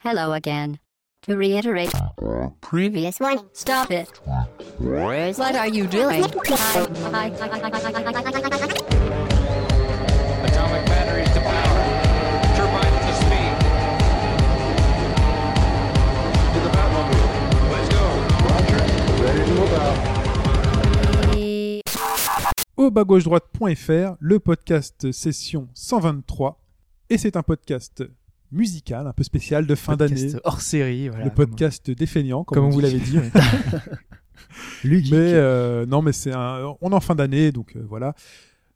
Hello 0.00 0.32
again. 0.32 0.78
To 1.22 1.36
reiterate, 1.36 1.90
previous 2.60 3.18
one, 3.18 3.40
stop 3.52 3.90
it. 3.90 4.08
What 4.78 5.56
are 5.56 5.66
you 5.66 5.88
doing? 5.88 6.24
Atomic 6.24 6.46
batteries 10.86 11.28
to 11.34 11.40
power. 11.40 11.82
Turbines 12.54 13.06
to 13.06 13.12
speed. 13.18 13.52
To 16.54 16.60
the 16.62 16.70
Batmobile. 16.70 17.28
Let's 17.72 17.88
go. 17.88 18.04
au 22.76 22.90
bas 22.92 23.02
gauche 23.04 23.24
droite.fr, 23.24 24.16
le 24.20 24.38
podcast 24.38 25.10
session 25.10 25.68
123. 25.74 26.60
Et 27.10 27.18
c'est 27.18 27.36
un 27.36 27.42
podcast 27.42 28.04
musical, 28.52 29.06
un 29.06 29.12
peu 29.12 29.22
spécial 29.22 29.66
de 29.66 29.74
fin 29.74 29.96
d'année. 29.96 30.14
Podcast 30.14 30.40
hors 30.44 30.60
série, 30.60 31.08
voilà. 31.08 31.24
le 31.24 31.30
podcast 31.30 31.90
des 31.90 32.06
feignants, 32.06 32.44
comme, 32.44 32.56
Comme, 32.56 32.64
on 32.66 32.70
vous 32.70 32.80
l'avez 32.80 32.98
dit. 32.98 33.18
Mais 34.84 34.98
euh, 35.12 35.86
non, 35.86 36.02
mais 36.02 36.12
c'est 36.12 36.32
un. 36.32 36.74
On 36.80 36.90
est 36.90 36.94
en 36.94 37.00
fin 37.00 37.14
d'année, 37.14 37.52
donc 37.52 37.76
euh, 37.76 37.84
voilà. 37.88 38.14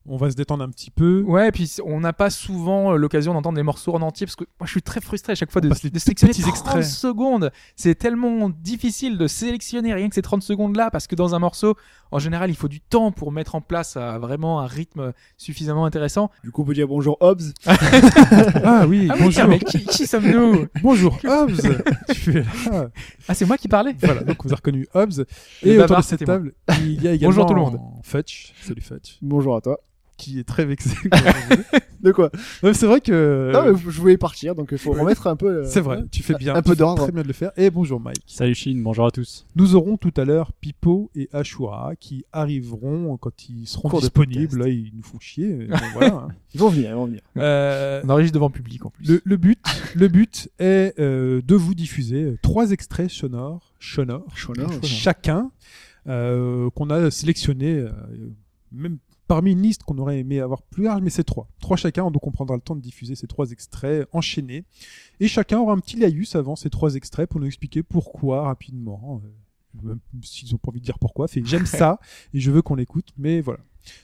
On 0.05 0.17
va 0.17 0.31
se 0.31 0.35
détendre 0.35 0.65
un 0.65 0.69
petit 0.69 0.91
peu. 0.91 1.23
Ouais, 1.25 1.49
et 1.49 1.53
puis 1.53 1.71
on 1.85 2.01
n'a 2.01 2.13
pas 2.13 2.29
souvent 2.29 2.93
euh, 2.93 2.97
l'occasion 2.97 3.35
d'entendre 3.35 3.57
les 3.57 3.63
morceaux 3.63 3.95
en 3.95 4.03
entier 4.03 4.27
parce 4.27 4.35
que 4.35 4.43
moi 4.59 4.67
je 4.67 4.73
suis 4.73 4.83
très 4.83 5.01
frustré 5.01 5.31
à 5.33 5.35
chaque 5.37 5.53
fois 5.53 5.61
de, 5.61 5.69
de 5.69 5.75
sélectionner 5.75 6.33
petits 6.33 6.43
30 6.43 6.51
extraits. 6.53 6.85
secondes. 6.85 7.53
C'est 7.77 7.95
tellement 7.95 8.51
difficile 8.51 9.17
de 9.17 9.29
sélectionner 9.29 9.95
rien 9.95 10.09
que 10.09 10.15
ces 10.17 10.23
30 10.23 10.43
secondes 10.43 10.75
là 10.77 10.91
parce 10.91 11.07
que 11.07 11.15
dans 11.15 11.37
un 11.37 11.39
morceau, 11.39 11.77
en 12.11 12.19
général, 12.19 12.51
il 12.51 12.57
faut 12.57 12.67
du 12.67 12.81
temps 12.81 13.13
pour 13.13 13.31
mettre 13.31 13.55
en 13.55 13.61
place 13.61 13.95
euh, 13.97 14.19
vraiment 14.19 14.61
un 14.61 14.67
rythme 14.67 15.13
suffisamment 15.37 15.85
intéressant. 15.85 16.31
Du 16.43 16.51
coup, 16.51 16.63
on 16.63 16.65
peut 16.65 16.75
dire 16.75 16.89
bonjour 16.89 17.17
Hobbs. 17.21 17.53
Ah 18.65 18.87
oui, 18.89 19.07
Ah 19.11 19.15
oui, 19.17 19.25
bonjour. 19.25 19.49
mais 19.49 19.59
qui, 19.61 19.85
qui 19.85 20.07
sommes-nous? 20.07 20.67
Bonjour 20.83 21.17
Hobbs. 21.25 21.61
tu 22.13 22.39
es 22.39 22.43
là. 22.43 22.89
Ah, 23.29 23.35
c'est 23.35 23.45
moi 23.47 23.57
qui 23.57 23.69
parlais? 23.69 23.95
Voilà, 24.01 24.23
donc 24.25 24.39
vous 24.43 24.49
avez 24.49 24.57
reconnu 24.57 24.87
Hobbs. 24.95 25.25
Le 25.63 25.69
Et 25.71 25.79
autour 25.81 25.99
de 25.99 26.03
cette 26.03 26.25
table, 26.25 26.55
il 26.81 27.03
y 27.03 27.09
a 27.09 27.13
également 27.15 27.29
Bonjour 27.35 27.47
tout 27.47 27.55
le 27.55 27.61
monde. 27.61 27.79
Fetch. 28.03 28.53
Salut 28.63 28.81
Fetch. 28.83 29.19
Bonjour 29.23 29.55
à 29.57 29.61
toi. 29.61 29.79
Qui 30.23 30.39
est 30.39 30.45
très 30.45 30.65
vexé. 30.65 30.95
De 32.01 32.11
quoi? 32.13 32.31
Non, 32.63 32.73
c'est 32.73 32.87
vrai 32.87 33.01
que. 33.01 33.51
Non, 33.53 33.73
mais 33.73 33.79
je 33.79 34.01
voulais 34.01 34.17
partir, 34.17 34.55
donc 34.55 34.69
il 34.73 34.79
faut 34.79 34.93
remettre 34.93 35.27
un 35.27 35.35
peu. 35.37 35.59
euh, 35.59 35.65
C'est 35.65 35.81
vrai, 35.81 36.03
tu 36.13 36.23
fais 36.23 36.35
bien. 36.35 36.55
un 36.55 36.63
peu 36.63 36.75
d'ordre. 36.77 37.03
Très 37.05 37.13
bien 37.13 37.23
de 37.23 37.27
le 37.29 37.33
faire. 37.33 37.51
Et 37.57 37.71
bonjour 37.71 38.01
Mike. 38.01 38.23
Salut 38.27 38.55
Chine, 38.55 38.83
bonjour 38.83 39.07
à 39.07 39.11
tous. 39.11 39.47
Nous 39.57 39.75
aurons 39.77 39.97
tout 39.97 40.13
à 40.17 40.25
l'heure 40.25 40.53
Pipo 40.53 41.11
et 41.17 41.29
Ashura 41.33 41.93
qui 41.99 42.25
arriveront 42.33 43.17
quand 43.19 43.49
ils 43.49 43.67
seront 43.67 43.89
Cours 43.89 44.01
disponibles. 44.01 44.59
Là, 44.61 44.69
ils 44.69 44.93
nous 44.97 45.03
font 45.03 45.19
chier. 45.21 45.67
bon, 45.69 45.77
voilà. 45.95 46.15
hein. 46.15 46.29
Ils 46.55 46.61
vont 46.61 46.69
venir, 46.69 46.91
ils 46.91 46.95
vont 46.95 47.07
venir. 47.07 47.21
Euh, 47.39 48.01
On 48.05 48.11
enregistre 48.11 48.35
devant 48.35 48.49
le 48.49 48.53
public 48.53 48.85
en 48.87 48.91
plus. 48.91 49.05
le, 49.09 49.23
le 49.25 49.37
but, 49.37 49.59
le 49.97 50.07
but 50.09 50.51
est 50.61 50.95
euh, 51.01 51.41
de 51.45 51.55
vous 51.55 51.75
diffuser 51.75 52.37
trois 52.43 52.71
extraits 52.73 53.11
sonores, 53.11 53.73
sonores, 53.81 54.27
Sonores. 54.37 54.85
chacun 54.85 55.51
euh, 56.09 56.69
qu'on 56.71 56.91
a 56.91 57.11
sélectionné, 57.11 57.75
euh, 57.79 57.91
même 58.73 58.99
parmi 59.35 59.53
une 59.53 59.63
liste 59.63 59.83
qu'on 59.85 59.97
aurait 59.97 60.19
aimé 60.19 60.41
avoir 60.41 60.61
plus 60.61 60.83
large, 60.85 61.01
mais 61.01 61.09
c'est 61.09 61.25
trois. 61.25 61.49
Trois 61.59 61.79
chacun, 61.79 62.11
donc 62.11 62.27
on 62.27 62.31
prendra 62.33 62.55
le 62.55 62.61
temps 62.61 62.77
de 62.77 62.83
diffuser 62.83 63.15
ces 63.15 63.27
trois 63.27 63.51
extraits 63.51 64.07
enchaînés. 64.13 64.65
Et 65.21 65.29
chacun 65.29 65.59
aura 65.59 65.73
un 65.73 65.79
petit 65.79 65.97
laïus 65.97 66.37
avant 66.37 66.55
ces 66.55 66.69
trois 66.69 66.97
extraits 66.97 67.31
pour 67.31 67.41
nous 67.41 67.47
expliquer 67.47 67.83
pourquoi 67.83 68.43
rapidement. 68.43 69.23
euh, 69.25 69.89
même 69.89 70.01
s'ils 70.23 70.55
ont 70.55 70.59
pas 70.59 70.69
envie 70.69 70.81
de 70.81 70.85
dire 70.85 70.99
pourquoi, 70.99 71.29
fait 71.29 71.41
j'aime 71.47 71.65
ça 71.81 71.99
et 72.35 72.41
je 72.41 72.51
veux 72.51 72.61
qu'on 72.61 72.75
l'écoute, 72.75 73.09
mais 73.17 73.41
voilà. 73.41 73.61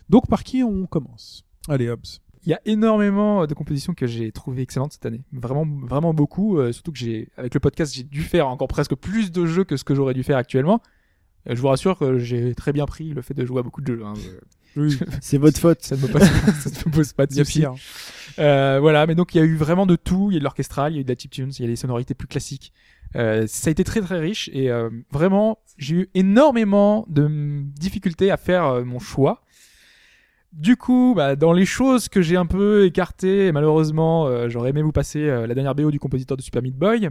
Donc 0.09 0.29
par 0.29 0.45
qui 0.45 0.63
on 0.63 0.87
commence? 0.87 1.45
Allez 1.69 1.91
Hobbs. 1.91 2.21
Il 2.45 2.51
y 2.51 2.55
a 2.55 2.61
énormément 2.65 3.47
de 3.47 3.53
compositions 3.53 3.93
que 3.93 4.07
j'ai 4.07 4.33
trouvées 4.33 4.63
excellentes 4.63 4.95
cette 4.95 5.05
année. 5.05 5.25
Vraiment, 5.33 5.67
vraiment 5.87 6.15
beaucoup. 6.15 6.57
euh, 6.59 6.73
surtout 6.73 6.93
que 6.93 6.99
j'ai, 6.99 7.29
avec 7.37 7.53
le 7.53 7.61
podcast, 7.61 7.93
j'ai 7.95 8.05
dû 8.05 8.23
faire 8.23 8.49
encore 8.49 8.69
presque 8.69 8.95
plus 8.95 9.31
de 9.31 9.45
jeux 9.45 9.65
que 9.65 9.77
ce 9.77 9.85
que 9.85 9.95
j'aurais 9.95 10.15
dû 10.15 10.23
faire 10.23 10.39
actuellement. 10.39 10.81
Euh, 11.49 11.55
je 11.55 11.61
vous 11.61 11.69
rassure 11.69 11.99
que 11.99 12.19
j'ai 12.19 12.55
très 12.55 12.73
bien 12.73 12.87
pris 12.87 13.11
le 13.13 13.21
fait 13.21 13.35
de 13.35 13.45
jouer 13.45 13.59
à 13.59 13.63
beaucoup 13.63 13.83
de 13.83 13.87
jeux. 13.95 14.03
hein. 14.07 14.15
Oui, 14.77 14.97
C'est 15.21 15.39
votre 15.39 15.59
faute. 15.59 15.83
Ça 15.83 15.97
ne 15.97 16.03
me 16.03 16.07
pose, 16.09 16.23
me 16.23 17.15
pas 17.15 17.27
de 17.27 17.35
soucis. 17.35 17.65
Euh, 18.39 18.79
voilà, 18.81 19.05
mais 19.07 19.17
donc 19.17 19.35
il 19.35 19.39
y 19.39 19.41
a 19.41 19.45
eu 19.45 19.57
vraiment 19.57 19.85
de 19.85 19.97
tout. 19.97 20.29
Il 20.31 20.35
y 20.35 20.37
a 20.37 20.39
de 20.39 20.45
l'orchestral, 20.45 20.93
il 20.93 20.97
y 20.97 20.99
a 20.99 21.01
eu 21.01 21.05
de 21.05 21.09
la 21.09 21.17
chiptune, 21.19 21.51
il 21.59 21.63
y 21.63 21.65
a 21.65 21.67
des 21.67 21.75
sonorités 21.75 22.15
plus 22.15 22.29
classiques. 22.29 22.73
Euh, 23.17 23.47
ça 23.49 23.67
a 23.69 23.71
été 23.73 23.83
très 23.83 24.01
très 24.01 24.21
riche 24.21 24.49
et 24.53 24.71
euh, 24.71 24.91
vraiment 25.11 25.59
j'ai 25.77 25.95
eu 25.97 26.11
énormément 26.15 27.05
de 27.09 27.27
mm, 27.27 27.73
difficultés 27.81 28.31
à 28.31 28.37
faire 28.37 28.85
mon 28.85 29.01
choix. 29.01 29.43
Du 30.53 30.77
coup, 30.77 31.15
bah, 31.17 31.35
dans 31.35 31.53
les 31.53 31.67
choses 31.67 32.09
que 32.09 32.23
j'ai 32.23 32.37
un 32.37 32.47
peu 32.47 32.85
écartées, 32.85 33.51
malheureusement, 33.51 34.49
j'aurais 34.49 34.71
aimé 34.71 34.83
vous 34.83 34.93
passer 34.93 35.27
la 35.27 35.55
dernière 35.55 35.75
BO 35.75 35.91
du 35.91 35.99
compositeur 35.99 36.37
de 36.37 36.43
Super 36.43 36.63
Meat 36.63 36.77
Boy. 36.77 37.09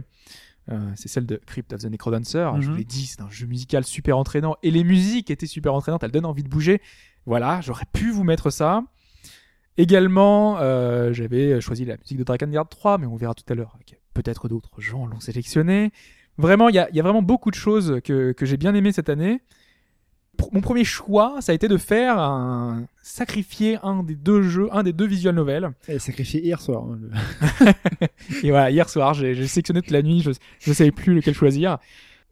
Euh, 0.70 0.78
c'est 0.96 1.08
celle 1.08 1.24
de 1.24 1.40
Crypt 1.46 1.72
of 1.72 1.80
the 1.80 1.86
Necrodancer. 1.86 2.46
Je 2.60 2.66
Mhm. 2.66 2.72
vous 2.72 2.74
l'ai 2.76 2.84
dit, 2.84 3.06
c'est 3.06 3.22
un 3.22 3.30
jeu 3.30 3.46
musical 3.46 3.84
super 3.84 4.18
entraînant 4.18 4.56
et 4.62 4.70
les 4.70 4.84
musiques 4.84 5.30
étaient 5.30 5.46
super 5.46 5.72
entraînantes. 5.72 6.02
Elles 6.04 6.10
donnent 6.10 6.26
envie 6.26 6.42
de 6.42 6.48
bouger. 6.48 6.80
Voilà, 7.28 7.60
j'aurais 7.60 7.84
pu 7.92 8.10
vous 8.10 8.24
mettre 8.24 8.48
ça. 8.50 8.82
Également, 9.76 10.58
euh, 10.60 11.12
j'avais 11.12 11.60
choisi 11.60 11.84
la 11.84 11.96
musique 11.98 12.18
de 12.18 12.24
Drakengard 12.24 12.68
3, 12.68 12.98
mais 12.98 13.06
on 13.06 13.16
verra 13.16 13.34
tout 13.34 13.44
à 13.52 13.54
l'heure. 13.54 13.76
Peut-être 14.14 14.48
d'autres 14.48 14.80
gens 14.80 15.06
l'ont 15.06 15.20
sélectionné. 15.20 15.92
Vraiment, 16.38 16.68
il 16.68 16.74
y 16.74 16.78
a, 16.78 16.88
il 16.90 16.96
y 16.96 17.00
a 17.00 17.02
vraiment 17.02 17.22
beaucoup 17.22 17.50
de 17.50 17.54
choses 17.56 18.00
que, 18.02 18.32
que 18.32 18.46
j'ai 18.46 18.56
bien 18.56 18.74
aimé 18.74 18.92
cette 18.92 19.08
année. 19.08 19.40
Mon 20.52 20.60
premier 20.60 20.84
choix, 20.84 21.36
ça 21.40 21.52
a 21.52 21.54
été 21.54 21.66
de 21.68 21.76
faire 21.76 22.18
un 22.18 22.86
sacrifier 23.02 23.78
un 23.82 24.02
des 24.04 24.14
deux 24.14 24.42
jeux, 24.42 24.68
un 24.72 24.84
des 24.84 24.92
deux 24.92 25.06
visual 25.06 25.34
novels. 25.34 25.70
Elle 25.88 25.96
est 25.96 25.98
sacrifiée 25.98 26.40
hier 26.44 26.60
soir. 26.60 26.84
hein, 26.84 26.98
le- 27.60 27.66
Et 28.46 28.50
voilà, 28.50 28.70
hier 28.70 28.88
soir, 28.88 29.14
j'ai 29.14 29.34
sélectionné 29.46 29.82
toute 29.82 29.90
la 29.90 30.02
nuit, 30.02 30.20
je 30.22 30.30
ne 30.70 30.74
savais 30.74 30.92
plus 30.92 31.14
lequel 31.14 31.34
choisir. 31.34 31.78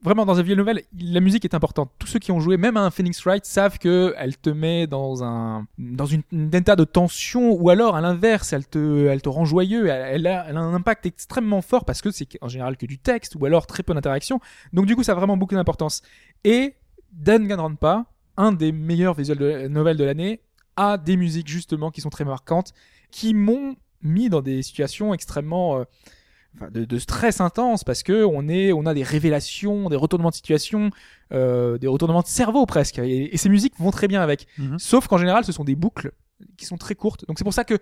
Vraiment, 0.03 0.27
dans 0.27 0.39
un 0.39 0.43
visual 0.43 0.59
novel, 0.59 0.83
la 1.01 1.21
musique 1.21 1.45
est 1.45 1.55
importante. 1.55 1.91
Tous 1.99 2.07
ceux 2.07 2.19
qui 2.19 2.31
ont 2.31 2.39
joué, 2.39 2.57
même 2.59 2.77
à 2.77 2.83
un 2.83 2.91
Phoenix 2.91 3.25
Wright, 3.25 3.45
savent 3.45 3.79
que 3.79 4.15
elle 4.19 4.37
te 4.37 4.51
met 4.51 4.87
dans 4.87 5.25
un, 5.25 5.67
dans 5.79 6.07
une, 6.07 6.23
un 6.33 6.51
état 6.53 6.77
de 6.77 6.84
tension, 6.84 7.53
ou 7.53 7.71
alors 7.71 7.97
à 7.97 8.01
l'inverse, 8.01 8.53
elle 8.53 8.67
te, 8.67 9.06
elle 9.06 9.23
te 9.23 9.29
rend 9.29 9.45
joyeux. 9.45 9.89
Elle, 9.89 10.27
a, 10.27 10.47
elle 10.49 10.56
a 10.56 10.61
un 10.61 10.75
impact 10.75 11.06
extrêmement 11.06 11.62
fort 11.62 11.85
parce 11.85 12.03
que 12.03 12.11
c'est 12.11 12.29
en 12.41 12.49
général 12.49 12.77
que 12.77 12.87
du 12.87 12.99
texte, 12.99 13.37
ou 13.41 13.47
alors 13.47 13.67
très 13.67 13.83
peu 13.83 13.95
d'interaction. 13.95 14.39
Donc 14.73 14.87
du 14.87 14.95
coup, 14.95 15.03
ça 15.03 15.12
a 15.12 15.15
vraiment 15.17 15.37
beaucoup 15.37 15.55
d'importance. 15.55 16.03
Et 16.45 16.75
Danganronpa, 17.12 18.05
un 18.37 18.53
des 18.53 18.73
meilleurs 18.73 19.15
visual 19.15 19.39
de- 19.39 19.69
novels 19.69 19.97
de 19.97 20.05
l'année, 20.05 20.41
a 20.77 20.99
des 20.99 21.17
musiques 21.17 21.49
justement 21.49 21.91
qui 21.91 22.03
sont 22.03 22.11
très 22.11 22.25
marquantes, 22.25 22.75
qui 23.11 23.33
m'ont 23.33 23.77
mis 24.03 24.29
dans 24.29 24.43
des 24.43 24.62
situations 24.62 25.15
extrêmement 25.15 25.79
euh, 25.79 25.85
enfin, 26.56 26.71
de, 26.72 26.84
de 26.84 26.99
stress 26.99 27.41
intense 27.41 27.84
parce 27.84 28.03
que 28.03 28.25
on 28.25 28.49
est 28.49 28.72
on 28.72 28.87
a 28.87 28.94
des 28.94 29.03
révélations 29.03 29.89
des 29.89 29.97
retournements 29.97 30.31
de 30.31 30.34
situation 30.34 30.91
euh, 31.33 31.78
des 31.78 31.87
retournements 31.87 32.22
de 32.22 32.27
cerveau 32.27 32.67
presque 32.67 32.99
et, 32.99 33.33
et 33.34 33.37
ces 33.37 33.49
musiques 33.49 33.75
vont 33.78 33.91
très 33.91 34.09
bien 34.09 34.22
avec 34.22 34.47
Mhm. 34.59 34.78
sauf 34.78 35.06
qu'en 35.09 35.19
général 35.19 35.44
ce 35.44 35.53
sont 35.53 35.65
des 35.65 35.77
boucles 35.77 36.12
qui 36.56 36.67
sont 36.67 36.77
très 36.77 36.94
courtes 36.94 37.25
donc 37.27 37.39
c'est 37.39 37.44
pour 37.44 37.55
ça 37.55 37.65
que 37.65 37.78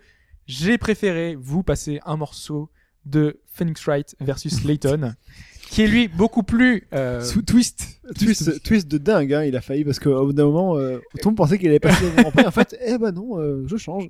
j'ai 0.47 0.77
préféré 0.77 1.35
vous 1.39 1.63
passer 1.63 1.99
un 2.05 2.17
morceau 2.17 2.69
de 3.05 3.39
Phoenix 3.47 3.83
Wright 3.85 4.15
versus 4.19 4.63
Layton 4.65 5.13
qui 5.69 5.81
est 5.81 5.87
lui 5.87 6.07
beaucoup 6.07 6.43
plus 6.43 6.87
euh, 6.93 7.21
Sous 7.21 7.41
twist. 7.41 7.99
Twist, 8.19 8.61
twist 8.63 8.87
de 8.87 8.99
dingue, 8.99 9.33
hein, 9.33 9.43
il 9.43 9.55
a 9.57 9.61
failli 9.61 9.83
parce 9.83 9.99
qu'au 9.99 10.27
bout 10.27 10.31
d'un 10.33 10.45
moment, 10.45 10.77
euh, 10.77 10.99
tout 11.13 11.17
le 11.23 11.25
monde 11.29 11.37
pensait 11.37 11.57
qu'il 11.57 11.67
allait 11.69 11.79
passer 11.79 12.05
au 12.05 12.11
Grand. 12.11 12.45
En 12.47 12.51
fait, 12.51 12.77
eh 12.85 12.99
ben 12.99 13.11
non, 13.11 13.39
euh, 13.39 13.63
je 13.65 13.75
change. 13.75 14.07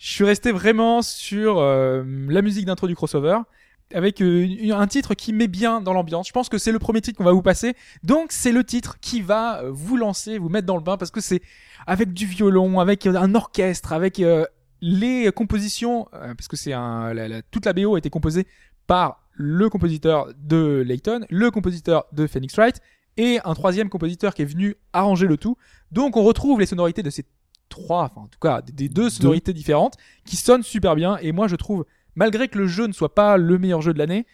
Je 0.00 0.10
suis 0.10 0.24
resté 0.24 0.50
vraiment 0.50 1.00
sur 1.00 1.58
euh, 1.58 2.02
la 2.28 2.42
musique 2.42 2.66
d'intro 2.66 2.88
du 2.88 2.96
crossover 2.96 3.38
avec 3.94 4.20
euh, 4.20 4.46
un 4.72 4.86
titre 4.86 5.14
qui 5.14 5.32
met 5.32 5.48
bien 5.48 5.80
dans 5.80 5.92
l'ambiance. 5.92 6.28
Je 6.28 6.32
pense 6.32 6.48
que 6.48 6.58
c'est 6.58 6.72
le 6.72 6.78
premier 6.78 7.00
titre 7.00 7.18
qu'on 7.18 7.24
va 7.24 7.32
vous 7.32 7.42
passer. 7.42 7.74
Donc 8.02 8.32
c'est 8.32 8.52
le 8.52 8.64
titre 8.64 8.98
qui 9.00 9.20
va 9.22 9.62
euh, 9.62 9.70
vous 9.72 9.96
lancer, 9.96 10.38
vous 10.38 10.48
mettre 10.48 10.66
dans 10.66 10.76
le 10.76 10.82
bain 10.82 10.96
parce 10.96 11.10
que 11.10 11.20
c'est 11.20 11.42
avec 11.86 12.12
du 12.12 12.26
violon, 12.26 12.80
avec 12.80 13.06
euh, 13.06 13.14
un 13.16 13.34
orchestre, 13.34 13.92
avec 13.92 14.20
euh, 14.20 14.44
les 14.80 15.30
compositions 15.32 16.08
euh, 16.14 16.34
parce 16.34 16.48
que 16.48 16.56
c'est 16.56 16.72
un 16.72 17.12
la- 17.12 17.28
la- 17.28 17.42
toute 17.42 17.66
la 17.66 17.72
BO 17.72 17.94
a 17.94 17.98
été 17.98 18.10
composée 18.10 18.46
par 18.86 19.22
le 19.32 19.68
compositeur 19.70 20.28
de 20.38 20.82
Layton, 20.86 21.24
le 21.30 21.50
compositeur 21.50 22.04
de 22.12 22.26
Phoenix 22.26 22.54
Wright 22.56 22.80
et 23.16 23.38
un 23.44 23.54
troisième 23.54 23.88
compositeur 23.88 24.34
qui 24.34 24.42
est 24.42 24.46
venu 24.46 24.76
arranger 24.92 25.26
le 25.26 25.36
tout. 25.36 25.56
Donc 25.92 26.16
on 26.16 26.22
retrouve 26.22 26.60
les 26.60 26.66
sonorités 26.66 27.02
de 27.02 27.10
ces 27.10 27.24
trois, 27.68 28.04
enfin 28.04 28.22
en 28.22 28.26
tout 28.26 28.38
cas 28.40 28.62
des 28.62 28.88
deux 28.88 29.08
sonorités 29.10 29.52
différentes 29.52 29.94
qui 30.24 30.36
sonnent 30.36 30.62
super 30.62 30.94
bien. 30.96 31.16
Et 31.18 31.32
moi 31.32 31.46
je 31.48 31.56
trouve, 31.56 31.84
malgré 32.14 32.48
que 32.48 32.58
le 32.58 32.66
jeu 32.66 32.86
ne 32.86 32.92
soit 32.92 33.14
pas 33.14 33.36
le 33.36 33.58
meilleur 33.58 33.80
jeu 33.82 33.92
de 33.92 33.98
l'année, 33.98 34.26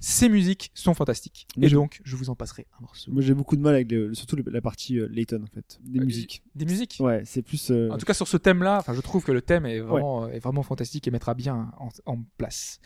ces 0.00 0.28
musiques 0.28 0.70
sont 0.74 0.92
fantastiques. 0.92 1.46
Et 1.60 1.68
donc 1.68 2.00
je 2.04 2.16
vous 2.16 2.28
en 2.28 2.34
passerai 2.34 2.66
un 2.78 2.82
morceau. 2.82 3.10
Moi, 3.10 3.22
j'ai 3.22 3.32
beaucoup 3.32 3.56
de 3.56 3.62
mal 3.62 3.74
avec 3.74 3.90
le- 3.90 4.12
surtout 4.12 4.36
la 4.36 4.60
partie 4.60 4.98
euh, 4.98 5.08
Layton, 5.10 5.42
en 5.42 5.46
fait, 5.46 5.78
des 5.82 6.00
Euh, 6.00 6.04
musiques. 6.04 6.42
Des 6.54 6.66
musiques. 6.66 6.96
Ouais, 7.00 7.22
c'est 7.24 7.40
plus. 7.42 7.70
euh, 7.70 7.88
En 7.90 7.96
tout 7.96 8.04
cas 8.04 8.12
sur 8.12 8.28
ce 8.28 8.36
thème-là, 8.36 8.82
je 8.92 9.00
trouve 9.00 9.24
que 9.24 9.32
le 9.32 9.40
thème 9.40 9.64
est 9.64 9.78
vraiment, 9.80 10.28
est 10.28 10.40
vraiment 10.40 10.62
fantastique 10.62 11.08
et 11.08 11.10
mettra 11.10 11.32
bien 11.34 11.72
en, 11.78 11.88
en 12.06 12.18
place. 12.36 12.80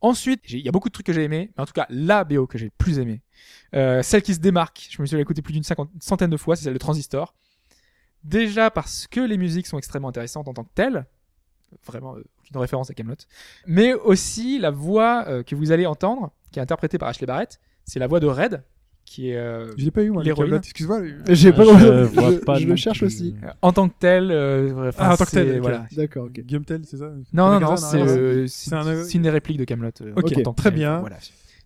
Ensuite, 0.00 0.40
il 0.48 0.60
y 0.60 0.68
a 0.68 0.72
beaucoup 0.72 0.88
de 0.88 0.94
trucs 0.94 1.06
que 1.06 1.12
j'ai 1.12 1.22
aimé, 1.24 1.50
mais 1.56 1.62
en 1.62 1.66
tout 1.66 1.74
cas 1.74 1.86
la 1.90 2.24
BO 2.24 2.46
que 2.46 2.56
j'ai 2.58 2.64
le 2.64 2.72
plus 2.78 2.98
aimé, 2.98 3.20
celle 3.72 4.22
qui 4.22 4.34
se 4.34 4.40
démarque, 4.40 4.88
je 4.90 5.00
me 5.02 5.06
suis 5.06 5.16
écouté 5.20 5.42
plus 5.42 5.52
d'une 5.52 5.62
centaine 6.00 6.30
de 6.30 6.36
fois, 6.38 6.56
c'est 6.56 6.64
celle 6.64 6.72
de 6.72 6.78
Transistor. 6.78 7.34
Déjà 8.24 8.70
parce 8.70 9.06
que 9.06 9.20
les 9.20 9.38
musiques 9.38 9.66
sont 9.66 9.78
extrêmement 9.78 10.08
intéressantes 10.08 10.48
en 10.48 10.54
tant 10.54 10.64
que 10.64 10.72
telles, 10.74 11.06
vraiment 11.86 12.16
euh, 12.54 12.58
aucune 12.58 12.60
référence 12.60 12.90
à 12.90 12.94
Camelot, 12.94 13.14
mais 13.66 13.94
aussi 13.94 14.58
la 14.58 14.70
voix 14.70 15.24
euh, 15.28 15.42
que 15.42 15.54
vous 15.54 15.72
allez 15.72 15.86
entendre, 15.86 16.32
qui 16.52 16.58
est 16.58 16.62
interprétée 16.62 16.98
par 16.98 17.08
Ashley 17.08 17.26
Barrett, 17.26 17.60
c'est 17.84 17.98
la 17.98 18.06
voix 18.06 18.20
de 18.20 18.26
Red, 18.26 18.62
qui 19.04 19.30
est 19.30 19.36
euh, 19.36 19.72
Je 19.76 19.84
l'ai 19.84 19.90
pas 19.90 20.02
eu, 20.02 20.10
moi. 20.10 20.22
L'héroïne. 20.22 20.50
Camelot, 20.50 20.62
Excuse-moi. 20.62 21.00
le- 21.00 21.14
J'ai 21.34 21.52
pas 21.52 21.64
Je 21.64 21.70
vois 22.04 22.30
Je, 22.32 22.36
pas 22.38 22.54
je 22.58 22.66
le 22.68 22.76
cherche 22.76 22.98
plus. 22.98 23.06
aussi. 23.06 23.34
en 23.62 23.72
tant 23.72 23.88
que 23.88 23.94
tel. 23.98 24.30
euh, 24.30 24.92
Ah, 24.98 25.14
en 25.14 25.16
tant 25.16 25.24
que 25.24 25.30
tel. 25.30 25.58
Voilà. 25.60 25.86
D'accord, 25.92 26.26
ok. 26.26 26.40
Guillaume 26.40 26.64
Tell, 26.64 26.82
c'est 26.84 26.98
ça? 26.98 27.10
Non, 27.32 27.50
non, 27.52 27.60
non, 27.60 27.76
c'est 27.76 28.00
euh, 28.00 28.46
une 29.14 29.22
des 29.22 29.30
répliques 29.30 29.58
de 29.58 29.64
Camelot. 29.64 29.90
euh, 30.02 30.12
Ok, 30.16 30.32
en 30.38 30.42
tant 30.42 30.52
que 30.52 30.56
très 30.58 30.70
tel. 30.70 30.78
bien. 30.78 30.98
Voilà. 31.00 31.16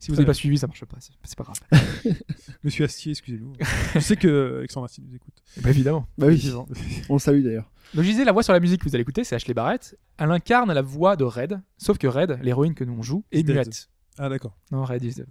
Si 0.05 0.11
vous 0.11 0.17
n'avez 0.17 0.27
pas 0.27 0.35
suivi, 0.35 0.59
ça 0.59 0.67
marche 0.67 0.85
pas. 0.85 0.99
c'est- 1.01 1.35
pas 1.37 1.45
grave. 1.45 1.59
Monsieur 2.62 2.85
Astier, 2.85 3.12
excusez-nous. 3.12 3.55
je 3.95 3.99
sais 4.01 4.17
que 4.17 4.59
Alexandre 4.59 4.85
Astier 4.85 5.03
nous 5.06 5.15
écoute. 5.17 5.33
Bah, 5.62 5.71
évidemment. 5.71 6.06
Bah 6.19 6.27
oui, 6.27 6.53
on 7.09 7.15
le 7.15 7.19
salue 7.19 7.43
d'ailleurs. 7.43 7.71
Donc 7.95 8.05
je 8.05 8.11
disais, 8.11 8.25
la 8.25 8.33
voix 8.33 8.43
sur 8.43 8.53
la 8.53 8.61
musique 8.61 8.83
que 8.83 8.89
vous 8.89 8.95
allez 8.95 9.01
écouter, 9.03 9.25
c'est 9.25 9.35
Ashley 9.35 9.55
Barrett. 9.55 9.99
Elle 10.19 10.31
incarne 10.31 10.71
la 10.75 10.83
voix 10.83 11.17
de 11.17 11.25
Red, 11.25 11.59
sauf 11.79 11.97
que 11.97 12.06
Red, 12.06 12.39
l'héroïne 12.43 12.75
que 12.75 12.85
nous 12.85 12.93
on 12.93 13.03
joue, 13.03 13.25
est 13.33 13.43
muette. 13.49 13.89
Ah, 14.19 14.29
d'accord. 14.29 14.59
Non, 14.71 14.85
Red 14.85 15.03
is... 15.05 15.23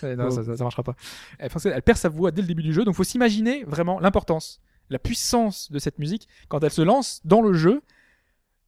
ça, 0.00 0.14
non, 0.16 0.30
ça, 0.30 0.44
ça- 0.44 0.56
ça 0.58 0.62
marchera 0.64 0.82
pas. 0.82 0.94
Elle, 1.38 1.50
perd 1.82 1.96
sa 1.98 2.10
voix 2.10 2.30
dès 2.32 2.42
le 2.42 2.48
début 2.48 2.62
du 2.62 2.72
jeu, 2.74 2.84
donc 2.84 2.94
faut 2.94 3.02
s'imaginer 3.04 3.64
vraiment 3.64 3.98
l'importance, 3.98 4.60
la 4.90 4.98
puissance 4.98 5.72
de 5.72 5.78
cette 5.78 5.98
musique 5.98 6.28
quand 6.48 6.62
elle 6.62 6.70
se 6.70 6.82
lance 6.82 7.22
dans 7.24 7.40
le 7.40 7.54
jeu. 7.54 7.80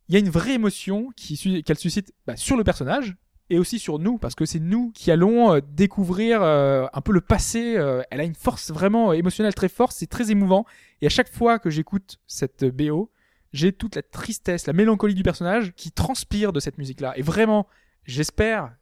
Il 0.08 0.14
y 0.14 0.16
a 0.16 0.20
une 0.20 0.30
vraie 0.30 0.54
émotion 0.54 1.10
qu'elle 1.16 1.76
suscite 1.78 2.14
bah, 2.26 2.36
sur 2.36 2.56
le 2.56 2.64
personnage 2.64 3.16
et 3.48 3.58
aussi 3.58 3.78
sur 3.78 3.98
nous, 3.98 4.18
parce 4.18 4.34
que 4.34 4.44
c'est 4.44 4.58
nous 4.60 4.90
qui 4.92 5.10
allons 5.10 5.54
euh, 5.54 5.60
découvrir 5.60 6.42
euh, 6.42 6.86
un 6.92 7.00
peu 7.00 7.12
le 7.12 7.20
passé. 7.20 7.76
euh, 7.76 8.02
elle 8.10 8.20
a 8.20 8.24
une 8.24 8.34
force 8.34 8.70
vraiment 8.70 9.12
émotionnelle 9.12 9.54
très 9.54 9.68
forte, 9.68 9.92
c'est 9.92 10.08
très 10.08 10.30
émouvant. 10.30 10.66
Et 11.00 11.06
à 11.06 11.10
chaque 11.10 11.30
fois 11.30 11.58
que 11.58 11.70
j'écoute 11.70 12.18
cette 12.26 12.64
BO, 12.64 13.10
j'ai 13.52 13.72
toute 13.72 13.94
la 13.96 14.02
tristesse, 14.02 14.66
la 14.66 14.72
mélancolie 14.72 15.14
du 15.14 15.22
personnage 15.22 15.72
qui 15.76 15.92
transpire 15.92 16.52
de 16.52 16.60
cette 16.60 16.78
musique-là. 16.78 17.16
Et 17.16 17.22
vraiment, 17.22 17.68
j'espère 18.04 18.72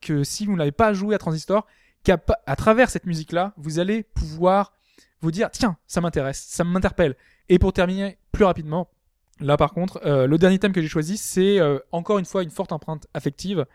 que 0.00 0.24
si 0.24 0.46
vous 0.46 0.56
n'avez 0.56 0.72
pas 0.72 0.92
joué 0.92 1.14
à 1.14 1.18
Transistor, 1.18 1.66
qu'à 2.04 2.16
travers 2.56 2.90
cette 2.90 3.06
musique-là, 3.06 3.54
vous 3.56 3.78
allez 3.78 4.02
pouvoir 4.02 4.72
vous 5.20 5.30
dire 5.30 5.50
tiens, 5.50 5.76
ça 5.86 6.00
m'intéresse, 6.00 6.44
ça 6.48 6.64
m'interpelle. 6.64 7.16
Et 7.48 7.58
pour 7.58 7.72
terminer 7.72 8.18
plus 8.32 8.44
rapidement, 8.44 8.88
là 9.40 9.56
par 9.56 9.72
contre, 9.72 10.00
le 10.04 10.38
dernier 10.38 10.58
thème 10.58 10.72
que 10.72 10.80
j'ai 10.80 10.88
choisi, 10.88 11.16
c'est 11.16 11.58
encore 11.92 12.18
une 12.18 12.24
fois 12.24 12.42
une 12.42 12.50
forte 12.50 12.72
empreinte 12.72 13.06
affective. 13.14 13.66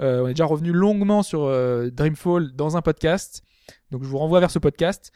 Euh, 0.00 0.22
on 0.22 0.26
est 0.26 0.34
déjà 0.34 0.46
revenu 0.46 0.72
longuement 0.72 1.22
sur 1.22 1.44
euh, 1.44 1.90
Dreamfall 1.90 2.52
dans 2.52 2.76
un 2.76 2.82
podcast, 2.82 3.42
donc 3.90 4.02
je 4.02 4.08
vous 4.08 4.18
renvoie 4.18 4.40
vers 4.40 4.50
ce 4.50 4.58
podcast. 4.58 5.12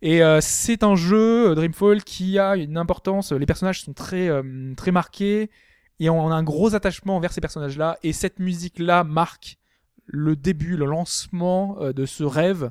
Et 0.00 0.22
euh, 0.22 0.40
c'est 0.40 0.82
un 0.82 0.94
jeu 0.94 1.54
Dreamfall 1.54 2.04
qui 2.04 2.38
a 2.38 2.56
une 2.56 2.76
importance. 2.76 3.32
Les 3.32 3.46
personnages 3.46 3.82
sont 3.82 3.92
très 3.92 4.30
très 4.76 4.92
marqués 4.92 5.50
et 5.98 6.08
on 6.08 6.30
a 6.30 6.34
un 6.34 6.44
gros 6.44 6.74
attachement 6.74 7.18
vers 7.18 7.32
ces 7.32 7.40
personnages-là. 7.40 7.98
Et 8.04 8.12
cette 8.12 8.38
musique-là 8.38 9.02
marque 9.02 9.58
le 10.06 10.36
début, 10.36 10.76
le 10.76 10.86
lancement 10.86 11.76
de 11.80 12.06
ce 12.06 12.22
rêve 12.22 12.70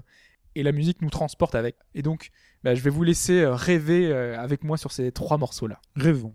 et 0.55 0.63
la 0.63 0.71
musique 0.71 1.01
nous 1.01 1.09
transporte 1.09 1.53
avec. 1.53 1.75
Et 1.95 2.01
donc, 2.01 2.29
bah, 2.63 2.75
je 2.75 2.81
vais 2.81 2.89
vous 2.89 3.03
laisser 3.03 3.45
rêver 3.45 4.13
avec 4.13 4.63
moi 4.63 4.77
sur 4.77 4.93
ces 4.93 5.11
trois 5.11 5.37
morceaux-là. 5.37 5.81
Rêvons. 5.97 6.33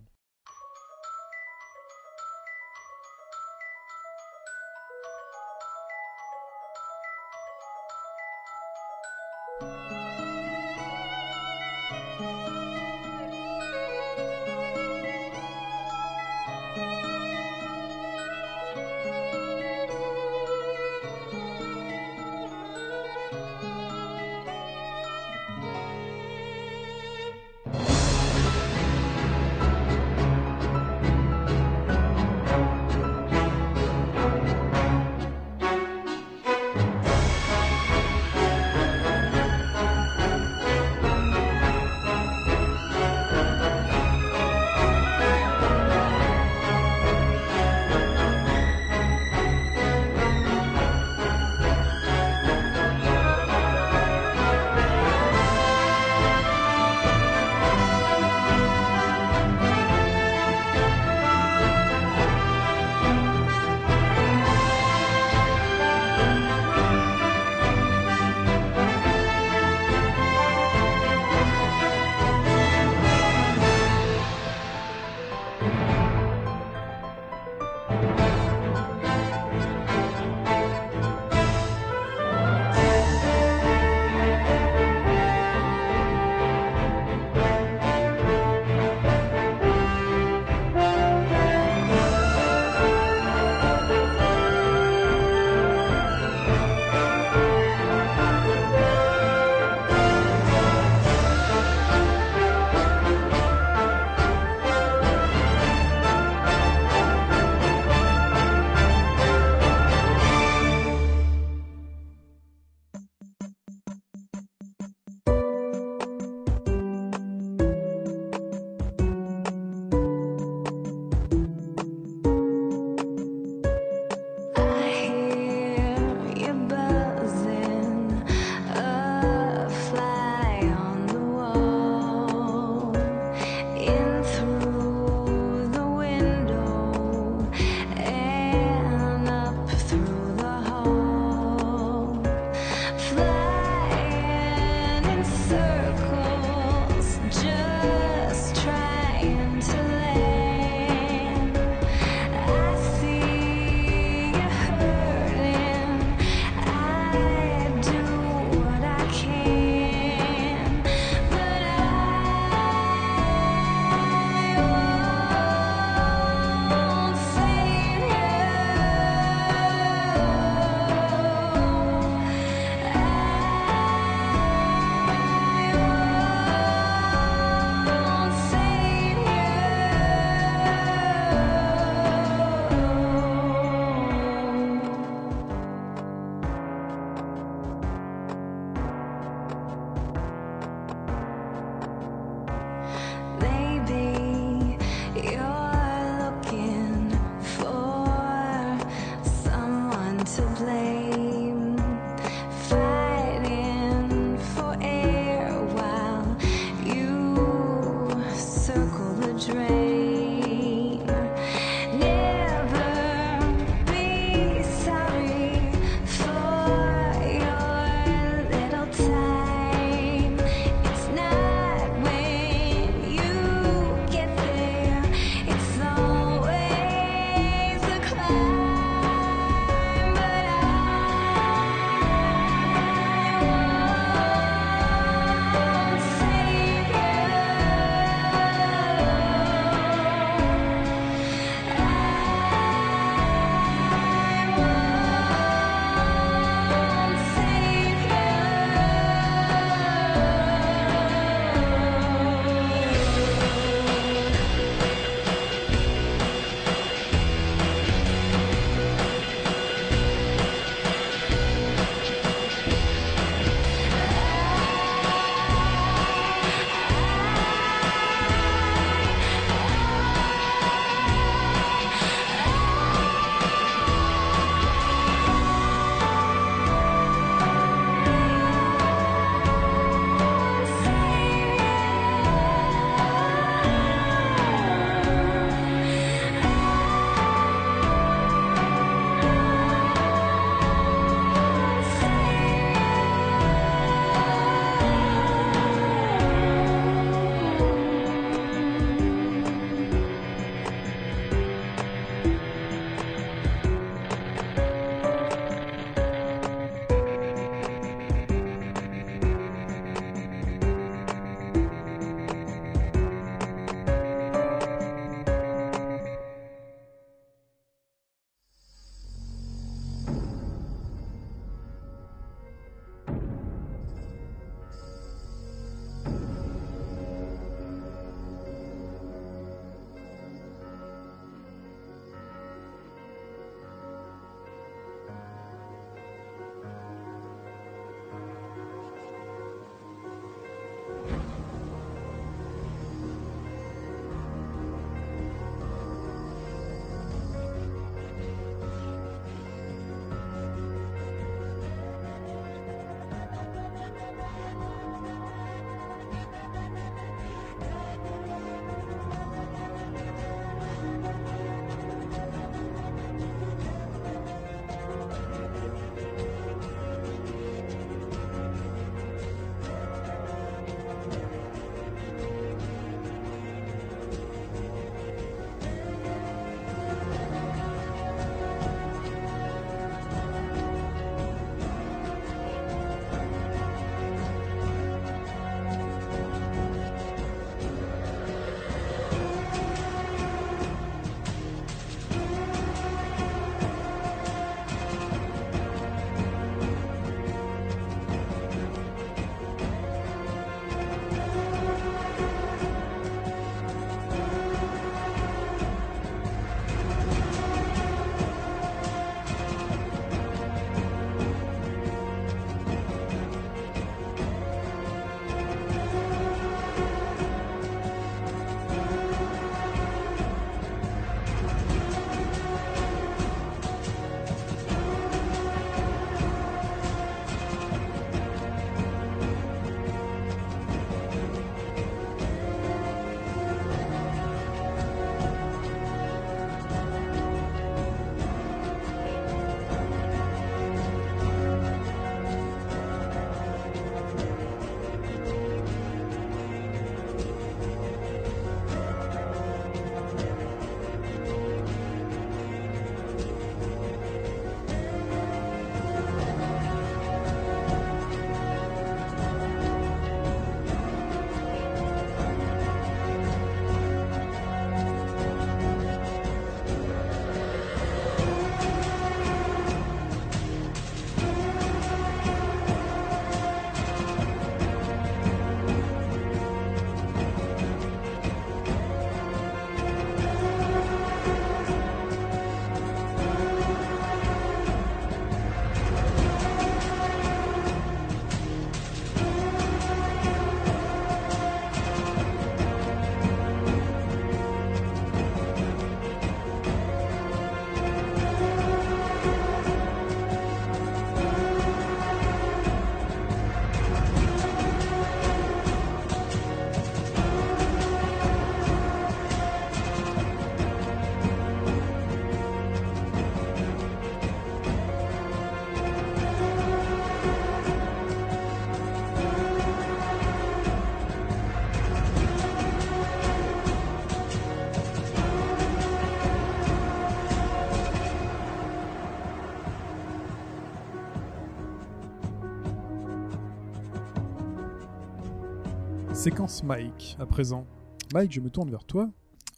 Séquence 536.23 536.63
Mike, 536.63 537.17
à 537.19 537.25
présent. 537.25 537.67
Mike, 538.13 538.31
je 538.31 538.39
me 538.39 538.49
tourne 538.49 538.69
vers 538.69 538.85
toi. 538.85 539.09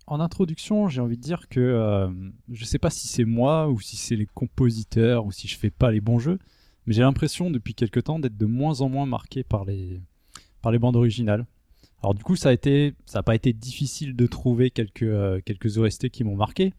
En 0.07 0.19
introduction, 0.19 0.88
j'ai 0.88 1.00
envie 1.00 1.15
de 1.15 1.22
dire 1.22 1.48
que 1.48 1.60
euh, 1.60 2.10
je 2.51 2.65
sais 2.65 2.79
pas 2.79 2.89
si 2.89 3.07
c'est 3.07 3.24
moi 3.24 3.69
ou 3.69 3.79
si 3.79 3.95
c'est 3.98 4.15
les 4.15 4.25
compositeurs 4.25 5.27
ou 5.27 5.31
si 5.31 5.48
je 5.48 5.60
fais 5.60 5.69
pas 5.69 5.91
les 5.91 6.01
bons 6.01 6.17
jeux, 6.17 6.39
mais 6.88 6.95
j'ai 6.95 7.03
l'impression 7.03 7.51
depuis 7.51 7.75
quelque 7.75 8.00
temps 8.00 8.17
d'être 8.17 8.36
de 8.36 8.48
moins 8.48 8.81
en 8.81 8.89
moins 8.89 9.05
marqué 9.05 9.43
par 9.43 9.63
les 9.63 10.01
par 10.63 10.72
les 10.72 10.79
bandes 10.79 10.95
originales. 10.95 11.45
Alors 12.01 12.15
du 12.15 12.24
coup, 12.24 12.36
ça 12.36 12.50
a 12.50 12.53
été 12.53 12.95
ça 13.05 13.19
a 13.19 13.24
pas 13.24 13.36
été 13.36 13.53
difficile 13.53 14.15
de 14.15 14.25
trouver 14.25 14.72
quelques 14.72 15.03
euh, 15.03 15.41
quelques 15.45 15.77
OST 15.77 16.10
qui 16.10 16.24
m'ont 16.24 16.36
marqué, 16.36 16.74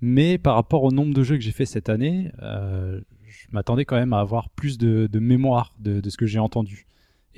mais 0.00 0.36
par 0.36 0.56
rapport 0.56 0.82
au 0.82 0.90
nombre 0.90 1.14
de 1.14 1.22
jeux 1.22 1.36
que 1.36 1.44
j'ai 1.44 1.52
fait 1.52 1.64
cette 1.64 1.90
année, 1.90 2.32
euh, 2.42 3.00
je 3.28 3.46
m'attendais 3.52 3.84
quand 3.84 3.94
même 3.94 4.14
à 4.14 4.18
avoir 4.18 4.50
plus 4.50 4.78
de, 4.78 5.08
mémoire 5.20 5.76
de 5.78 6.10
ce 6.10 6.16
que 6.16 6.26
j'ai 6.26 6.40
entendu. 6.40 6.87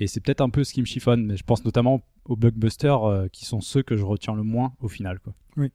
Et 0.01 0.07
c'est 0.07 0.19
peut-être 0.19 0.41
un 0.41 0.49
peu 0.49 0.63
ce 0.63 0.73
qui 0.73 0.81
me 0.81 0.85
chiffonne, 0.85 1.25
mais 1.25 1.37
je 1.37 1.43
pense 1.43 1.63
notamment 1.63 2.01
aux 2.25 2.35
blockbusters 2.35 3.03
euh, 3.03 3.27
qui 3.27 3.45
sont 3.45 3.61
ceux 3.61 3.83
que 3.83 3.95
je 3.95 4.03
retiens 4.03 4.33
le 4.35 4.43
moins 4.43 4.73
au 4.81 4.87
final. 4.87 5.19
Quoi. 5.19 5.33
Oui. 5.57 5.69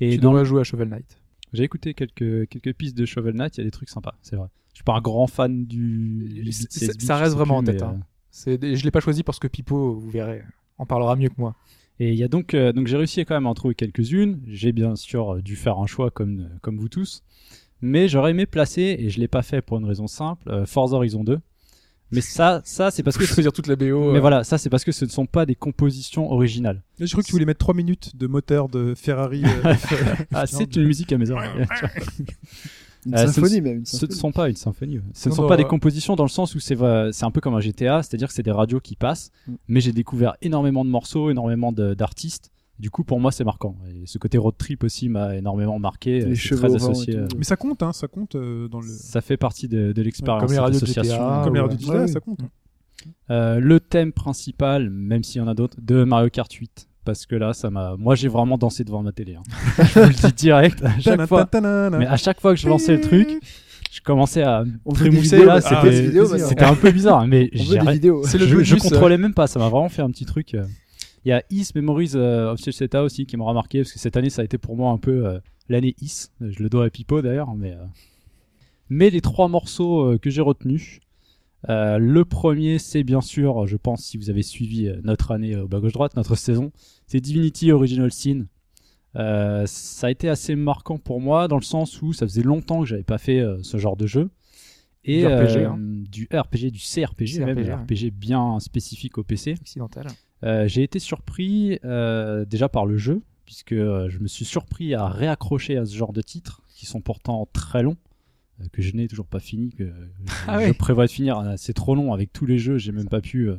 Et 0.00 0.10
tu 0.12 0.18
dans- 0.18 0.30
devrais 0.30 0.44
jouer 0.44 0.60
à 0.60 0.64
Shovel 0.64 0.88
Knight. 0.88 1.20
j'ai 1.52 1.62
écouté 1.62 1.94
quelques, 1.94 2.48
quelques 2.48 2.74
pistes 2.74 2.96
de 2.96 3.04
Shovel 3.06 3.34
Knight, 3.36 3.56
il 3.56 3.60
y 3.60 3.62
a 3.62 3.64
des 3.64 3.70
trucs 3.70 3.88
sympas, 3.88 4.14
c'est 4.22 4.36
vrai. 4.36 4.48
Je 4.72 4.78
suis 4.78 4.84
pas 4.84 4.94
un 4.94 5.00
grand 5.00 5.26
fan 5.26 5.64
du. 5.66 6.28
du 6.42 6.52
Ça- 6.52 6.66
16 6.70 6.96
ça 6.98 7.14
bits, 7.16 7.22
reste 7.22 7.34
vraiment 7.36 7.58
en 7.58 7.62
tête, 7.62 7.82
hein. 7.82 8.00
euh, 8.48 8.58
je 8.74 8.82
l'ai 8.84 8.90
pas 8.90 9.00
choisi 9.00 9.22
parce 9.22 9.38
que 9.38 9.46
Pipo, 9.48 9.94
vous 9.94 10.10
verrez, 10.10 10.42
en 10.78 10.86
parlera 10.86 11.16
mieux 11.16 11.28
que 11.28 11.34
moi. 11.38 11.54
Et 11.98 12.12
il 12.12 12.18
y 12.18 12.24
a 12.24 12.28
donc, 12.28 12.54
euh, 12.54 12.72
donc 12.72 12.86
j'ai 12.86 12.96
réussi 12.96 13.24
quand 13.26 13.34
même 13.34 13.46
à 13.46 13.50
en 13.50 13.54
trouver 13.54 13.74
quelques-unes. 13.74 14.40
J'ai 14.46 14.72
bien 14.72 14.96
sûr 14.96 15.34
euh, 15.34 15.42
dû 15.42 15.54
faire 15.54 15.78
un 15.78 15.86
choix 15.86 16.10
comme, 16.10 16.48
comme 16.62 16.78
vous 16.78 16.88
tous. 16.88 17.22
Mais 17.82 18.08
j'aurais 18.08 18.30
aimé 18.32 18.46
placer, 18.46 18.96
et 18.98 19.10
je 19.10 19.20
l'ai 19.20 19.28
pas 19.28 19.42
fait 19.42 19.60
pour 19.62 19.78
une 19.78 19.84
raison 19.84 20.06
simple, 20.06 20.64
Forza 20.66 20.96
Horizon 20.96 21.24
2. 21.24 21.38
Mais 22.12 22.20
ça, 22.20 22.60
ça 22.64 22.90
c'est 22.90 23.02
parce 23.02 23.16
que. 23.16 23.24
choisir 23.24 23.52
toute 23.52 23.66
la 23.68 23.76
BO. 23.76 24.10
Mais 24.12 24.18
euh, 24.18 24.20
voilà, 24.20 24.42
ça 24.44 24.58
c'est 24.58 24.68
parce 24.70 24.84
que 24.84 24.92
ce 24.92 25.04
ne 25.04 25.10
sont 25.10 25.26
pas 25.26 25.46
des 25.46 25.54
compositions 25.54 26.30
originales. 26.32 26.82
Je 26.98 27.06
crois 27.10 27.22
que 27.22 27.26
tu 27.28 27.32
voulais 27.32 27.44
mettre 27.44 27.60
3 27.60 27.74
minutes 27.74 28.16
de 28.16 28.26
moteur 28.26 28.68
de 28.68 28.94
Ferrari. 28.96 29.42
euh, 29.44 29.74
Ah, 30.34 30.46
c'est 30.46 30.74
une 30.76 30.84
musique 30.86 31.12
à 31.12 31.18
mes 31.18 31.30
oreilles. 31.30 31.50
Une 33.06 33.14
Euh, 33.14 33.26
ce- 33.26 33.32
symphonie 33.32 33.60
même. 33.62 33.78
Une 33.78 33.86
Ce 33.86 34.04
ne 34.04 34.12
sont 34.12 34.30
pas 34.30 34.50
une 34.50 34.56
symphonie. 34.56 34.98
ouais. 34.98 35.04
Ce 35.14 35.30
ne 35.30 35.34
sont 35.34 35.42
non, 35.42 35.48
pas 35.48 35.56
des 35.56 35.64
compositions 35.64 36.16
dans 36.16 36.24
le 36.24 36.28
sens 36.28 36.54
où 36.54 36.60
c'est 36.60 36.76
c'est 37.12 37.24
un 37.24 37.30
peu 37.30 37.40
comme 37.40 37.54
un 37.54 37.60
GTA, 37.60 38.02
c'est-à-dire 38.02 38.28
que 38.28 38.34
c'est 38.34 38.42
des 38.42 38.50
radios 38.50 38.80
qui 38.80 38.94
passent. 38.94 39.30
Mm. 39.46 39.52
Mais 39.68 39.80
j'ai 39.80 39.92
découvert 39.92 40.36
énormément 40.42 40.84
de 40.84 40.90
morceaux, 40.90 41.30
énormément 41.30 41.72
de- 41.72 41.94
d'artistes. 41.94 42.50
Du 42.80 42.90
coup, 42.90 43.04
pour 43.04 43.20
moi, 43.20 43.30
c'est 43.30 43.44
marquant. 43.44 43.76
Et 43.88 44.06
ce 44.06 44.16
côté 44.18 44.38
road 44.38 44.54
trip 44.56 44.82
aussi 44.84 45.08
m'a 45.10 45.36
énormément 45.36 45.78
marqué. 45.78 46.20
Les 46.20 46.34
C'est 46.34 46.34
cheveux 46.34 46.60
très 46.68 46.74
associé. 46.76 47.12
tout. 47.14 47.20
euh, 47.20 47.28
Mais 47.36 47.44
ça 47.44 47.56
compte, 47.56 47.82
hein, 47.82 47.92
ça 47.92 48.08
compte 48.08 48.34
euh, 48.36 48.68
dans 48.68 48.80
le. 48.80 48.88
Ça 48.88 49.20
fait 49.20 49.36
partie 49.36 49.68
de, 49.68 49.92
de 49.92 50.02
l'expérience. 50.02 50.42
Comme 50.42 50.52
les 50.52 50.58
radios. 50.58 50.80
GTA, 50.86 51.42
Comme 51.44 51.54
les 51.54 51.60
radios 51.60 51.90
Ouais, 51.92 52.06
ça 52.08 52.20
compte. 52.20 52.40
Euh, 53.30 53.60
le 53.60 53.80
thème 53.80 54.12
principal, 54.12 54.90
même 54.90 55.22
s'il 55.22 55.40
y 55.40 55.44
en 55.44 55.48
a 55.48 55.54
d'autres, 55.54 55.76
de 55.80 56.04
Mario 56.04 56.30
Kart 56.30 56.50
8. 56.52 56.88
Parce 57.04 57.26
que 57.26 57.34
là, 57.34 57.52
ça 57.52 57.70
m'a. 57.70 57.96
Moi, 57.98 58.14
j'ai 58.14 58.28
vraiment 58.28 58.56
dansé 58.58 58.82
devant 58.84 59.02
ma 59.02 59.12
télé. 59.12 59.34
hein. 59.36 59.42
je 59.84 60.00
vous 60.00 60.08
le 60.08 60.28
dis 60.28 60.32
direct. 60.34 60.82
À 60.84 60.98
chaque 61.00 61.26
fois. 61.26 61.48
Mais 61.98 62.06
à 62.06 62.16
chaque 62.16 62.40
fois 62.40 62.54
que 62.54 62.60
je 62.60 62.68
lançais 62.68 62.94
le 62.96 63.00
truc, 63.00 63.28
je 63.90 64.00
commençais 64.02 64.42
à 64.42 64.64
On 64.84 64.92
trémousser 64.92 65.44
là. 65.44 65.60
ah, 65.64 65.82
C'était 65.82 66.12
maintenant. 66.18 66.38
c'était 66.48 66.64
un 66.64 66.74
peu 66.76 66.90
bizarre, 66.92 67.26
mais. 67.26 67.50
C'est 67.54 68.38
le 68.38 68.46
je, 68.46 68.62
je 68.62 68.74
euh, 68.74 68.78
contrôlais 68.78 69.18
même 69.18 69.34
pas, 69.34 69.46
ça 69.46 69.58
m'a 69.58 69.68
vraiment 69.68 69.88
fait 69.88 70.02
un 70.02 70.10
petit 70.10 70.24
truc. 70.26 70.56
Il 71.24 71.28
y 71.28 71.32
a 71.32 71.42
Is 71.50 71.70
Memories 71.74 72.12
euh, 72.14 72.52
of 72.52 72.60
Cheta 72.60 73.02
aussi 73.02 73.26
qui 73.26 73.36
m'a 73.36 73.44
remarqué 73.44 73.80
parce 73.80 73.92
que 73.92 73.98
cette 73.98 74.16
année 74.16 74.30
ça 74.30 74.42
a 74.42 74.44
été 74.44 74.58
pour 74.58 74.76
moi 74.76 74.90
un 74.90 74.98
peu 74.98 75.26
euh, 75.26 75.38
l'année 75.68 75.94
Is. 76.00 76.28
Je 76.40 76.62
le 76.62 76.68
dois 76.68 76.86
à 76.86 76.90
Pipo 76.90 77.20
d'ailleurs, 77.22 77.54
mais 77.54 77.72
euh. 77.72 77.84
mais 78.88 79.10
les 79.10 79.20
trois 79.20 79.48
morceaux 79.48 80.18
que 80.18 80.30
j'ai 80.30 80.40
retenus. 80.40 81.00
euh, 81.68 81.98
le 81.98 82.24
premier, 82.24 82.78
c'est 82.78 83.02
bien 83.02 83.20
sûr, 83.20 83.66
je 83.66 83.76
pense, 83.76 84.02
si 84.02 84.16
vous 84.16 84.30
avez 84.30 84.42
suivi 84.42 84.90
notre 85.04 85.30
année 85.32 85.56
au 85.56 85.68
bas 85.68 85.78
gauche 85.80 85.92
droite, 85.92 86.16
notre 86.16 86.34
saison, 86.36 86.72
c'est 87.06 87.20
Divinity 87.20 87.70
Original 87.70 88.10
Sin. 88.10 88.46
Euh, 89.16 89.64
ça 89.66 90.06
a 90.06 90.10
été 90.10 90.28
assez 90.28 90.54
marquant 90.54 90.96
pour 90.96 91.20
moi 91.20 91.48
dans 91.48 91.56
le 91.56 91.62
sens 91.64 92.00
où 92.00 92.12
ça 92.12 92.26
faisait 92.26 92.42
longtemps 92.44 92.80
que 92.80 92.86
j'avais 92.86 93.02
pas 93.02 93.18
fait 93.18 93.40
euh, 93.40 93.58
ce 93.62 93.76
genre 93.76 93.96
de 93.96 94.06
jeu. 94.06 94.30
Et 95.04 95.22
Du 95.22 95.26
RPG, 95.26 95.64
hein. 95.64 95.78
du 95.78 96.28
RPG, 96.32 96.70
du 96.70 96.78
CRPG, 96.78 97.40
même, 97.40 97.56
CRPG, 97.56 97.70
un 97.70 97.76
RPG 97.82 98.10
bien 98.12 98.60
spécifique 98.60 99.18
au 99.18 99.24
PC. 99.24 99.54
Occidental. 99.60 100.06
Euh, 100.42 100.66
j'ai 100.68 100.82
été 100.82 100.98
surpris 100.98 101.78
euh, 101.84 102.44
déjà 102.44 102.68
par 102.68 102.86
le 102.86 102.96
jeu, 102.96 103.22
puisque 103.44 103.72
euh, 103.72 104.08
je 104.08 104.18
me 104.18 104.28
suis 104.28 104.44
surpris 104.44 104.94
à 104.94 105.08
réaccrocher 105.08 105.76
à 105.76 105.84
ce 105.84 105.96
genre 105.96 106.12
de 106.12 106.22
titres, 106.22 106.62
qui 106.68 106.86
sont 106.86 107.00
pourtant 107.00 107.48
très 107.52 107.82
longs, 107.82 107.96
que 108.72 108.82
je 108.82 108.94
n'ai 108.94 109.08
toujours 109.08 109.26
pas 109.26 109.40
fini, 109.40 109.70
que 109.70 109.90
Ah 110.46 110.66
je 110.66 110.72
prévois 110.72 111.06
de 111.06 111.10
finir. 111.10 111.54
C'est 111.56 111.74
trop 111.74 111.94
long 111.94 112.12
avec 112.12 112.32
tous 112.32 112.46
les 112.46 112.58
jeux, 112.58 112.78
j'ai 112.78 112.92
même 112.92 113.08
pas 113.08 113.20
pu. 113.20 113.50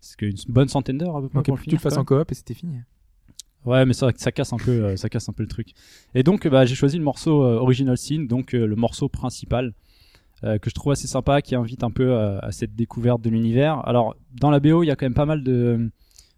c'est 0.00 0.16
qu'une 0.16 0.36
bonne 0.48 0.68
centaine 0.68 0.98
d'heures 0.98 1.16
à 1.16 1.20
peu 1.20 1.28
près 1.28 1.38
Donc, 1.38 1.46
pour 1.46 1.60
tu 1.60 1.70
le 1.70 1.78
fasses 1.78 1.96
en 1.96 2.04
coop 2.04 2.30
et 2.30 2.34
c'était 2.34 2.54
fini. 2.54 2.78
Ouais, 3.64 3.86
mais 3.86 3.94
que 3.94 4.20
ça 4.20 4.32
casse 4.32 4.52
un 4.52 4.58
peu, 4.58 4.96
ça 4.96 5.08
casse 5.08 5.28
un 5.28 5.32
peu 5.32 5.42
le 5.42 5.48
truc. 5.48 5.70
Et 6.14 6.22
donc, 6.22 6.46
bah, 6.46 6.66
j'ai 6.66 6.74
choisi 6.74 6.98
le 6.98 7.04
morceau 7.04 7.44
euh, 7.44 7.56
Original 7.56 7.96
Scene, 7.96 8.26
donc 8.26 8.54
euh, 8.54 8.66
le 8.66 8.76
morceau 8.76 9.08
principal 9.08 9.72
euh, 10.42 10.58
que 10.58 10.68
je 10.68 10.74
trouve 10.74 10.92
assez 10.92 11.06
sympa, 11.06 11.40
qui 11.40 11.54
invite 11.54 11.82
un 11.82 11.90
peu 11.90 12.14
à 12.16 12.52
cette 12.52 12.74
découverte 12.74 13.22
de 13.22 13.30
l'univers. 13.30 13.86
Alors, 13.86 14.16
dans 14.38 14.50
la 14.50 14.60
BO, 14.60 14.82
il 14.82 14.86
y 14.88 14.90
a 14.90 14.96
quand 14.96 15.06
même 15.06 15.14
pas 15.14 15.24
mal 15.24 15.42
de, 15.42 15.90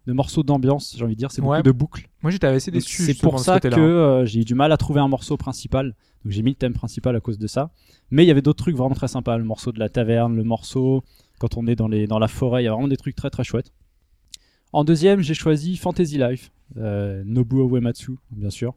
de 0.07 0.13
morceaux 0.13 0.41
d'ambiance, 0.41 0.95
j'ai 0.97 1.03
envie 1.03 1.13
de 1.15 1.19
dire, 1.19 1.31
c'est 1.31 1.41
Ouais. 1.41 1.57
beaucoup 1.57 1.63
de 1.63 1.71
boucles. 1.71 2.09
Moi 2.23 2.31
j'étais 2.31 2.47
assez 2.47 2.71
déçu. 2.71 3.03
C'est 3.03 3.19
pour 3.19 3.37
ce 3.39 3.45
ça 3.45 3.59
que 3.59 3.75
euh, 3.75 4.25
j'ai 4.25 4.39
eu 4.41 4.45
du 4.45 4.55
mal 4.55 4.71
à 4.71 4.77
trouver 4.77 5.01
un 5.01 5.07
morceau 5.09 5.35
principal. 5.37 5.95
Donc 6.23 6.31
j'ai 6.33 6.41
mis 6.41 6.51
le 6.51 6.55
thème 6.55 6.73
principal 6.73 7.15
à 7.15 7.19
cause 7.19 7.37
de 7.37 7.45
ça. 7.45 7.71
Mais 8.09 8.23
il 8.23 8.27
y 8.27 8.31
avait 8.31 8.41
d'autres 8.41 8.63
trucs 8.63 8.75
vraiment 8.75 8.95
très 8.95 9.09
sympas. 9.09 9.37
Le 9.37 9.43
morceau 9.43 9.71
de 9.73 9.79
la 9.79 9.89
taverne, 9.89 10.35
le 10.35 10.43
morceau 10.43 11.03
quand 11.39 11.57
on 11.57 11.67
est 11.67 11.75
dans, 11.75 11.87
les, 11.87 12.07
dans 12.07 12.19
la 12.19 12.27
forêt, 12.29 12.63
il 12.63 12.65
y 12.65 12.67
a 12.67 12.71
vraiment 12.71 12.87
des 12.87 12.97
trucs 12.97 13.15
très 13.15 13.29
très 13.29 13.43
chouettes. 13.43 13.71
En 14.73 14.83
deuxième, 14.83 15.19
j'ai 15.21 15.33
choisi 15.33 15.77
Fantasy 15.77 16.17
Life, 16.17 16.51
euh, 16.77 17.21
Nobuo 17.25 17.69
Uematsu, 17.69 18.13
bien 18.31 18.49
sûr, 18.49 18.75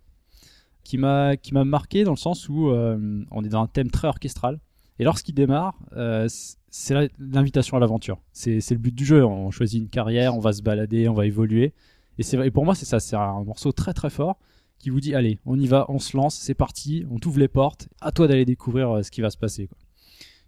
qui 0.84 0.98
m'a 0.98 1.36
qui 1.36 1.54
m'a 1.54 1.64
marqué 1.64 2.04
dans 2.04 2.12
le 2.12 2.16
sens 2.16 2.48
où 2.48 2.68
euh, 2.70 3.24
on 3.30 3.44
est 3.44 3.48
dans 3.48 3.62
un 3.62 3.66
thème 3.66 3.90
très 3.90 4.08
orchestral. 4.08 4.58
Et 5.00 5.04
lorsqu'il 5.04 5.34
démarre, 5.34 5.78
euh, 5.96 6.28
c'est 6.68 7.10
l'invitation 7.18 7.78
à 7.78 7.80
l'aventure. 7.80 8.20
C'est 8.34 8.60
le 8.70 8.76
but 8.76 8.94
du 8.94 9.06
jeu. 9.06 9.24
On 9.24 9.50
choisit 9.50 9.80
une 9.80 9.88
carrière, 9.88 10.36
on 10.36 10.40
va 10.40 10.52
se 10.52 10.60
balader, 10.60 11.08
on 11.08 11.14
va 11.14 11.24
évoluer. 11.24 11.72
Et 12.18 12.50
pour 12.50 12.66
moi, 12.66 12.74
c'est 12.74 12.84
ça. 12.84 13.00
C'est 13.00 13.16
un 13.16 13.42
morceau 13.42 13.72
très 13.72 13.94
très 13.94 14.10
fort 14.10 14.38
qui 14.78 14.90
vous 14.90 15.00
dit 15.00 15.14
allez, 15.14 15.38
on 15.46 15.58
y 15.58 15.66
va, 15.66 15.86
on 15.88 15.98
se 15.98 16.14
lance, 16.18 16.34
c'est 16.36 16.52
parti, 16.52 17.06
on 17.10 17.18
t'ouvre 17.18 17.38
les 17.38 17.48
portes. 17.48 17.88
À 18.02 18.12
toi 18.12 18.28
d'aller 18.28 18.44
découvrir 18.44 18.90
euh, 18.90 19.02
ce 19.02 19.10
qui 19.10 19.22
va 19.22 19.30
se 19.30 19.38
passer. 19.38 19.70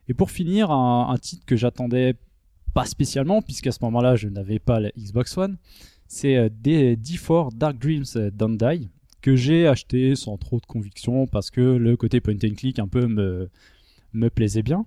Et 0.09 0.13
pour 0.13 0.31
finir, 0.31 0.71
un, 0.71 1.17
titre 1.17 1.47
que 1.47 1.57
j'attendais 1.57 2.15
pas 2.75 2.85
spécialement, 2.85 3.41
puisqu'à 3.41 3.73
ce 3.73 3.79
moment-là, 3.83 4.17
je 4.17 4.29
n'avais 4.29 4.59
pas 4.59 4.81
la 4.81 4.91
Xbox 4.91 5.39
One, 5.39 5.57
c'est 6.09 6.37
euh, 6.37 6.51
D- 6.51 6.97
D4 6.97 7.57
Dark 7.57 7.79
Dreams 7.79 8.31
Don't 8.35 8.59
Die, 8.59 8.91
que 9.23 9.35
j'ai 9.35 9.67
acheté 9.67 10.15
sans 10.15 10.37
trop 10.37 10.61
de 10.61 10.67
conviction, 10.67 11.27
parce 11.27 11.51
que 11.51 11.63
le 11.63 11.97
côté 11.97 12.21
point 12.21 12.35
and 12.35 12.55
click 12.55 12.79
un 12.79 12.89
peu 12.89 13.07
me, 13.07 13.49
me 14.13 14.29
plaisait 14.31 14.63
bien. 14.63 14.87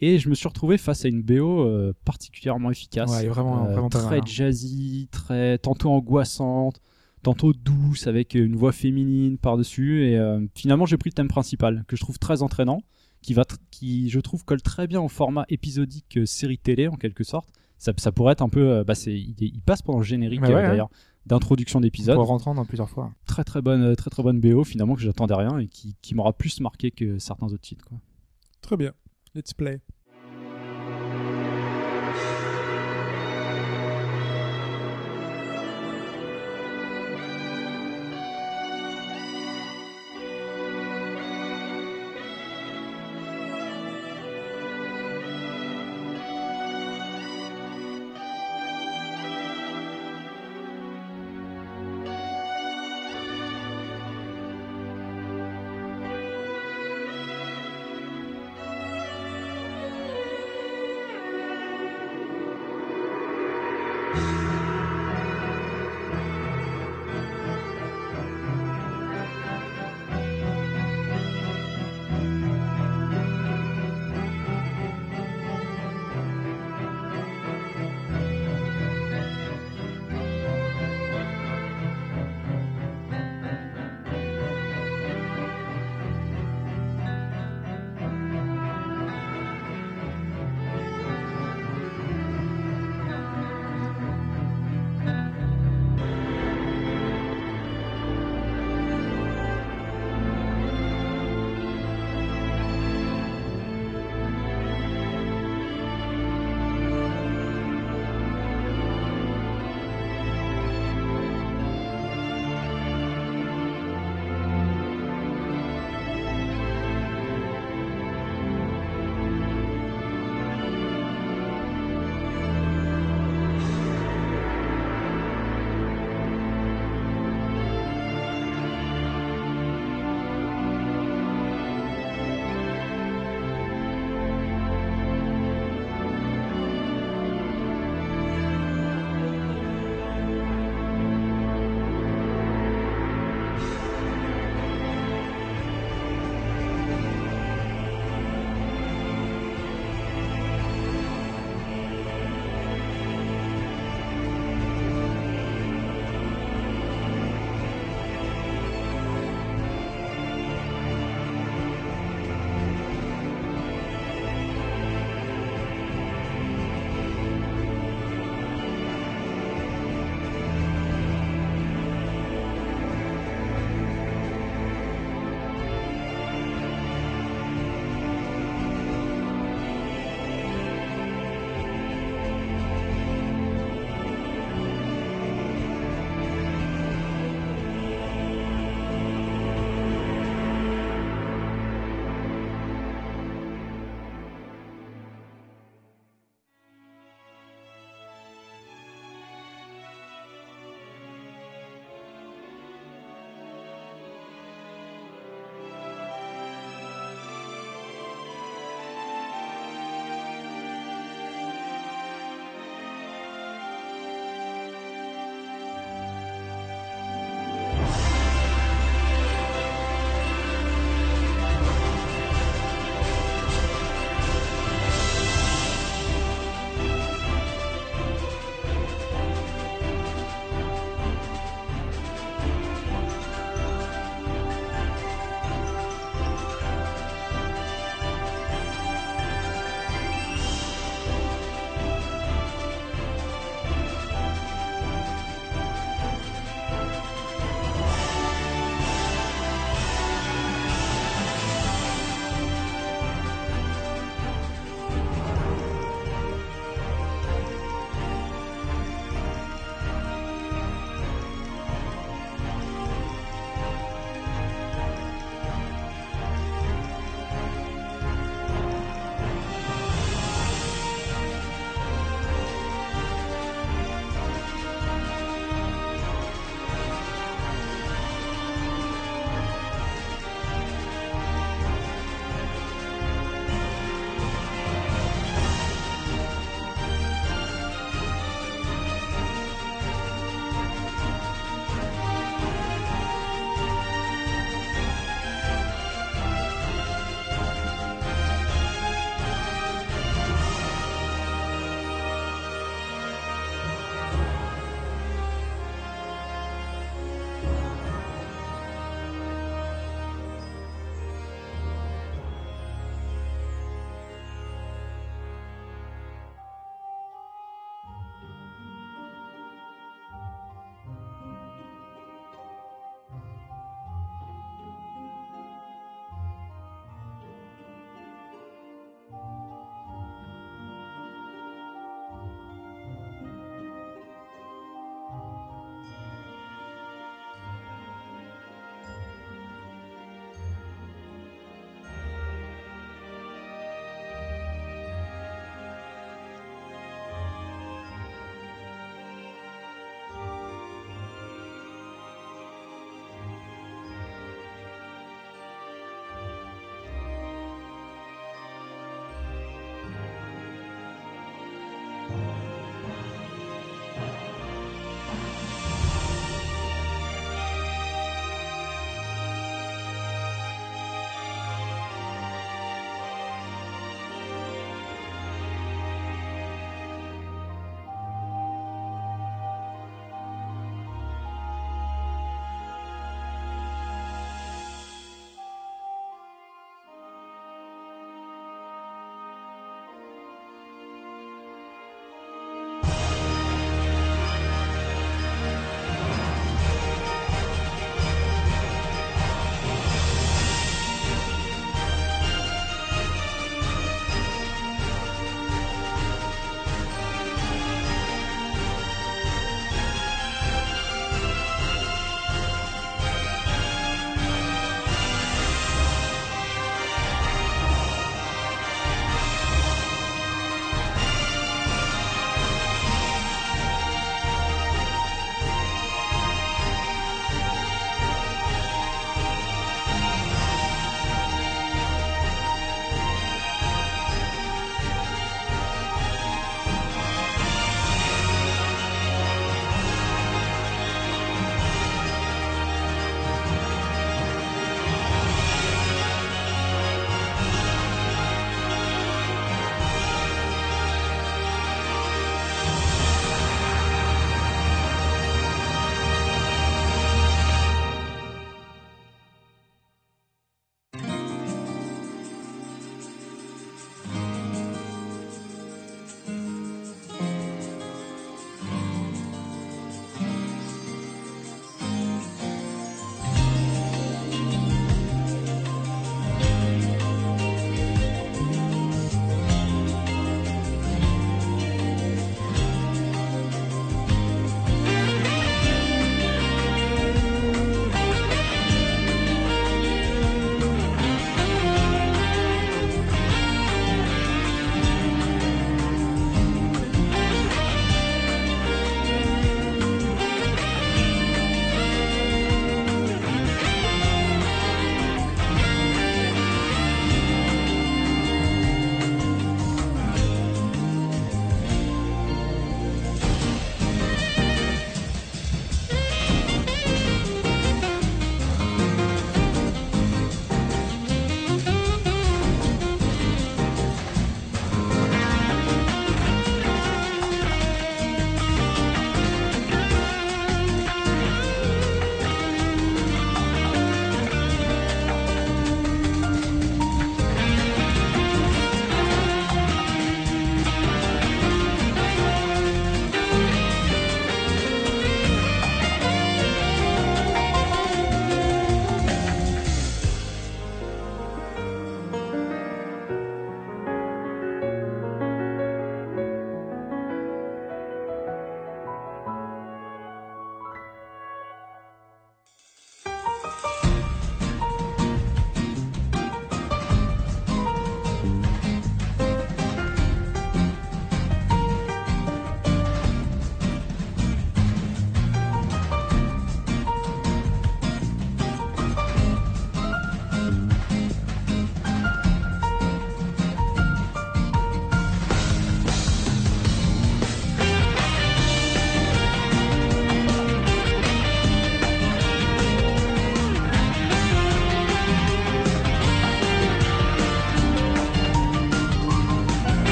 Et 0.00 0.18
je 0.18 0.28
me 0.28 0.34
suis 0.34 0.48
retrouvé 0.48 0.76
face 0.76 1.04
à 1.04 1.08
une 1.08 1.22
BO 1.22 1.60
euh, 1.62 1.92
particulièrement 2.04 2.70
efficace. 2.70 3.10
Ouais, 3.10 3.26
vraiment- 3.28 3.66
Euh, 3.66 3.72
vraiment 3.72 3.88
très 3.88 4.02
mal, 4.10 4.18
hein. 4.20 4.26
jazzy, 4.26 5.08
très 5.10 5.56
tantôt 5.58 5.90
angoissante, 5.90 6.80
tantôt 7.22 7.52
douce 7.52 8.06
avec 8.06 8.34
une 8.34 8.56
voix 8.56 8.72
féminine 8.72 9.38
par-dessus. 9.38 10.04
Et 10.06 10.18
euh, 10.18 10.44
finalement, 10.54 10.84
j'ai 10.84 10.96
pris 10.98 11.10
le 11.10 11.14
thème 11.14 11.28
principal 11.28 11.84
que 11.88 11.96
je 11.96 12.00
trouve 12.02 12.18
très 12.18 12.42
entraînant, 12.42 12.80
qui 13.22 13.32
va, 13.34 13.44
qui 13.70 14.10
je 14.10 14.20
trouve 14.20 14.44
colle 14.44 14.60
très 14.62 14.86
bien 14.86 15.00
au 15.00 15.08
format 15.08 15.46
épisodique 15.48 16.18
série 16.26 16.58
télé 16.58 16.88
en 16.88 16.96
quelque 16.96 17.24
sorte. 17.24 17.48
Ça, 17.78 17.92
ça 17.96 18.12
pourrait 18.12 18.32
être 18.32 18.42
un 18.42 18.48
peu, 18.48 18.82
bah, 18.84 18.94
il, 19.06 19.34
il 19.40 19.60
passe 19.62 19.80
pendant 19.82 19.98
le 19.98 20.04
générique 20.04 20.42
ouais, 20.42 20.52
euh, 20.52 20.68
d'ailleurs 20.68 20.90
d'introduction 21.26 21.80
d'épisode. 21.80 22.16
Pour 22.16 22.26
rentrer 22.26 22.52
dans 22.52 22.66
plusieurs 22.66 22.90
fois. 22.90 23.10
Très 23.24 23.44
très 23.44 23.62
bonne, 23.62 23.96
très 23.96 24.10
très 24.10 24.22
bonne 24.22 24.40
BO 24.40 24.62
finalement 24.64 24.94
que 24.94 25.00
j'attendais 25.00 25.34
rien 25.34 25.58
et 25.58 25.68
qui, 25.68 25.96
qui 26.02 26.14
m'aura 26.14 26.34
plus 26.34 26.60
marqué 26.60 26.90
que 26.90 27.18
certains 27.18 27.46
autres 27.46 27.60
titres. 27.62 27.84
Quoi. 27.86 27.98
Très 28.64 28.78
bien. 28.78 28.94
Let's 29.34 29.52
play. 29.52 29.82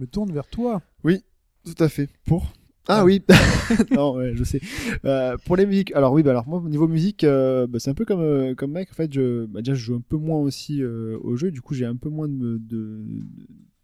Me 0.00 0.06
tourne 0.06 0.32
vers 0.32 0.46
toi. 0.46 0.82
Tout 1.64 1.82
à 1.82 1.88
fait. 1.88 2.08
Pour 2.26 2.52
ah 2.88 3.04
oui, 3.04 3.22
non, 3.92 4.16
ouais, 4.16 4.32
je 4.34 4.42
sais. 4.42 4.60
Euh, 5.04 5.36
pour 5.44 5.54
les 5.54 5.64
musiques, 5.64 5.92
alors 5.94 6.12
oui, 6.12 6.24
bah 6.24 6.30
alors 6.30 6.48
moi 6.48 6.58
au 6.58 6.68
niveau 6.68 6.88
musique, 6.88 7.22
euh, 7.22 7.68
bah, 7.68 7.78
c'est 7.78 7.90
un 7.90 7.94
peu 7.94 8.04
comme 8.04 8.20
euh, 8.20 8.54
comme 8.56 8.72
Mike. 8.72 8.90
En 8.90 8.94
fait, 8.94 9.12
je, 9.12 9.44
bah, 9.44 9.60
déjà 9.60 9.74
je 9.74 9.84
joue 9.84 9.94
un 9.94 10.00
peu 10.00 10.16
moins 10.16 10.38
aussi 10.38 10.82
au 10.82 11.36
jeu. 11.36 11.52
Du 11.52 11.60
coup, 11.60 11.74
j'ai 11.74 11.84
un 11.84 11.94
peu 11.94 12.08
moins 12.08 12.26
de, 12.26 12.58
de, 12.58 13.04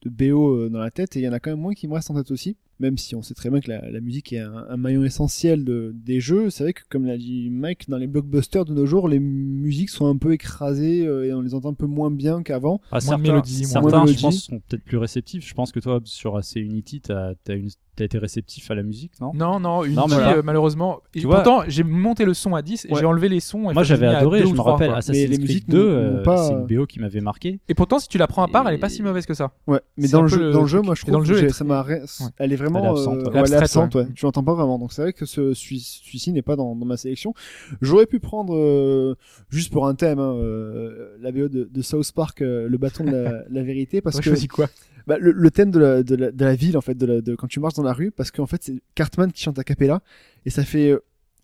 de 0.03 0.09
BO 0.11 0.69
dans 0.71 0.81
la 0.81 0.91
tête 0.91 1.15
et 1.15 1.21
il 1.21 1.25
y 1.25 1.29
en 1.29 1.33
a 1.33 1.39
quand 1.39 1.51
même 1.51 1.61
moins 1.61 1.75
qui 1.75 1.87
me 1.87 1.95
restent 1.95 2.11
en 2.11 2.15
tête 2.15 2.33
aussi. 2.33 2.57
Même 2.79 2.99
si 2.99 3.15
on 3.15 3.23
sait 3.23 3.33
très 3.35 3.49
bien 3.49 3.61
que 3.61 3.71
la, 3.71 3.91
la 3.91 4.01
musique 4.01 4.33
est 4.35 4.39
un, 4.41 4.67
un 4.69 4.77
maillon 4.77 5.03
essentiel 5.03 5.65
de, 5.65 5.93
des 5.95 6.21
jeux, 6.21 6.51
c'est 6.51 6.63
vrai 6.65 6.73
que 6.75 6.83
comme 6.91 7.07
l'a 7.07 7.17
dit 7.17 7.49
Mike, 7.51 7.89
dans 7.89 7.97
les 7.97 8.07
blockbusters 8.07 8.65
de 8.67 8.75
nos 8.75 8.85
jours, 8.87 9.09
les 9.09 9.19
musiques 9.19 9.89
sont 9.91 10.07
un 10.07 10.17
peu 10.17 10.33
écrasées 10.33 11.07
euh, 11.07 11.25
et 11.27 11.33
on 11.33 11.41
les 11.41 11.55
entend 11.55 11.71
un 11.71 11.75
peu 11.75 11.87
moins 11.87 12.11
bien 12.11 12.43
qu'avant. 12.43 12.81
Ah, 12.93 13.01
certains, 13.01 13.23
mélodie, 13.23 13.65
certains, 13.65 13.89
mélodie. 14.05 14.15
je 14.19 14.21
pense, 14.23 14.43
sont 14.45 14.61
peut-être 14.69 14.85
plus 14.85 14.99
réceptifs. 14.99 15.49
Je 15.49 15.55
pense 15.55 15.73
que 15.73 15.81
toi, 15.81 16.01
sur 16.05 16.37
AC 16.37 16.57
Unity, 16.57 17.01
t'as 17.01 17.31
as, 17.49 17.53
une... 17.55 17.69
t'as 17.97 18.05
été 18.05 18.19
réceptif 18.19 18.71
à 18.71 18.75
la 18.75 18.83
musique, 18.83 19.13
non? 19.23 19.33
Non, 19.35 19.59
non, 19.59 19.83
Unity, 19.85 19.97
Non, 19.97 20.07
mais 20.09 20.15
voilà. 20.17 20.37
euh, 20.37 20.43
malheureusement. 20.45 21.01
Et 21.15 21.21
Tu 21.21 21.27
pourtant, 21.27 21.63
j'ai 21.69 21.83
monté 21.83 22.25
le 22.27 22.35
son 22.35 22.55
à 22.55 22.61
10 22.63 22.85
et 22.85 22.93
Ouais. 22.93 23.01
j'ai 23.01 23.07
enlevé 23.07 23.29
les 23.31 23.41
sons. 23.41 23.71
et 23.71 23.75
Moi, 23.75 23.83
j'avais 23.85 24.07
adoré. 24.07 24.41
Je 24.47 24.53
me 24.53 24.61
rappelle 24.61 24.89
quoi. 24.89 24.99
Assassin's 24.99 25.23
Mais 25.23 25.27
les 25.29 25.37
Creed 25.39 25.49
musiques 25.49 25.69
2, 25.71 25.79
n'ont- 25.79 25.91
euh, 26.19 26.23
pas- 26.23 26.47
c'est 26.49 26.53
une 26.53 26.67
BO 26.67 26.85
qui 26.87 27.01
m'avait 27.01 27.21
marqué. 27.23 27.59
Et 27.69 27.75
pourtant, 27.75 27.99
si 27.99 28.09
tu 28.09 28.19
la 28.19 28.27
prends 28.27 28.43
à 28.45 28.49
part, 28.49 28.69
elle 28.69 28.75
est 28.75 28.79
pas 28.79 28.89
si 28.91 29.03
mauvaise 29.03 29.25
que 29.25 29.35
ça. 29.35 29.53
Ouais, 29.67 29.81
mais 29.97 30.09
dans 30.09 30.21
le, 30.23 30.29
jeu, 30.29 30.39
le 30.39 30.53
dans 30.53 30.61
le 30.63 30.67
jeu, 30.67 30.79
truc. 30.79 30.87
moi 30.87 30.95
je 30.95 31.01
trouve 31.01 31.13
dans 31.13 31.21
le 31.21 31.25
jeu, 31.25 31.41
que 31.41 32.33
elle 32.39 32.53
est 32.53 32.57
vraiment, 32.71 32.81
Elle 32.81 32.85
est 32.87 32.99
absente, 32.99 33.15
euh, 33.15 33.21
ouais. 33.21 33.25
ouais, 33.25 33.31
elle 33.33 33.37
est 33.37 33.41
Abstraite, 33.41 33.63
absente, 33.63 33.95
ouais. 33.95 34.03
ouais. 34.03 34.09
Tu 34.15 34.25
l'entends 34.25 34.45
pas 34.45 34.55
vraiment. 34.55 34.79
Donc 34.79 34.93
c'est 34.93 35.03
vrai 35.03 35.13
que 35.13 35.27
ce 35.27 35.55
celui- 35.55 35.81
celui-ci 35.81 36.33
n'est 36.33 36.43
pas 36.43 36.57
dans, 36.57 36.75
dans 36.77 36.87
ma 36.87 36.97
sélection. 36.97 37.35
J'aurais 37.81 38.07
pu 38.07 38.21
prendre 38.21 38.55
euh, 38.57 39.15
juste 39.49 39.73
pour 39.73 39.87
un 39.87 39.95
thème 39.95 40.19
hein, 40.19 40.35
euh, 40.37 41.17
la 41.21 41.33
BO 41.33 41.49
de, 41.49 41.69
de 41.73 41.83
South 41.83 42.11
Park, 42.13 42.43
euh, 42.43 42.69
le 42.69 42.79
bâton 42.79 43.05
de 43.05 43.11
la, 43.11 43.43
la 43.51 43.63
vérité, 43.63 44.01
parce 44.01 44.17
que 44.19 44.23
choisi 44.25 44.49
quoi? 44.49 44.69
bah, 45.07 45.19
le, 45.19 45.33
le 45.33 45.51
thème 45.51 45.71
de 45.71 45.79
la, 45.79 46.03
de, 46.03 46.17
la, 46.17 46.31
de 46.33 46.45
la 46.45 46.55
ville 46.55 46.77
en 46.77 46.81
fait, 46.81 46.95
de, 46.97 47.07
la, 47.07 47.21
de 47.21 47.35
quand 47.35 47.47
tu 47.47 47.61
marches 47.61 47.75
dans 47.75 47.83
la 47.83 47.93
rue, 47.93 48.11
parce 48.11 48.31
qu'en 48.31 48.47
fait 48.47 48.63
c'est 48.63 48.81
Cartman 48.95 49.31
qui 49.33 49.43
chante 49.43 49.59
a 49.59 49.65
cappella 49.65 50.03
et 50.45 50.51
ça 50.51 50.65
fait 50.65 50.95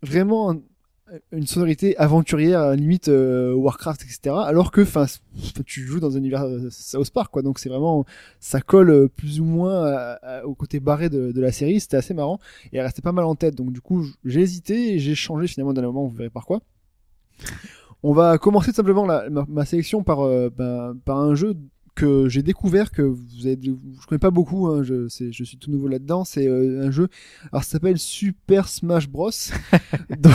vraiment 0.01 0.51
un- 0.51 0.61
une 1.31 1.47
sonorité 1.47 1.97
aventurière, 1.97 2.61
la 2.61 2.75
limite 2.75 3.07
euh, 3.07 3.53
Warcraft, 3.53 4.03
etc. 4.03 4.35
Alors 4.45 4.71
que, 4.71 4.81
enfin, 4.81 5.05
tu 5.65 5.85
joues 5.85 5.99
dans 5.99 6.15
un 6.15 6.19
univers 6.19 6.43
euh, 6.43 6.69
South 6.69 7.11
Park, 7.11 7.31
quoi. 7.31 7.41
Donc 7.41 7.59
c'est 7.59 7.69
vraiment, 7.69 8.05
ça 8.39 8.61
colle 8.61 8.89
euh, 8.89 9.07
plus 9.07 9.39
ou 9.39 9.45
moins 9.45 10.17
au 10.43 10.55
côté 10.55 10.79
barré 10.79 11.09
de, 11.09 11.39
la 11.39 11.51
série. 11.51 11.79
C'était 11.79 11.97
assez 11.97 12.13
marrant 12.13 12.39
et 12.71 12.77
elle 12.77 12.83
restait 12.83 13.01
pas 13.01 13.11
mal 13.11 13.25
en 13.25 13.35
tête. 13.35 13.55
Donc 13.55 13.71
du 13.71 13.81
coup, 13.81 14.05
j'ai 14.25 14.41
hésité 14.41 14.93
et 14.93 14.99
j'ai 14.99 15.15
changé 15.15 15.47
finalement 15.47 15.73
d'un 15.73 15.81
moment. 15.81 16.05
Vous 16.05 16.15
verrez 16.15 16.29
par 16.29 16.45
quoi. 16.45 16.61
On 18.03 18.11
va 18.11 18.37
commencer 18.37 18.71
tout 18.71 18.75
simplement 18.75 19.05
ma, 19.05 19.65
sélection 19.65 20.03
par, 20.03 20.21
euh, 20.21 20.49
ben, 20.49 20.93
par 21.05 21.19
un 21.19 21.35
jeu 21.35 21.55
que 21.95 22.27
j'ai 22.29 22.41
découvert 22.43 22.91
que 22.91 23.01
vous 23.01 23.45
avez, 23.45 23.57
je 23.63 24.05
connais 24.07 24.19
pas 24.19 24.31
beaucoup. 24.31 24.67
Hein, 24.67 24.83
je, 24.83 25.07
je 25.09 25.43
suis 25.43 25.57
tout 25.57 25.71
nouveau 25.71 25.87
là-dedans. 25.87 26.23
C'est 26.25 26.47
euh, 26.47 26.87
un 26.87 26.91
jeu. 26.91 27.07
Alors 27.51 27.63
ça 27.63 27.71
s'appelle 27.71 27.97
Super 27.99 28.67
Smash 28.67 29.07
Bros. 29.09 29.29
donc 30.19 30.33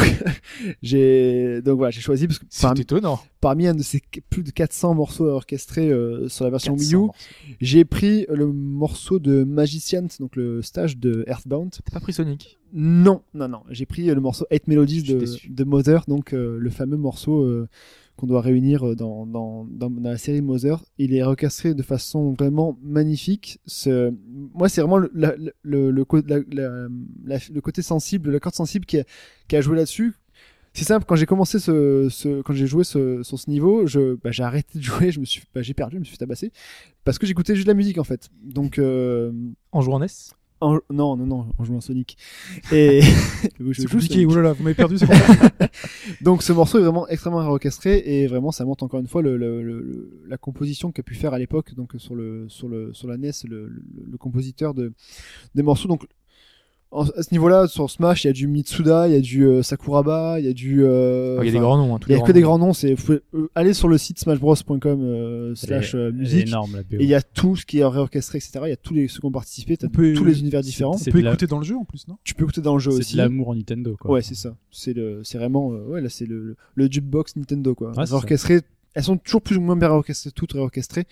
j'ai 0.83 1.63
donc 1.63 1.79
voilà, 1.79 1.91
j'ai 1.91 2.01
choisi 2.01 2.27
parce 2.27 2.39
que 2.39 2.47
C'est 2.49 2.63
parmi, 2.67 2.81
étonnant. 2.81 3.21
parmi 3.41 3.67
un 3.67 3.75
de 3.75 3.83
ces 3.83 4.01
plus 4.31 4.43
de 4.43 4.51
400 4.51 4.95
morceaux 4.95 5.27
orchestrés 5.27 5.91
euh, 5.91 6.29
sur 6.29 6.45
la 6.45 6.51
version 6.51 6.75
Wii 6.75 6.91
400 6.91 7.07
U, 7.07 7.11
j'ai 7.61 7.85
pris 7.85 8.27
le 8.33 8.47
morceau 8.53 9.19
de 9.19 9.45
Magicians, 9.45 10.07
donc 10.21 10.37
le 10.37 10.63
stage 10.63 10.97
de 10.99 11.25
Earthbound. 11.27 11.73
T'as 11.85 11.93
pas 11.93 12.01
pris 12.01 12.13
Sonic? 12.13 12.59
Non, 12.73 13.23
non, 13.35 13.49
non. 13.49 13.63
J'ai 13.71 13.87
pris 13.87 14.07
le 14.07 14.21
morceau 14.21 14.47
8 14.51 14.69
Melodies 14.69 15.03
de, 15.03 15.25
de 15.49 15.65
Mother, 15.65 16.05
donc 16.07 16.35
euh, 16.35 16.59
le 16.59 16.71
fameux 16.71 16.99
morceau 16.99 17.43
euh, 17.43 17.67
qu'on 18.19 18.27
doit 18.27 18.41
réunir 18.41 18.97
dans, 18.97 19.25
dans, 19.27 19.65
dans, 19.65 19.91
dans 19.91 20.11
la 20.11 20.19
série 20.19 20.43
Mother. 20.43 20.85
Il 20.99 21.15
est 21.15 21.23
orchestré 21.23 21.75
de 21.75 21.83
façon 21.83 22.33
vraiment 22.33 22.77
magnifique. 22.83 23.61
Moi, 23.87 24.69
c'est 24.69 24.81
vraiment 24.81 24.99
le, 24.99 25.55
le, 25.63 27.61
côté 27.61 27.83
sensible, 27.83 28.31
la 28.31 28.41
corde 28.41 28.57
sensible 28.57 28.85
qui 28.85 28.99
a, 28.99 29.61
joué 29.61 29.77
là-dessus. 29.77 30.15
C'est 30.75 30.85
simple, 30.85 31.07
quand 31.07 31.17
j'ai 31.17 31.27
commencé 31.27 31.59
ce, 31.59 32.43
quand 32.43 32.53
j'ai 32.53 32.67
joué 32.67 32.85
ce, 32.85 33.23
sur 33.23 33.39
ce 33.39 33.49
niveau, 33.51 33.87
je, 33.87 34.17
bah, 34.17 34.31
j'ai 34.31 34.43
arrêté 34.43 34.79
de 34.79 34.83
jouer, 34.85 35.11
je 35.13 35.21
me 35.21 35.25
suis, 35.25 35.43
bah, 35.55 35.63
j'ai 35.63 35.75
perdu, 35.75 35.97
je 35.97 36.01
me 36.01 36.05
suis 36.05 36.13
fait 36.13 36.19
tabasser 36.19 36.53
parce 37.05 37.19
que 37.19 37.27
j'écoutais 37.27 37.55
juste 37.55 37.67
de 37.67 37.71
la 37.73 37.77
musique 37.77 37.99
en 37.99 38.05
fait. 38.05 38.29
Donc, 38.43 38.79
euh, 38.79 39.33
en 39.73 39.81
jouant 39.81 39.99
NES 39.99 40.09
en- 40.61 40.81
non, 40.91 41.17
non, 41.17 41.27
non, 41.27 41.47
en 41.59 41.65
jouant 41.65 41.81
Sonic. 41.81 42.17
Et 42.73 43.01
C'est 43.75 43.87
compliqué. 43.89 44.25
Là, 44.43 44.53
vous 44.53 44.63
m'avez 44.63 44.75
perdu. 44.75 44.97
Donc 46.21 46.43
ce 46.43 46.53
morceau 46.53 46.79
est 46.79 46.83
vraiment 46.83 47.09
extrêmement 47.09 47.39
orchestré 47.39 48.03
et 48.05 48.27
vraiment 48.27 48.51
ça 48.53 48.65
montre 48.65 48.85
encore 48.85 49.01
une 49.01 49.07
fois 49.07 49.23
le, 49.23 49.37
le- 49.37 49.63
le- 49.63 50.11
la 50.29 50.37
composition 50.37 50.91
qu'a 50.93 51.03
pu 51.03 51.15
faire 51.15 51.33
à 51.35 51.39
l'époque 51.39 51.75
donc 51.75 51.93
sur 51.99 52.15
le 52.15 52.47
sur 52.49 52.69
le 52.69 52.93
sur 52.95 53.09
la 53.09 53.17
NES 53.17 53.31
le, 53.45 53.69
le- 53.69 53.83
le 54.11 54.17
compositeur 54.19 54.75
de 54.75 54.93
des 55.55 55.63
morceaux 55.63 55.89
donc 55.89 56.07
en- 56.91 57.05
à 57.05 57.23
ce 57.23 57.33
niveau-là 57.33 57.67
sur 57.69 57.91
Smash 57.91 58.25
il 58.25 58.29
y 58.29 58.31
a 58.31 58.33
du 58.33 58.47
Mitsuda 58.49 59.09
il 59.09 59.13
y 59.15 59.17
a 59.17 59.21
du 59.21 59.45
euh, 59.47 59.63
Sakuraba 59.63 60.41
il 60.41 60.47
y 60.47 60.49
a 60.49 60.53
du 60.55 60.83
euh, 60.85 61.39
Il 61.43 61.47
y 61.47 61.49
a 61.51 61.53
des 61.53 61.59
grands 61.59 61.77
noms. 61.77 61.95
hein, 61.95 62.01
il 62.09 62.17
y 62.17 62.19
a 62.19 62.21
que 62.23 62.33
des 62.33 62.41
grands 62.41 62.59
noms 62.59 62.73
c'est 62.73 62.95
euh, 63.11 63.49
aller 63.55 63.75
sur 63.75 63.89
le 63.89 63.99
site 63.99 64.19
smashbros.com 64.19 65.01
euh, 65.03 65.55
slash 65.55 65.95
musique 65.95 66.49
énorme 66.49 66.77
la 66.77 66.83
BO. 66.83 66.97
et 66.99 67.03
il 67.05 67.09
y 67.09 67.15
a 67.15 67.21
tout 67.21 67.57
ce 67.57 67.67
qui 67.67 67.79
est 67.81 67.85
réorchestré 67.85 68.39
etc 68.39 68.61
il 68.65 68.71
y 68.71 68.73
a 68.73 68.77
tous 68.77 68.95
les 68.95 69.07
ceux 69.09 69.21
qui 69.21 69.27
ont 69.27 69.31
participé 69.31 69.77
t'as 69.77 69.89
On 69.89 69.91
peut- 69.91 70.15
tous 70.15 70.25
les 70.25 70.41
univers 70.41 70.63
différents 70.63 70.95
C'est 70.97 71.11
de 71.13 71.19
la- 71.21 71.31
écouter 71.31 71.47
dans 71.47 71.59
le 71.59 71.65
jeu 71.65 71.77
en 71.77 71.85
plus, 71.85 72.09
non? 72.09 72.17
Tu 72.25 72.35
peux 72.35 72.45
écouter 72.45 72.61
dans 72.63 72.75
le 72.75 72.81
jeu 72.81 72.91
C'est 72.93 72.99
aussi 72.99 73.13
de 73.15 73.19
l'amour 73.19 73.49
en 73.49 73.55
Nintendo, 73.55 73.97
quoi. 74.01 74.11
Ouais, 74.13 74.23
c'est 74.23 74.35
ça. 74.35 74.55
C'est 74.71 74.93
le, 74.95 75.21
c'est 75.25 75.37
vraiment, 75.39 75.73
euh, 75.73 75.85
ouais, 75.89 76.01
là, 76.01 76.09
c'est 76.09 76.27
le, 76.27 76.57
le 76.75 76.89
jukebox 76.91 77.37
Nintendo, 77.37 77.75
quoi. 77.75 77.91
Ouais, 77.97 78.07
c'est 78.07 78.13
Orchestré, 78.15 78.61
elles 78.95 79.03
sont 79.05 79.17
toujours 79.19 79.43
plus 79.43 79.57
ou 79.57 79.61
moins 79.61 79.77
bien 79.77 79.89
réorchestrées, 79.89 80.31
toutes 80.33 80.53
réorchestrées. 80.53 81.05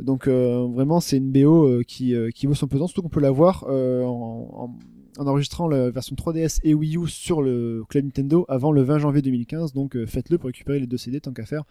Donc, 0.00 0.28
euh, 0.28 0.66
vraiment, 0.72 1.00
c'est 1.00 1.16
une 1.16 1.30
BO 1.32 1.66
euh, 1.66 1.82
qui, 1.86 2.14
euh, 2.14 2.30
qui 2.30 2.46
vaut 2.46 2.54
son 2.54 2.68
pesant, 2.68 2.86
surtout 2.86 3.02
qu'on 3.02 3.08
peut 3.08 3.20
la 3.20 3.30
voir 3.32 3.64
euh, 3.68 4.04
en, 4.04 4.48
en, 4.52 4.78
en 5.18 5.26
enregistrant 5.26 5.68
la 5.68 5.90
version 5.90 6.16
3DS 6.16 6.60
et 6.62 6.74
Wii 6.74 6.96
U 6.96 7.08
sur 7.08 7.42
le 7.42 7.84
Club 7.88 8.04
Nintendo 8.04 8.46
avant 8.48 8.72
le 8.72 8.82
20 8.82 8.98
janvier 8.98 9.20
2015. 9.20 9.72
Donc, 9.72 9.96
euh, 9.96 10.06
faites-le 10.06 10.38
pour 10.38 10.46
récupérer 10.46 10.78
les 10.78 10.86
deux 10.86 10.96
CD, 10.96 11.20
tant 11.20 11.32
qu'à 11.32 11.44
faire. 11.44 11.64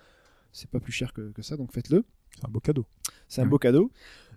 C'est 0.52 0.70
pas 0.70 0.80
plus 0.80 0.92
cher 0.92 1.14
que, 1.14 1.32
que 1.32 1.42
ça, 1.42 1.58
donc 1.58 1.72
faites-le. 1.72 2.04
C'est 2.36 2.46
un 2.46 2.52
beau 2.52 2.60
cadeau. 2.60 2.86
C'est 3.28 3.42
un 3.42 3.46
beau 3.46 3.58
cadeau. 3.58 3.92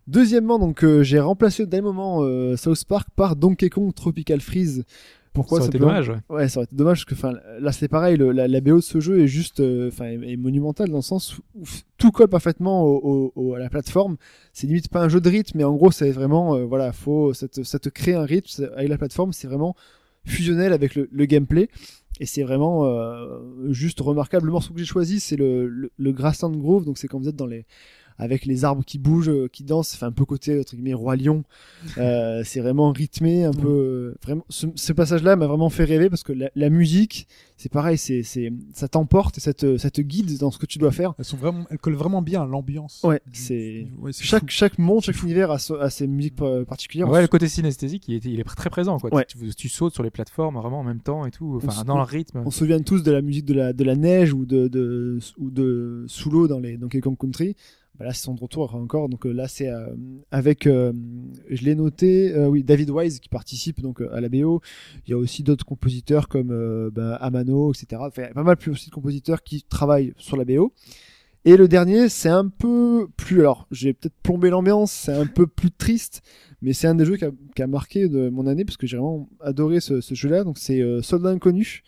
Deuxièmement, 0.06 0.58
donc 0.58 0.82
euh, 0.82 1.02
j'ai 1.02 1.20
remplacé 1.20 1.66
d'un 1.66 1.82
moment 1.82 2.22
euh, 2.22 2.56
South 2.56 2.84
Park 2.84 3.08
par 3.14 3.36
Donkey 3.36 3.68
Kong 3.68 3.92
Tropical 3.94 4.40
Freeze. 4.40 4.84
Pourquoi 5.32 5.58
Ça 5.58 5.62
aurait 5.64 5.68
été 5.68 5.78
dommage. 5.78 6.08
ouais. 6.08 6.16
Ouais, 6.28 6.48
ça 6.48 6.58
aurait 6.58 6.64
été 6.64 6.74
dommage 6.74 7.04
parce 7.04 7.04
que 7.04 7.14
enfin 7.14 7.38
là 7.60 7.70
c'est 7.72 7.86
pareil, 7.88 8.16
le- 8.16 8.32
la, 8.32 8.48
la 8.48 8.60
BO 8.60 8.76
de 8.76 8.80
ce 8.80 8.98
jeu 8.98 9.20
est 9.20 9.28
juste 9.28 9.60
euh, 9.60 9.88
enfin 9.88 10.06
est, 10.06 10.32
est 10.32 10.36
monumentale 10.36 10.88
dans 10.88 10.96
le 10.96 11.02
sens 11.02 11.38
où 11.54 11.62
tout 11.98 12.10
colle 12.10 12.28
parfaitement 12.28 12.82
au, 12.82 12.96
au- 12.96 13.32
au- 13.36 13.54
à 13.54 13.58
la 13.60 13.68
plateforme. 13.70 14.16
C'est 14.52 14.66
limite 14.66 14.88
pas 14.88 15.02
un 15.04 15.08
jeu 15.08 15.20
de 15.20 15.28
rythme, 15.28 15.58
mais 15.58 15.64
en 15.64 15.74
gros 15.76 15.92
c'est 15.92 16.10
vraiment 16.10 16.56
euh, 16.56 16.64
voilà, 16.64 16.92
faut 16.92 17.32
ça 17.32 17.46
te, 17.48 17.62
ça 17.62 17.78
te 17.78 17.88
crée 17.88 18.14
un 18.14 18.24
rythme 18.24 18.68
avec 18.76 18.88
la 18.88 18.98
plateforme, 18.98 19.32
c'est 19.32 19.46
vraiment 19.46 19.76
fusionnel 20.24 20.72
avec 20.72 20.94
le, 20.96 21.08
le 21.12 21.24
gameplay. 21.26 21.68
Et 22.18 22.26
c'est 22.26 22.42
vraiment 22.42 22.84
euh, 22.84 23.38
juste 23.70 24.00
remarquable. 24.00 24.44
Le 24.46 24.52
morceau 24.52 24.74
que 24.74 24.78
j'ai 24.80 24.84
choisi, 24.84 25.20
c'est 25.20 25.36
le, 25.36 25.68
le, 25.68 25.90
le 25.96 26.12
Grassland 26.12 26.50
Groove. 26.54 26.84
Donc 26.84 26.98
c'est 26.98 27.08
quand 27.08 27.18
vous 27.18 27.28
êtes 27.28 27.36
dans 27.36 27.46
les 27.46 27.64
avec 28.20 28.44
les 28.44 28.64
arbres 28.64 28.84
qui 28.84 28.98
bougent, 28.98 29.28
euh, 29.30 29.48
qui 29.52 29.64
dansent, 29.64 29.94
enfin 29.94 30.06
un 30.08 30.12
peu 30.12 30.24
côté 30.24 30.60
entre 30.60 30.74
guillemets 30.76 30.94
roi 30.94 31.16
lion. 31.16 31.42
Euh, 31.98 32.42
c'est 32.44 32.60
vraiment 32.60 32.92
rythmé, 32.92 33.44
un 33.44 33.52
peu 33.52 33.68
euh, 33.68 34.14
vraiment. 34.22 34.44
Ce, 34.48 34.66
ce 34.74 34.92
passage-là 34.92 35.34
m'a 35.36 35.46
vraiment 35.46 35.70
fait 35.70 35.84
rêver 35.84 36.08
parce 36.10 36.22
que 36.22 36.32
la, 36.32 36.50
la 36.54 36.70
musique, 36.70 37.26
c'est 37.56 37.70
pareil, 37.72 37.98
c'est 37.98 38.22
c'est 38.22 38.52
ça 38.72 38.88
t'emporte, 38.88 39.38
et 39.38 39.40
ça 39.40 39.52
te 39.54 39.76
ça 39.78 39.90
te 39.90 40.00
guide 40.00 40.38
dans 40.38 40.50
ce 40.50 40.58
que 40.58 40.66
tu 40.66 40.78
dois 40.78 40.92
faire. 40.92 41.14
Elles 41.18 41.24
sont 41.24 41.36
vraiment, 41.36 41.64
elles 41.70 41.78
collent 41.78 41.94
vraiment 41.94 42.22
bien 42.22 42.42
à 42.42 42.46
l'ambiance. 42.46 43.00
Ouais, 43.04 43.20
c'est- 43.32 43.86
ouais, 43.98 44.12
Chaque 44.12 44.42
fou. 44.42 44.46
chaque 44.48 44.78
monde, 44.78 45.02
chaque 45.02 45.22
univers 45.22 45.50
a, 45.50 45.58
so- 45.58 45.76
a 45.80 45.90
ses 45.90 46.06
musiques 46.06 46.36
particulières. 46.68 47.08
Ouais, 47.08 47.20
le 47.22 47.28
côté 47.28 47.48
synesthésique, 47.48 48.04
il, 48.08 48.14
était, 48.14 48.28
il 48.28 48.38
est 48.40 48.44
très 48.44 48.70
présent. 48.70 48.98
Quoi. 48.98 49.12
Ouais. 49.14 49.24
Tu, 49.26 49.38
tu 49.54 49.68
sautes 49.68 49.94
sur 49.94 50.02
les 50.02 50.10
plateformes 50.10 50.56
vraiment 50.56 50.80
en 50.80 50.84
même 50.84 51.00
temps 51.00 51.24
et 51.26 51.30
tout. 51.30 51.58
On 51.62 51.66
Enfin, 51.66 51.84
dans 51.84 51.96
le 51.96 52.02
rythme. 52.02 52.42
On 52.44 52.50
se 52.50 52.58
souvient 52.60 52.80
tous 52.80 53.02
de 53.02 53.10
la 53.12 53.22
musique 53.22 53.44
de 53.44 53.54
la, 53.54 53.72
de 53.72 53.84
la 53.84 53.94
neige 53.96 54.32
ou 54.32 54.44
de, 54.46 54.68
de, 54.68 55.18
ou 55.38 55.50
de 55.50 56.04
sous 56.08 56.30
l'eau 56.30 56.48
dans 56.48 56.58
les 56.58 56.76
Donkey 56.76 57.00
Kong 57.00 57.16
Country. 57.18 57.56
Bah 57.98 58.06
là, 58.06 58.12
c'est 58.12 58.24
son 58.24 58.34
retour 58.34 58.74
encore. 58.74 59.08
Donc 59.08 59.26
euh, 59.26 59.32
là, 59.32 59.48
c'est 59.48 59.68
euh, 59.68 59.86
avec, 60.30 60.66
euh, 60.66 60.92
je 61.48 61.64
l'ai 61.64 61.74
noté, 61.74 62.34
oui, 62.46 62.62
David 62.62 62.90
Wise 62.90 63.20
qui 63.20 63.28
participe 63.28 63.80
donc 63.80 64.00
à 64.00 64.20
la 64.20 64.28
BO. 64.28 64.62
Il 65.06 65.10
y 65.10 65.14
a 65.14 65.18
aussi 65.18 65.42
d'autres 65.42 65.64
compositeurs 65.64 66.28
comme 66.28 66.90
bah, 66.90 67.16
Amano, 67.16 67.72
etc. 67.72 68.00
Enfin, 68.06 68.22
il 68.22 68.26
y 68.26 68.30
a 68.30 68.34
pas 68.34 68.42
mal 68.42 68.56
plus 68.56 68.70
aussi 68.70 68.88
de 68.88 68.94
compositeurs 68.94 69.42
qui 69.42 69.62
travaillent 69.62 70.14
sur 70.16 70.36
la 70.36 70.44
BO. 70.44 70.72
Et 71.46 71.56
le 71.56 71.68
dernier, 71.68 72.10
c'est 72.10 72.28
un 72.28 72.48
peu 72.48 73.08
plus. 73.16 73.40
Alors, 73.40 73.66
j'ai 73.70 73.94
peut-être 73.94 74.16
plombé 74.22 74.50
l'ambiance, 74.50 74.92
c'est 74.92 75.14
un 75.14 75.26
peu 75.26 75.46
plus 75.46 75.70
triste, 75.70 76.22
mais 76.60 76.74
c'est 76.74 76.86
un 76.86 76.94
des 76.94 77.06
jeux 77.06 77.16
qui 77.16 77.62
a, 77.62 77.66
marqué 77.66 78.08
de 78.08 78.28
mon 78.28 78.46
année 78.46 78.66
parce 78.66 78.76
que 78.76 78.86
j'ai 78.86 78.98
vraiment 78.98 79.26
adoré 79.40 79.80
ce, 79.80 80.02
ce 80.02 80.14
jeu-là. 80.14 80.44
Donc, 80.44 80.58
c'est 80.58 80.82
Soldat 81.02 81.30
Inconnu, 81.30 81.82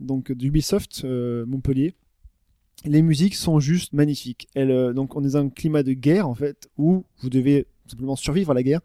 donc 0.00 0.32
d'Ubisoft 0.32 1.04
Montpellier. 1.04 1.94
Les 2.84 3.02
musiques 3.02 3.34
sont 3.34 3.60
juste 3.60 3.92
magnifiques. 3.92 4.48
Euh, 4.56 4.92
donc, 4.92 5.16
on 5.16 5.24
est 5.24 5.32
dans 5.32 5.38
un 5.38 5.48
climat 5.48 5.82
de 5.82 5.92
guerre 5.92 6.28
en 6.28 6.34
fait 6.34 6.68
où 6.78 7.04
vous 7.20 7.30
devez 7.30 7.66
simplement 7.86 8.16
survivre 8.16 8.52
à 8.52 8.54
la 8.54 8.62
guerre. 8.62 8.80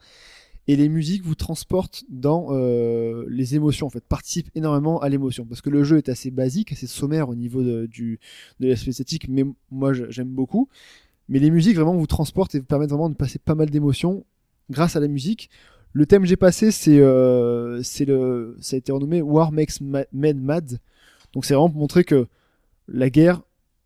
Et 0.68 0.78
les 0.78 0.88
musiques 0.88 1.24
vous 1.24 1.36
transportent 1.36 2.06
dans 2.10 2.48
euh, 2.52 3.26
les 3.28 3.54
émotions, 3.54 3.88
en 3.88 3.90
fait, 3.90 4.04
participent 4.04 4.50
énormément 4.56 5.02
à 5.02 5.10
l'émotion. 5.10 5.46
Parce 5.46 5.62
que 5.62 5.70
le 5.70 5.84
jeu 5.84 5.98
est 5.98 6.08
assez 6.08 6.32
basique, 6.32 6.72
assez 6.72 6.88
sommaire 6.88 7.28
au 7.28 7.36
niveau 7.36 7.64
de, 7.64 7.86
du, 7.86 8.20
l'aspect 8.62 8.92
esthétique, 8.92 9.28
mais 9.28 9.44
moi 9.72 9.92
j'aime 9.92 10.30
beaucoup. 10.30 10.70
Mais 11.28 11.40
les 11.40 11.52
musiques 11.52 11.76
vraiment 11.76 11.96
vous 11.96 12.08
transportent 12.08 12.56
et 12.56 12.60
vous 12.60 12.66
permettent 12.66 12.92
vraiment 12.92 13.10
de 13.10 13.16
passer 13.16 13.40
pas 13.40 13.56
mal 13.56 13.70
d'émotions 13.70 14.26
grâce 14.70 14.96
à 14.96 15.02
la 15.02 15.10
musique. 15.10 15.50
Le 15.92 16.06
thème 16.06 16.22
que 16.22 16.30
j'ai 16.30 16.38
passé, 16.38 16.72
c'est 16.72 16.98
euh, 17.00 17.84
c'est 17.84 18.06
le, 18.06 18.56
ça 18.62 18.76
a 18.76 18.80
été 18.80 18.92
renommé 18.94 19.22
War 19.22 19.52
Makes 19.52 19.82
Ma- 19.82 20.06
Men 20.14 20.40
Mad. 20.40 20.80
Donc 21.34 21.44
c'est 21.44 21.56
vraiment 21.56 21.70
pour 21.70 21.80
montrer 21.80 22.06
que 22.06 22.28
la 22.88 23.10
guerre, 23.10 23.42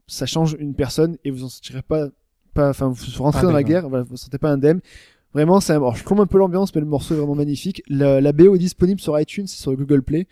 ça 0.07 0.25
change 0.25 0.55
une 0.59 0.73
personne 0.73 1.17
et 1.23 1.31
vous 1.31 1.43
en 1.43 1.49
sentirez 1.49 1.81
pas, 1.81 2.07
pas, 2.53 2.69
enfin 2.69 2.87
vous 2.87 3.23
rentrez 3.23 3.41
dans 3.43 3.51
la 3.51 3.63
guerre, 3.63 3.89
voilà, 3.89 4.03
vous 4.03 4.13
ne 4.13 4.17
sentez 4.17 4.37
pas 4.37 4.49
indemne. 4.51 4.79
Vraiment, 5.33 5.59
c'est 5.59 5.73
alors, 5.73 5.95
je 5.95 6.03
plombe 6.03 6.21
un 6.21 6.25
peu 6.25 6.37
l'ambiance, 6.39 6.73
mais 6.73 6.81
le 6.81 6.87
morceau 6.87 7.13
est 7.13 7.17
vraiment 7.17 7.35
magnifique. 7.35 7.83
La, 7.89 8.21
la 8.21 8.31
BO 8.31 8.55
est 8.55 8.59
disponible 8.59 8.99
sur 8.99 9.19
iTunes 9.19 9.43
et 9.43 9.47
sur 9.47 9.75
Google 9.75 10.01
Play. 10.01 10.27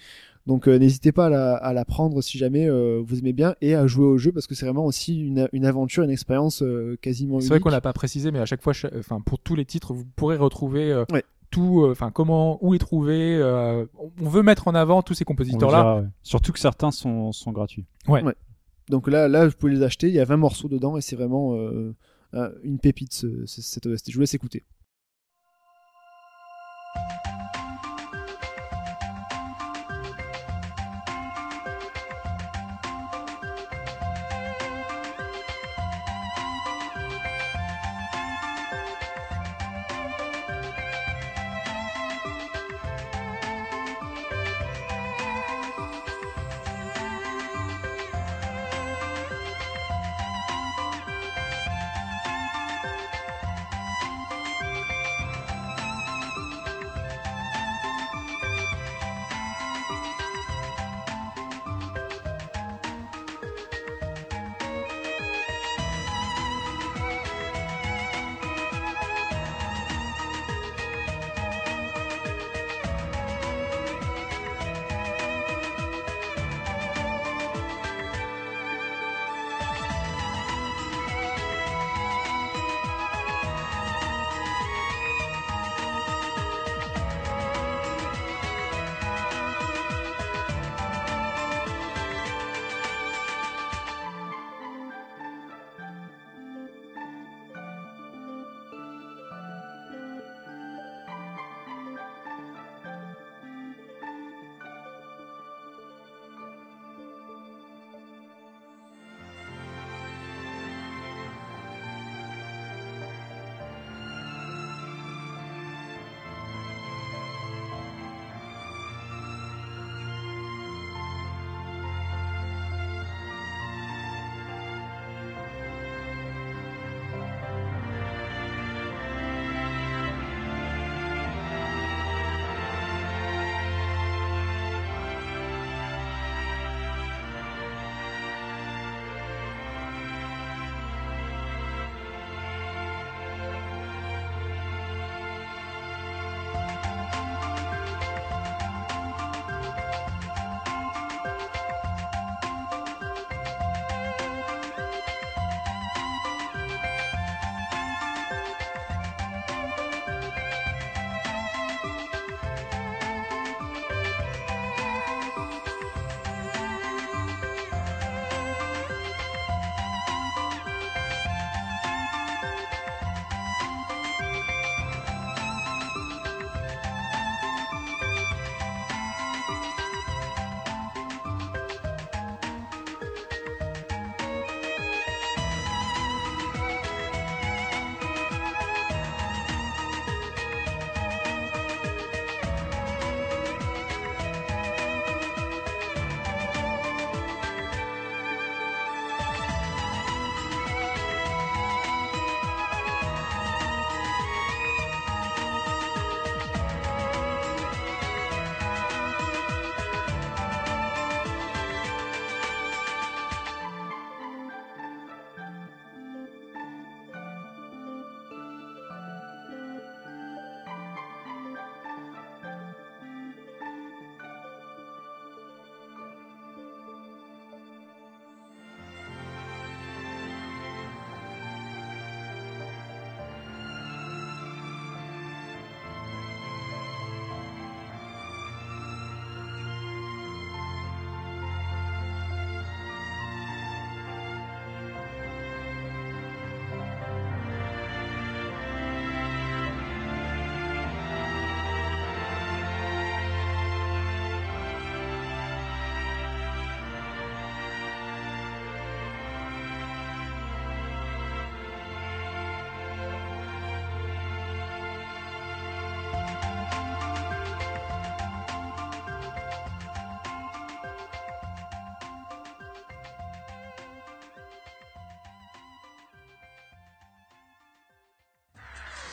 Donc 0.47 0.67
euh, 0.67 0.77
n'hésitez 0.77 1.11
pas 1.11 1.25
à 1.25 1.29
la, 1.29 1.55
à 1.55 1.73
la 1.73 1.85
prendre 1.85 2.21
si 2.21 2.37
jamais 2.37 2.69
euh, 2.69 3.01
vous 3.03 3.17
aimez 3.19 3.33
bien 3.33 3.55
et 3.61 3.73
à 3.75 3.87
jouer 3.87 4.05
au 4.05 4.17
jeu 4.19 4.31
parce 4.31 4.45
que 4.45 4.53
c'est 4.53 4.65
vraiment 4.65 4.85
aussi 4.85 5.19
une, 5.19 5.49
une 5.53 5.65
aventure, 5.65 6.03
une 6.03 6.11
expérience 6.11 6.61
euh, 6.61 6.97
quasiment 7.01 7.39
C'est 7.41 7.49
vrai 7.49 7.59
qu'on 7.59 7.69
l'a 7.69 7.81
pas 7.81 7.93
précisé, 7.93 8.31
mais 8.31 8.37
à 8.39 8.45
chaque 8.45 8.61
fois, 8.61 8.73
enfin 8.97 9.19
pour 9.21 9.39
tous 9.39 9.55
les 9.55 9.65
titres, 9.65 9.93
vous 9.93 10.05
pourrez 10.15 10.37
retrouver 10.37 10.91
euh, 10.91 11.03
Ouais. 11.11 11.23
tout, 11.49 11.81
euh, 11.83 11.91
enfin 11.91 12.11
comment, 12.11 12.63
où 12.63 12.75
est 12.75 12.79
trouvé. 12.79 13.35
euh, 13.41 13.85
on- 14.21 14.29
veut 14.29 14.43
mettre 14.43 14.67
en 14.67 14.75
avant 14.75 15.01
tous 15.01 15.15
ces 15.15 15.25
compositeurs-là. 15.25 15.95
ouais. 16.01 16.07
Surtout 16.21 16.51
que 16.53 16.59
certains 16.59 16.91
sont, 16.91 17.31
sont 17.31 17.51
gratuits. 17.51 17.85
Donc 18.89 19.07
là, 19.07 19.27
là, 19.27 19.47
vous 19.47 19.53
pouvez 19.57 19.73
les 19.73 19.83
acheter. 19.83 20.07
Il 20.07 20.13
y 20.13 20.19
a 20.19 20.25
20 20.25 20.37
morceaux 20.37 20.67
dedans 20.69 20.97
et 20.97 21.01
c'est 21.01 21.15
vraiment 21.15 21.55
euh, 21.55 21.95
euh, 22.33 22.51
une 22.63 22.79
pépite 22.79 23.13
ce- 23.13 23.45
ce- 23.45 23.61
cette 23.61 23.85
OST. 23.87 24.11
Je 24.11 24.15
vous 24.15 24.21
laisse 24.21 24.33
écouter. 24.33 24.63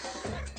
Yeah. 0.04 0.51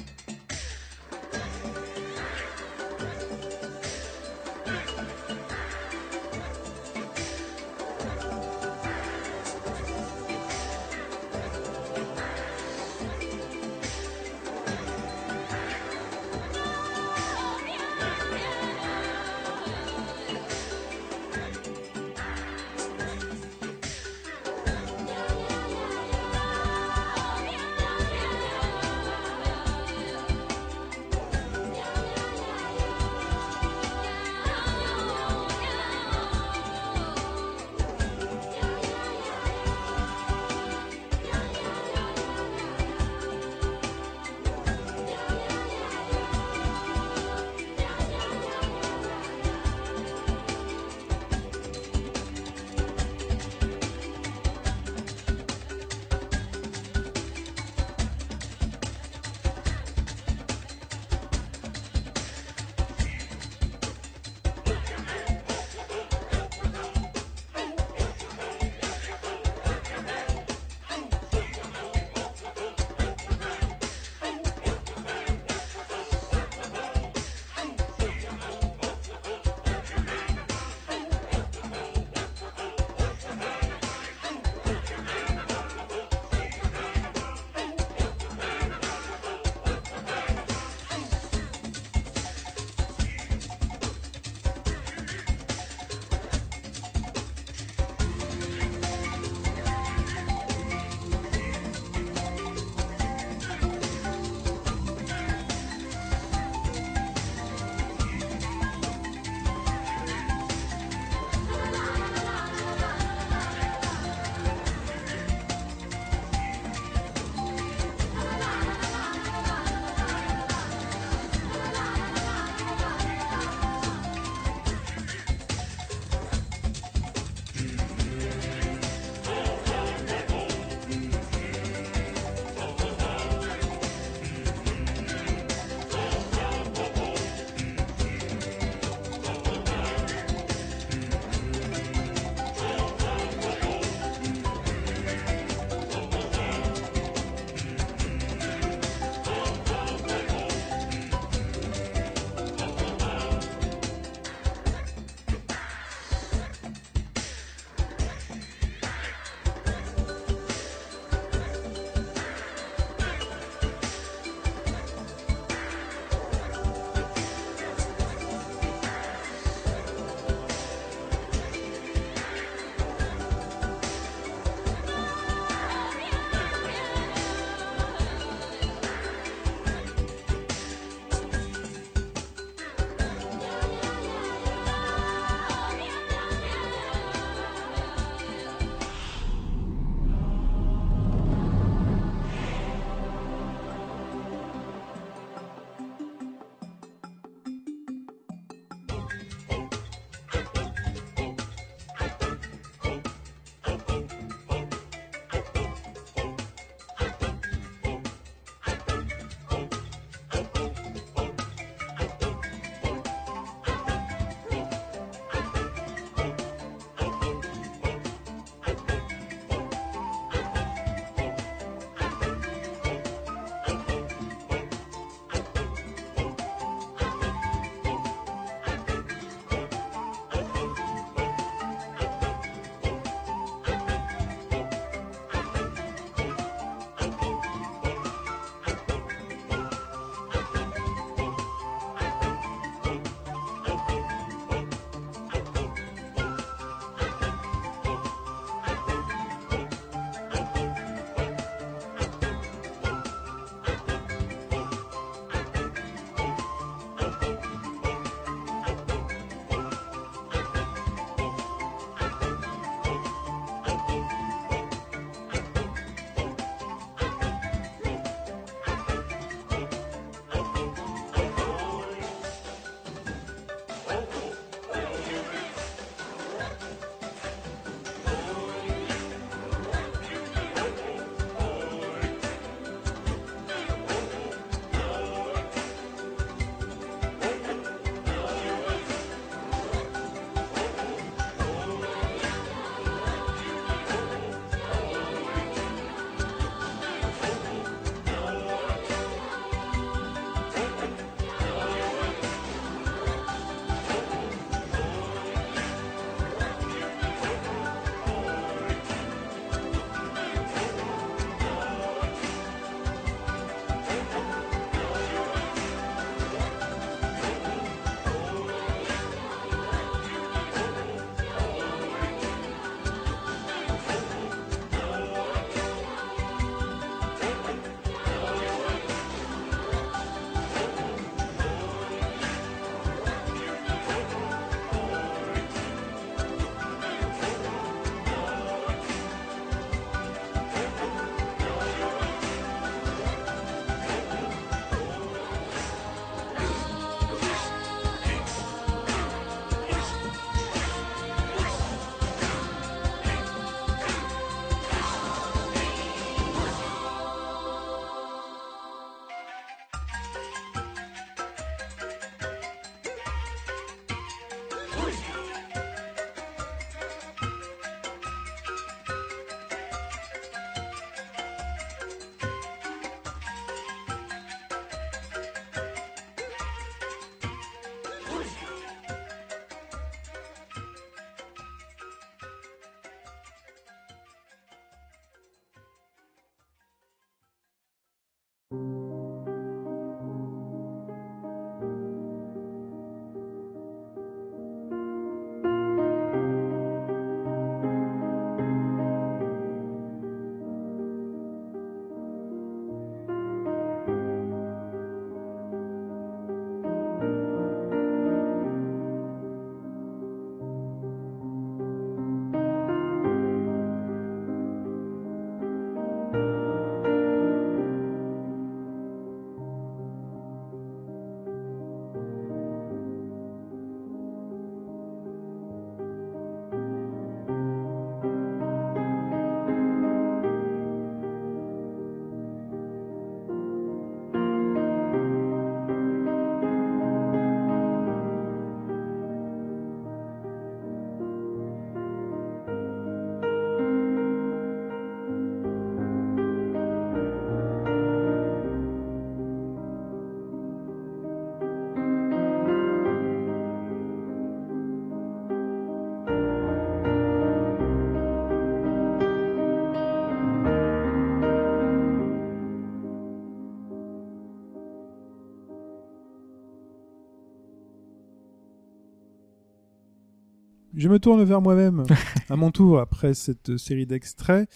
Je 470.84 470.90
me 470.90 471.00
tourne 471.00 471.24
vers 471.24 471.42
moi-même 471.42 471.86
à 472.30 472.36
mon 472.36 472.52
tour 472.52 472.80
après 472.80 473.14
cette 473.14 473.56
série 473.58 473.86
d'extraits. 473.86 474.50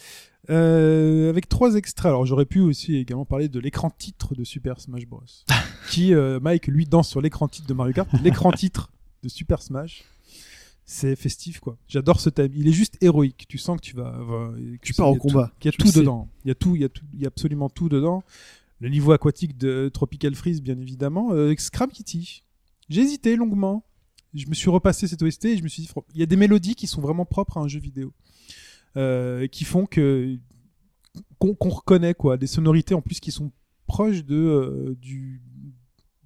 Euh, 0.50 1.30
avec 1.30 1.48
trois 1.50 1.76
extraits. 1.76 2.08
Alors 2.10 2.26
j'aurais 2.26 2.46
pu 2.46 2.60
aussi 2.60 2.96
également 2.96 3.26
parler 3.26 3.48
de 3.50 3.60
l'écran 3.60 3.90
titre 3.90 4.36
de 4.36 4.44
Super 4.44 4.80
Smash 4.80 5.06
Bros. 5.06 5.22
qui, 5.90 6.14
euh, 6.14 6.40
Mike, 6.42 6.68
lui, 6.68 6.86
danse 6.86 7.10
sur 7.10 7.22
l'écran 7.22 7.48
titre 7.48 7.68
de 7.68 7.74
Mario 7.74 7.94
Kart. 7.94 8.10
L'écran 8.24 8.52
titre 8.64 8.92
de 9.24 9.30
Super 9.30 9.62
Smash. 9.62 10.04
C'est 10.86 11.16
festif, 11.18 11.60
quoi. 11.60 11.78
J'adore 11.88 12.20
ce 12.22 12.30
thème. 12.30 12.52
Il 12.56 12.68
est 12.68 12.72
juste 12.74 12.98
héroïque. 13.02 13.46
Tu 13.50 13.58
sens 13.58 13.78
que 13.78 13.86
tu 13.86 13.96
vas. 13.96 14.12
va- 14.12 14.52
que 14.82 14.86
Tu 14.86 14.94
pars 14.94 15.08
il 15.08 15.12
au 15.12 15.14
y 15.14 15.18
a 15.18 15.20
tout- 15.20 15.28
combat. 15.28 15.52
Il 15.62 15.66
y 15.66 15.70
a 15.70 15.72
tout 15.74 15.92
dedans. 16.00 16.30
Il 16.46 16.48
y 16.48 16.52
a 16.52 16.56
tout, 16.56 16.76
il 16.76 16.82
y 16.82 16.86
a 16.86 16.90
tout, 16.90 17.04
il 17.14 17.22
y 17.22 17.26
a 17.26 17.28
absolument 17.28 17.70
tout 17.70 17.90
dedans. 17.90 18.24
Le 18.80 18.90
niveau 18.90 19.12
aquatique 19.12 19.58
de 19.58 19.90
Tropical 19.94 20.34
Freeze, 20.36 20.62
bien 20.62 20.78
évidemment. 20.78 21.32
Euh, 21.34 21.54
Scram 21.58 21.90
Kitty. 21.90 22.44
J'ai 22.90 23.02
hésité 23.02 23.36
longuement. 23.36 23.84
Je 24.38 24.48
me 24.48 24.54
suis 24.54 24.70
repassé 24.70 25.08
cette 25.08 25.22
OST 25.22 25.46
et 25.46 25.58
je 25.58 25.64
me 25.64 25.68
suis 25.68 25.84
dit, 25.84 25.90
il 26.14 26.20
y 26.20 26.24
a 26.24 26.28
des 26.28 26.36
mélodies 26.36 26.76
qui 26.76 26.88
sont 26.88 27.02
vraiment 27.02 27.26
propres 27.26 27.58
à 27.58 27.62
un 27.62 27.68
jeu 27.68 27.80
vidéo. 27.80 28.14
Euh, 28.96 29.48
qui 29.48 29.64
font 29.64 29.86
que 29.86 30.38
qu'on 31.40 31.70
reconnaît 31.70 32.14
quoi 32.14 32.38
des 32.38 32.48
sonorités 32.48 32.96
en 32.96 33.02
plus 33.02 33.20
qui 33.20 33.32
sont 33.32 33.52
proches 33.86 34.24
de 34.24 34.36
euh, 34.36 34.96
du 35.00 35.42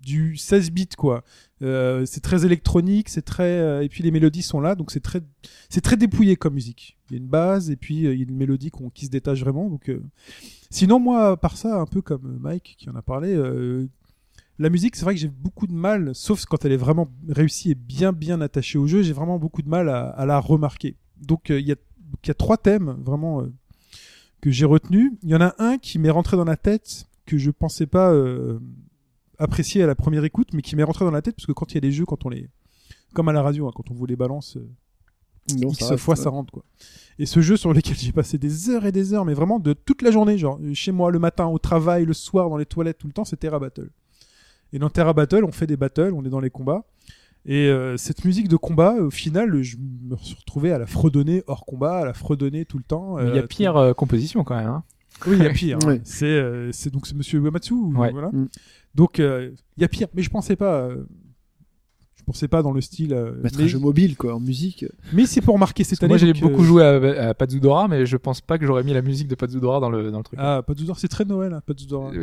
du 0.01 0.37
16 0.37 0.71
bits 0.71 0.87
quoi 0.97 1.23
Euh, 1.61 2.05
c'est 2.05 2.21
très 2.21 2.45
électronique 2.45 3.09
c'est 3.09 3.23
très 3.23 3.59
euh, 3.59 3.83
et 3.83 3.89
puis 3.89 4.03
les 4.03 4.11
mélodies 4.11 4.41
sont 4.41 4.59
là 4.59 4.75
donc 4.75 4.91
c'est 4.91 5.01
très 5.01 5.21
c'est 5.69 5.81
très 5.81 5.97
dépouillé 5.97 6.35
comme 6.35 6.53
musique 6.53 6.97
il 7.09 7.13
y 7.13 7.15
a 7.15 7.21
une 7.21 7.27
base 7.27 7.69
et 7.69 7.75
puis 7.75 7.95
il 7.95 8.03
y 8.03 8.07
a 8.07 8.11
une 8.11 8.35
mélodie 8.35 8.71
qui 8.93 9.05
se 9.05 9.11
détache 9.11 9.41
vraiment 9.41 9.69
donc 9.69 9.91
sinon 10.69 10.99
moi 10.99 11.37
par 11.37 11.57
ça 11.57 11.79
un 11.79 11.85
peu 11.85 12.01
comme 12.01 12.39
Mike 12.39 12.75
qui 12.77 12.89
en 12.89 12.95
a 12.95 13.01
parlé 13.01 13.35
la 14.61 14.69
musique 14.69 14.95
c'est 14.95 15.05
vrai 15.05 15.13
que 15.13 15.19
j'ai 15.19 15.27
beaucoup 15.27 15.67
de 15.67 15.73
mal 15.73 16.13
sauf 16.13 16.45
quand 16.45 16.65
elle 16.65 16.71
est 16.71 16.77
vraiment 16.77 17.09
réussie 17.27 17.71
et 17.71 17.75
bien 17.75 18.13
bien 18.13 18.41
attachée 18.41 18.77
au 18.77 18.87
jeu 18.87 19.01
j'ai 19.01 19.13
vraiment 19.13 19.39
beaucoup 19.39 19.61
de 19.61 19.69
mal 19.69 19.89
à, 19.89 20.09
à 20.09 20.25
la 20.25 20.39
remarquer 20.39 20.97
donc 21.21 21.49
euh, 21.49 21.59
il 21.59 21.67
y 21.67 21.71
a 21.71 21.75
il 22.23 22.27
y 22.27 22.31
a 22.31 22.33
trois 22.33 22.57
thèmes 22.57 22.97
vraiment 23.03 23.41
euh, 23.41 23.53
que 24.41 24.51
j'ai 24.51 24.65
retenu. 24.65 25.17
Il 25.23 25.29
y 25.29 25.35
en 25.35 25.41
a 25.41 25.55
un 25.59 25.77
qui 25.77 25.99
m'est 25.99 26.09
rentré 26.09 26.37
dans 26.37 26.43
la 26.43 26.57
tête 26.57 27.05
que 27.25 27.37
je 27.37 27.51
pensais 27.51 27.87
pas 27.87 28.11
euh, 28.11 28.59
apprécier 29.37 29.83
à 29.83 29.87
la 29.87 29.95
première 29.95 30.23
écoute, 30.23 30.49
mais 30.53 30.61
qui 30.61 30.75
m'est 30.75 30.83
rentré 30.83 31.05
dans 31.05 31.11
la 31.11 31.21
tête 31.21 31.35
parce 31.35 31.45
que 31.45 31.51
quand 31.51 31.71
il 31.71 31.75
y 31.75 31.77
a 31.77 31.81
des 31.81 31.91
jeux, 31.91 32.05
quand 32.05 32.25
on 32.25 32.29
les, 32.29 32.49
comme 33.13 33.29
à 33.29 33.33
la 33.33 33.41
radio, 33.41 33.67
hein, 33.67 33.71
quand 33.73 33.89
on 33.91 33.93
vous 33.93 34.05
les 34.05 34.15
balance, 34.15 34.57
Non, 35.57 35.69
X 35.71 35.85
ça 35.85 35.97
fois 35.97 36.15
ouais. 36.15 36.21
ça 36.21 36.29
rentre 36.29 36.51
quoi. 36.51 36.63
Et 37.17 37.25
ce 37.25 37.41
jeu 37.41 37.55
sur 37.57 37.73
lequel 37.73 37.95
j'ai 37.97 38.11
passé 38.11 38.37
des 38.37 38.69
heures 38.69 38.85
et 38.85 38.91
des 38.91 39.13
heures, 39.13 39.25
mais 39.25 39.33
vraiment 39.33 39.59
de 39.59 39.73
toute 39.73 40.01
la 40.01 40.11
journée, 40.11 40.37
genre 40.37 40.59
chez 40.73 40.91
moi, 40.91 41.11
le 41.11 41.19
matin, 41.19 41.45
au 41.45 41.59
travail, 41.59 42.05
le 42.05 42.13
soir, 42.13 42.49
dans 42.49 42.57
les 42.57 42.65
toilettes, 42.65 42.97
tout 42.97 43.07
le 43.07 43.13
temps, 43.13 43.25
c'est 43.25 43.37
Terra 43.37 43.59
Battle. 43.59 43.89
Et 44.73 44.79
dans 44.79 44.89
Terra 44.89 45.13
Battle, 45.13 45.43
on 45.43 45.51
fait 45.51 45.67
des 45.67 45.77
battles, 45.77 46.13
on 46.13 46.23
est 46.23 46.29
dans 46.29 46.39
les 46.39 46.49
combats. 46.49 46.85
Et 47.45 47.67
euh, 47.67 47.97
cette 47.97 48.23
musique 48.23 48.47
de 48.47 48.55
combat, 48.55 48.93
au 48.93 49.09
final, 49.09 49.61
je 49.63 49.77
me 49.77 50.15
suis 50.17 50.35
retrouvé 50.35 50.71
à 50.71 50.77
la 50.77 50.85
fredonner 50.85 51.43
hors 51.47 51.65
combat, 51.65 51.99
à 51.99 52.05
la 52.05 52.13
fredonner 52.13 52.65
tout 52.65 52.77
le 52.77 52.83
temps. 52.83 53.17
Il 53.19 53.35
y 53.35 53.39
a 53.39 53.41
euh, 53.41 53.47
pire 53.47 53.77
euh, 53.77 53.93
composition 53.93 54.43
quand 54.43 54.55
même. 54.55 54.67
Hein. 54.67 54.83
oui, 55.25 55.37
il 55.37 55.43
y 55.43 55.47
a 55.47 55.49
pire. 55.49 55.79
hein. 55.87 55.97
C'est 56.03 56.25
euh, 56.25 56.71
donc 56.91 57.07
c'est 57.07 57.15
Monsieur 57.15 57.39
Uematsu. 57.39 57.73
Ouais. 57.73 58.11
Voilà. 58.11 58.29
Mm. 58.29 58.47
Donc 58.93 59.19
euh, 59.19 59.51
il 59.77 59.81
y 59.81 59.83
a 59.83 59.87
pire, 59.87 60.07
mais 60.13 60.21
je 60.21 60.29
pensais 60.29 60.55
pas. 60.55 60.89
Euh, 62.21 62.25
je 62.31 62.33
pensais 62.33 62.47
pas 62.47 62.61
dans 62.61 62.71
le 62.71 62.81
style. 62.81 63.13
euh, 63.13 63.41
Mettre 63.41 63.57
mais 63.57 63.63
un 63.65 63.67
jeu 63.67 63.79
mobile, 63.79 64.15
quoi, 64.15 64.35
en 64.35 64.39
musique. 64.39 64.85
mais 65.13 65.25
c'est 65.25 65.41
pour 65.41 65.57
marquer 65.57 65.83
cette 65.83 66.01
année. 66.03 66.09
moi 66.09 66.17
j'ai 66.17 66.33
beaucoup 66.33 66.61
euh, 66.61 66.65
joué 66.65 66.83
à, 66.83 67.29
à 67.29 67.33
Pazudora, 67.33 67.87
mais 67.87 68.05
je 68.05 68.17
pense 68.17 68.41
pas 68.41 68.57
que 68.57 68.65
j'aurais 68.65 68.83
mis 68.83 68.93
la 68.93 69.01
musique 69.01 69.27
de 69.27 69.35
Pazudora 69.35 69.79
dans 69.79 69.89
le, 69.89 70.11
dans 70.11 70.17
le 70.19 70.23
truc. 70.23 70.39
Ah, 70.41 70.63
pas 70.65 70.73
c'est 70.97 71.07
très 71.07 71.25
Noël, 71.25 71.53
hein, 71.53 71.61
pas 71.65 71.73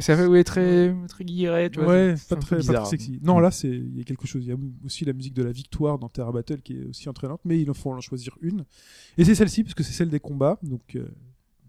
Ça 0.00 0.16
fait 0.16 0.26
oui, 0.26 0.44
très, 0.44 0.94
très 1.08 1.24
guilleré, 1.24 1.70
tu 1.70 1.80
vois. 1.80 1.88
Ouais, 1.88 2.14
pas 2.28 2.36
très, 2.36 2.56
pas 2.58 2.62
très 2.62 2.84
sexy. 2.86 3.18
Non, 3.22 3.38
là, 3.40 3.50
c'est 3.50 3.68
il 3.68 3.96
y 3.96 4.00
a 4.00 4.04
quelque 4.04 4.26
chose. 4.26 4.42
Il 4.44 4.48
y 4.48 4.52
a 4.52 4.56
aussi 4.84 5.04
la 5.04 5.12
musique 5.12 5.34
de 5.34 5.42
la 5.42 5.52
victoire 5.52 5.98
dans 5.98 6.08
Terra 6.08 6.32
Battle 6.32 6.60
qui 6.62 6.74
est 6.74 6.86
aussi 6.86 7.08
entraînante, 7.08 7.40
mais 7.44 7.60
il 7.60 7.72
faut 7.74 7.92
en 7.92 8.00
choisir 8.00 8.34
une. 8.40 8.64
Et 9.16 9.24
c'est 9.24 9.34
celle-ci 9.34 9.62
parce 9.64 9.74
que 9.74 9.82
c'est 9.82 9.92
celle 9.92 10.10
des 10.10 10.20
combats, 10.20 10.58
donc 10.62 10.96
euh, 10.96 11.08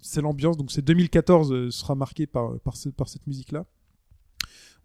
c'est 0.01 0.21
l'ambiance. 0.21 0.57
Donc 0.57 0.71
c'est 0.71 0.83
2014 0.83 1.51
euh, 1.51 1.71
sera 1.71 1.95
marqué 1.95 2.27
par 2.27 2.59
par, 2.59 2.75
ce- 2.75 2.89
par 2.89 3.07
cette 3.09 3.25
musique-là. 3.27 3.65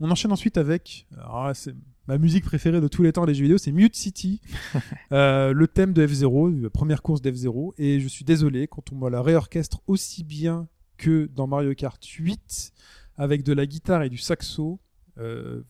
On 0.00 0.10
enchaîne 0.10 0.32
ensuite 0.32 0.56
avec, 0.56 1.06
c'est 1.54 1.74
ma 2.06 2.18
musique 2.18 2.44
préférée 2.44 2.80
de 2.80 2.88
tous 2.88 3.02
les 3.02 3.12
temps 3.12 3.26
des 3.26 3.34
jeux 3.34 3.42
vidéo, 3.42 3.58
c'est 3.58 3.72
Mute 3.72 3.96
City, 3.96 4.40
Euh, 5.12 5.52
le 5.52 5.68
thème 5.68 5.92
de 5.92 6.04
F0, 6.06 6.60
la 6.60 6.70
première 6.70 7.02
course 7.02 7.20
d'F0. 7.22 7.72
Et 7.78 8.00
je 8.00 8.08
suis 8.08 8.24
désolé 8.24 8.66
quand 8.66 8.92
on 8.92 8.96
me 8.96 9.08
la 9.08 9.22
réorchestre 9.22 9.80
aussi 9.86 10.24
bien 10.24 10.66
que 10.96 11.30
dans 11.34 11.46
Mario 11.46 11.74
Kart 11.74 12.02
8 12.04 12.72
avec 13.16 13.44
de 13.44 13.52
la 13.52 13.66
guitare 13.66 14.02
et 14.02 14.10
du 14.10 14.18
saxo. 14.18 14.80
euh, 15.18 15.62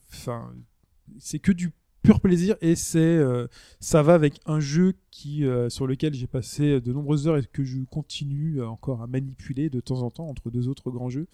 c'est 1.19 1.39
que 1.39 1.51
du 1.51 1.71
pur 2.01 2.19
plaisir 2.19 2.55
et 2.61 2.75
c'est 2.75 2.99
euh, 2.99 3.47
ça 3.79 4.01
va 4.01 4.13
avec 4.15 4.39
un 4.45 4.59
jeu 4.59 4.93
qui 5.11 5.43
sur 5.69 5.85
lequel 5.85 6.13
j'ai 6.13 6.27
passé 6.27 6.81
de 6.81 6.93
nombreuses 6.93 7.27
heures 7.27 7.37
et 7.37 7.45
que 7.45 7.63
je 7.63 7.79
continue 7.83 8.63
encore 8.63 9.01
à 9.03 9.07
manipuler 9.07 9.69
de 9.69 9.79
temps 9.79 10.01
en 10.01 10.09
temps 10.09 10.27
entre 10.27 10.49
deux 10.49 10.67
autres 10.67 10.89
grands 10.89 11.09
jeux. 11.09 11.27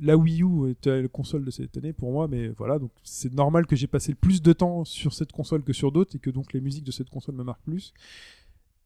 La 0.00 0.16
Wii 0.16 0.42
U 0.42 0.70
était 0.70 1.02
la 1.02 1.08
console 1.08 1.44
de 1.44 1.50
cette 1.50 1.76
année 1.76 1.92
pour 1.92 2.12
moi, 2.12 2.26
mais 2.28 2.48
voilà, 2.48 2.78
donc 2.78 2.90
c'est 3.04 3.32
normal 3.32 3.66
que 3.66 3.76
j'ai 3.76 3.86
passé 3.86 4.12
le 4.12 4.16
plus 4.16 4.42
de 4.42 4.52
temps 4.52 4.84
sur 4.84 5.12
cette 5.12 5.32
console 5.32 5.62
que 5.62 5.72
sur 5.72 5.92
d'autres 5.92 6.16
et 6.16 6.18
que 6.18 6.30
donc 6.30 6.52
les 6.52 6.60
musiques 6.60 6.84
de 6.84 6.90
cette 6.92 7.10
console 7.10 7.34
me 7.36 7.44
marquent 7.44 7.62
plus. 7.64 7.92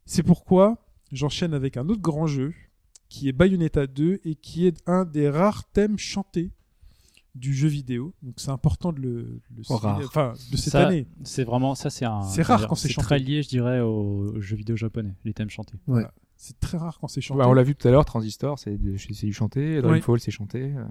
C'est 0.05 0.23
pourquoi 0.23 0.79
j'enchaîne 1.13 1.55
avec 1.55 1.77
un 1.77 1.89
autre 1.89 2.03
grand 2.03 2.27
jeu 2.27 2.53
qui 3.09 3.29
est 3.29 3.33
Bayonetta 3.33 3.87
2 3.87 4.21
et 4.25 4.35
qui 4.35 4.67
est 4.67 4.77
un 4.87 5.05
des 5.05 5.31
rares 5.31 5.65
thèmes 5.71 5.97
chantés 5.99 6.51
du 7.35 7.55
jeu 7.55 7.69
vidéo. 7.69 8.13
Donc 8.23 8.35
c'est 8.39 8.51
important 8.51 8.93
de 8.93 9.01
le, 9.01 9.41
le 9.55 9.63
Oh, 9.69 9.77
rare. 9.77 10.01
enfin 10.05 10.33
de 10.51 10.57
cette 10.57 10.73
Ça, 10.73 10.87
année. 10.89 11.07
C'est 11.23 11.45
vraiment 11.45 11.75
ça, 11.75 11.89
c'est 11.91 12.05
un. 12.05 12.23
C'est 12.23 12.43
rare 12.43 12.67
quand 12.67 12.75
c'est 12.75 12.89
chanté. 12.89 13.07
très 13.07 13.19
lié, 13.19 13.43
je 13.43 13.49
dirais, 13.49 13.81
aux 13.81 14.41
jeux 14.41 14.57
vidéo 14.57 14.75
japonais, 14.77 15.15
les 15.25 15.33
thèmes 15.35 15.51
chantés. 15.51 15.77
C'est 16.37 16.59
très 16.61 16.77
rare 16.79 16.99
quand 17.01 17.09
c'est 17.09 17.21
chanté. 17.21 17.39
Bah, 17.39 17.49
on 17.49 17.53
l'a 17.55 17.63
vu 17.63 17.75
tout 17.75 17.89
à 17.89 17.91
l'heure, 17.91 18.05
Transistor, 18.05 18.59
c'est 18.59 18.77
du, 18.77 18.99
chanté, 19.33 19.77
Oui. 19.77 19.83
Dreamfall, 19.83 20.21
c'est 20.21 20.31
chanté. 20.31 20.75
euh. 20.77 20.85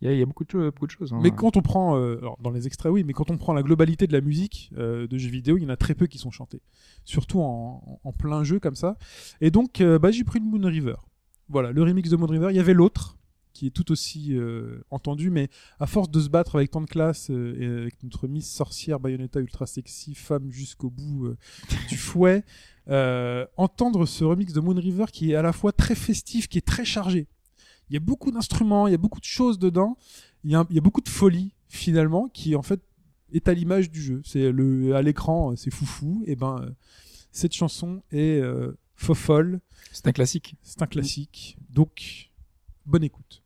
Il 0.00 0.06
y, 0.06 0.08
a, 0.08 0.14
il 0.14 0.18
y 0.18 0.22
a 0.22 0.26
beaucoup 0.26 0.42
de, 0.44 0.50
choses- 0.50 0.72
beaucoup 0.72 0.86
de 0.86 0.90
choses. 0.90 1.12
hein. 1.12 1.20
Mais 1.22 1.30
quand 1.30 1.56
on 1.56 1.62
prend, 1.62 1.96
euh, 1.96 2.18
alors 2.18 2.36
dans 2.42 2.50
les 2.50 2.66
extraits 2.66 2.90
oui, 2.90 3.04
mais 3.04 3.12
quand 3.12 3.30
on 3.30 3.36
prend 3.38 3.52
la 3.52 3.62
globalité 3.62 4.08
de 4.08 4.12
la 4.12 4.20
musique 4.20 4.72
euh, 4.76 5.06
de 5.06 5.16
jeux 5.16 5.30
vidéo, 5.30 5.56
il 5.58 5.62
y 5.62 5.66
en 5.66 5.68
a 5.68 5.76
très 5.76 5.94
peu 5.94 6.08
qui 6.08 6.18
sont 6.18 6.32
chantés, 6.32 6.60
surtout 7.04 7.40
en, 7.40 8.00
en 8.02 8.12
plein 8.12 8.42
jeu 8.42 8.58
comme 8.58 8.74
ça. 8.74 8.96
Et 9.40 9.52
donc, 9.52 9.80
euh, 9.80 10.00
bah, 10.00 10.10
j'ai 10.10 10.24
pris 10.24 10.40
le 10.40 10.44
Moon 10.44 10.66
River. 10.68 10.96
Voilà, 11.48 11.70
le 11.70 11.82
remix 11.84 12.10
de 12.10 12.16
Moon 12.16 12.26
River. 12.26 12.48
Il 12.50 12.56
y 12.56 12.60
avait 12.60 12.74
l'autre 12.74 13.16
qui 13.52 13.66
est 13.66 13.70
tout 13.70 13.92
aussi 13.92 14.36
euh, 14.36 14.82
entendu, 14.90 15.30
mais 15.30 15.48
à 15.78 15.86
force 15.86 16.10
de 16.10 16.20
se 16.20 16.28
battre 16.28 16.56
avec 16.56 16.70
tant 16.70 16.80
de 16.80 16.86
classe 16.86 17.30
euh, 17.30 17.56
et 17.60 17.82
avec 17.82 18.02
notre 18.02 18.28
Miss 18.28 18.50
Sorcière 18.50 19.00
Bayonetta 19.00 19.40
ultra 19.40 19.66
sexy, 19.66 20.14
femme 20.14 20.50
jusqu'au 20.50 20.90
bout 20.90 21.26
euh, 21.26 21.36
du 21.88 21.96
fouet, 21.96 22.44
entendre 23.56 24.06
ce 24.06 24.24
remix 24.24 24.52
de 24.52 24.60
Moon 24.60 24.74
River 24.74 25.06
qui 25.12 25.32
est 25.32 25.34
à 25.36 25.42
la 25.42 25.52
fois 25.52 25.72
très 25.72 25.94
festif, 25.94 26.48
qui 26.48 26.58
est 26.58 26.66
très 26.66 26.84
chargé. 26.84 27.28
Il 27.90 27.94
y 27.94 27.96
a 27.96 28.00
beaucoup 28.00 28.30
d'instruments, 28.30 28.86
il 28.86 28.92
y 28.92 28.94
a 28.94 28.98
beaucoup 28.98 29.20
de 29.20 29.24
choses 29.24 29.58
dedans, 29.58 29.96
il 30.44 30.50
y 30.50 30.54
a, 30.54 30.66
il 30.70 30.76
y 30.76 30.78
a 30.78 30.82
beaucoup 30.82 31.00
de 31.00 31.08
folie 31.08 31.52
finalement 31.68 32.28
qui 32.28 32.56
en 32.56 32.62
fait 32.62 32.80
est 33.32 33.48
à 33.48 33.54
l'image 33.54 33.90
du 33.90 34.02
jeu. 34.02 34.22
C'est 34.24 34.50
le 34.50 34.94
à 34.96 35.02
l'écran, 35.02 35.54
c'est 35.56 35.70
foufou. 35.70 36.22
Et 36.26 36.36
ben 36.36 36.60
euh, 36.62 36.70
cette 37.30 37.54
chanson 37.54 38.02
est 38.10 38.42
fofolle, 38.94 39.60
C'est 39.92 40.06
un 40.06 40.12
classique. 40.12 40.54
c'est 40.62 40.82
un 40.82 40.86
classique. 40.86 41.56
Donc 41.70 42.30
bonne 42.86 43.04
écoute. 43.04 43.41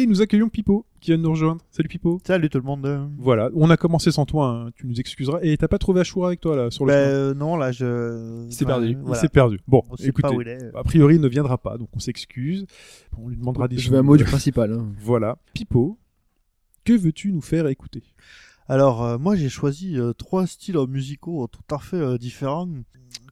Et 0.00 0.06
nous 0.06 0.22
accueillons 0.22 0.48
Pipo 0.48 0.86
qui 1.00 1.10
vient 1.10 1.18
de 1.18 1.22
nous 1.24 1.30
rejoindre. 1.32 1.60
Salut 1.70 1.88
Pipo. 1.88 2.20
Salut 2.26 2.48
tout 2.48 2.56
le 2.56 2.64
monde. 2.64 3.10
Voilà, 3.18 3.50
on 3.54 3.68
a 3.68 3.76
commencé 3.76 4.10
sans 4.10 4.24
toi, 4.24 4.46
hein, 4.48 4.70
tu 4.74 4.86
nous 4.86 4.98
excuseras. 4.98 5.38
Et 5.42 5.54
t'as 5.58 5.68
pas 5.68 5.76
trouvé 5.76 6.00
Ashura 6.00 6.28
avec 6.28 6.40
toi 6.40 6.56
là 6.56 6.70
sur 6.70 6.86
le 6.86 6.92
Bah, 6.92 6.98
chemin 7.04 7.14
euh, 7.14 7.34
non, 7.34 7.56
là, 7.56 7.70
je. 7.70 8.46
Ouais, 8.48 8.66
perdu. 8.66 8.96
Voilà. 9.02 9.20
s'est 9.20 9.28
perdu. 9.28 9.60
Bon, 9.68 9.82
On 9.90 9.96
sait 9.96 10.06
écoutez, 10.08 10.28
pas 10.28 10.32
où 10.34 10.40
il 10.40 10.48
est. 10.48 10.70
a 10.74 10.82
priori 10.84 11.16
il 11.16 11.20
ne 11.20 11.28
viendra 11.28 11.58
pas, 11.58 11.76
donc 11.76 11.88
on 11.94 11.98
s'excuse. 11.98 12.64
On 13.18 13.28
lui 13.28 13.36
demandera 13.36 13.68
des 13.68 13.76
Je 13.76 13.90
veux 13.90 13.98
un 13.98 14.02
mot 14.02 14.16
du 14.16 14.24
principal. 14.24 14.72
hein. 14.72 14.88
Voilà. 15.00 15.36
Pipo, 15.52 15.98
que 16.84 16.94
veux-tu 16.94 17.32
nous 17.32 17.42
faire 17.42 17.66
écouter? 17.66 18.02
Alors, 18.68 19.04
euh, 19.04 19.18
moi, 19.18 19.36
j'ai 19.36 19.48
choisi 19.50 19.98
euh, 19.98 20.12
trois 20.14 20.46
styles 20.46 20.78
musicaux 20.88 21.46
tout 21.48 21.74
à 21.74 21.78
fait 21.78 21.96
euh, 21.96 22.16
différents. 22.16 22.68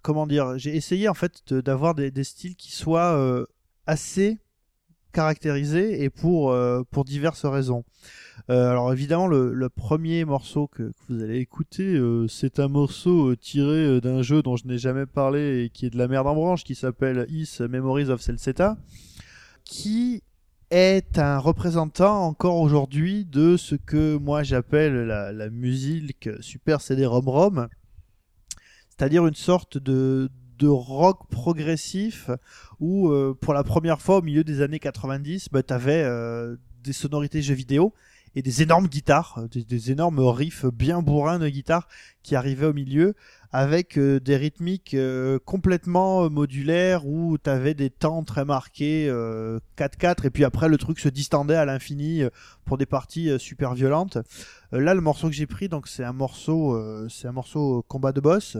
Comment 0.02 0.26
dire? 0.26 0.58
J'ai 0.58 0.76
essayé, 0.76 1.08
en 1.08 1.14
fait, 1.14 1.40
de- 1.46 1.60
d'avoir 1.62 1.94
des, 1.94 2.10
des 2.10 2.24
styles 2.24 2.56
qui 2.56 2.72
soient 2.72 3.16
euh, 3.16 3.46
assez 3.86 4.38
caractérisés 5.18 6.04
et 6.04 6.10
pour, 6.10 6.52
euh, 6.52 6.84
diverses 7.04 7.44
raisons. 7.44 7.82
Euh, 8.50 8.70
alors, 8.70 8.92
évidemment, 8.92 9.26
le, 9.26 9.68
premier 9.68 10.24
morceau 10.24 10.68
que, 10.68 10.92
vous 11.08 11.20
allez 11.24 11.38
écouter, 11.38 11.96
euh, 11.96 12.28
c'est 12.28 12.60
un 12.60 12.68
morceau 12.68 13.34
tiré 13.34 14.00
d'un 14.00 14.22
jeu 14.22 14.42
dont 14.42 14.54
je 14.54 14.68
n'ai 14.68 14.78
jamais 14.78 15.06
parlé 15.06 15.64
et 15.64 15.70
qui 15.70 15.86
est 15.86 15.90
de 15.90 15.98
la 15.98 16.06
merde 16.06 16.28
en 16.28 16.36
branche, 16.36 16.62
qui 16.62 16.76
s'appelle 16.76 17.26
Is 17.30 17.58
Memories 17.68 18.10
of 18.10 18.20
Celceta, 18.20 18.76
qui 19.64 20.22
est 20.70 21.18
un 21.18 21.38
représentant 21.38 22.24
encore 22.24 22.60
aujourd'hui 22.60 23.24
de 23.24 23.56
ce 23.56 23.74
que 23.74 24.16
moi 24.18 24.44
j'appelle 24.44 24.94
la, 25.06 25.32
la 25.32 25.50
musique 25.50 26.28
super 26.40 26.80
CD 26.80 27.06
rom-rom, 27.06 27.66
c'est-à-dire 28.90 29.26
une 29.26 29.34
sorte 29.34 29.78
de, 29.78 30.30
de 30.58 30.66
rock 30.66 31.28
progressif 31.30 32.30
où 32.80 33.08
euh, 33.08 33.36
pour 33.40 33.54
la 33.54 33.64
première 33.64 34.00
fois 34.00 34.18
au 34.18 34.22
milieu 34.22 34.44
des 34.44 34.62
années 34.62 34.78
90, 34.78 35.48
bah, 35.52 35.62
tu 35.62 35.72
avais 35.72 36.04
des 36.82 36.92
sonorités 36.92 37.42
jeux 37.42 37.54
vidéo 37.54 37.92
et 38.34 38.42
des 38.42 38.62
énormes 38.62 38.86
guitares, 38.86 39.38
euh, 39.38 39.48
des, 39.48 39.90
énormes 39.90 40.20
riffs 40.20 40.66
bien 40.66 41.02
bourrins 41.02 41.38
de 41.38 41.48
guitare 41.48 41.88
qui 42.22 42.36
arrivaient 42.36 42.66
au 42.66 42.72
milieu 42.72 43.14
avec 43.50 43.98
euh, 43.98 44.20
des 44.20 44.36
rythmiques 44.36 44.96
complètement 45.44 46.28
modulaires 46.28 47.06
où 47.06 47.38
tu 47.38 47.48
avais 47.48 47.74
des 47.74 47.90
temps 47.90 48.22
très 48.22 48.44
marqués 48.44 49.08
euh, 49.08 49.58
4-4 49.76 50.26
et 50.26 50.30
puis 50.30 50.44
après 50.44 50.68
le 50.68 50.76
truc 50.76 51.00
se 51.00 51.08
distendait 51.08 51.56
à 51.56 51.64
l'infini 51.64 52.22
pour 52.64 52.78
des 52.78 52.86
parties 52.86 53.30
super 53.38 53.74
violentes. 53.74 54.18
Là 54.72 54.94
le 54.94 55.00
morceau 55.00 55.28
que 55.28 55.34
j'ai 55.34 55.46
pris 55.46 55.68
donc 55.68 55.88
c'est 55.88 56.04
un 56.04 56.12
morceau 56.12 56.78
c'est 57.08 57.28
un 57.28 57.32
morceau 57.32 57.84
combat 57.88 58.12
de 58.12 58.20
boss 58.20 58.58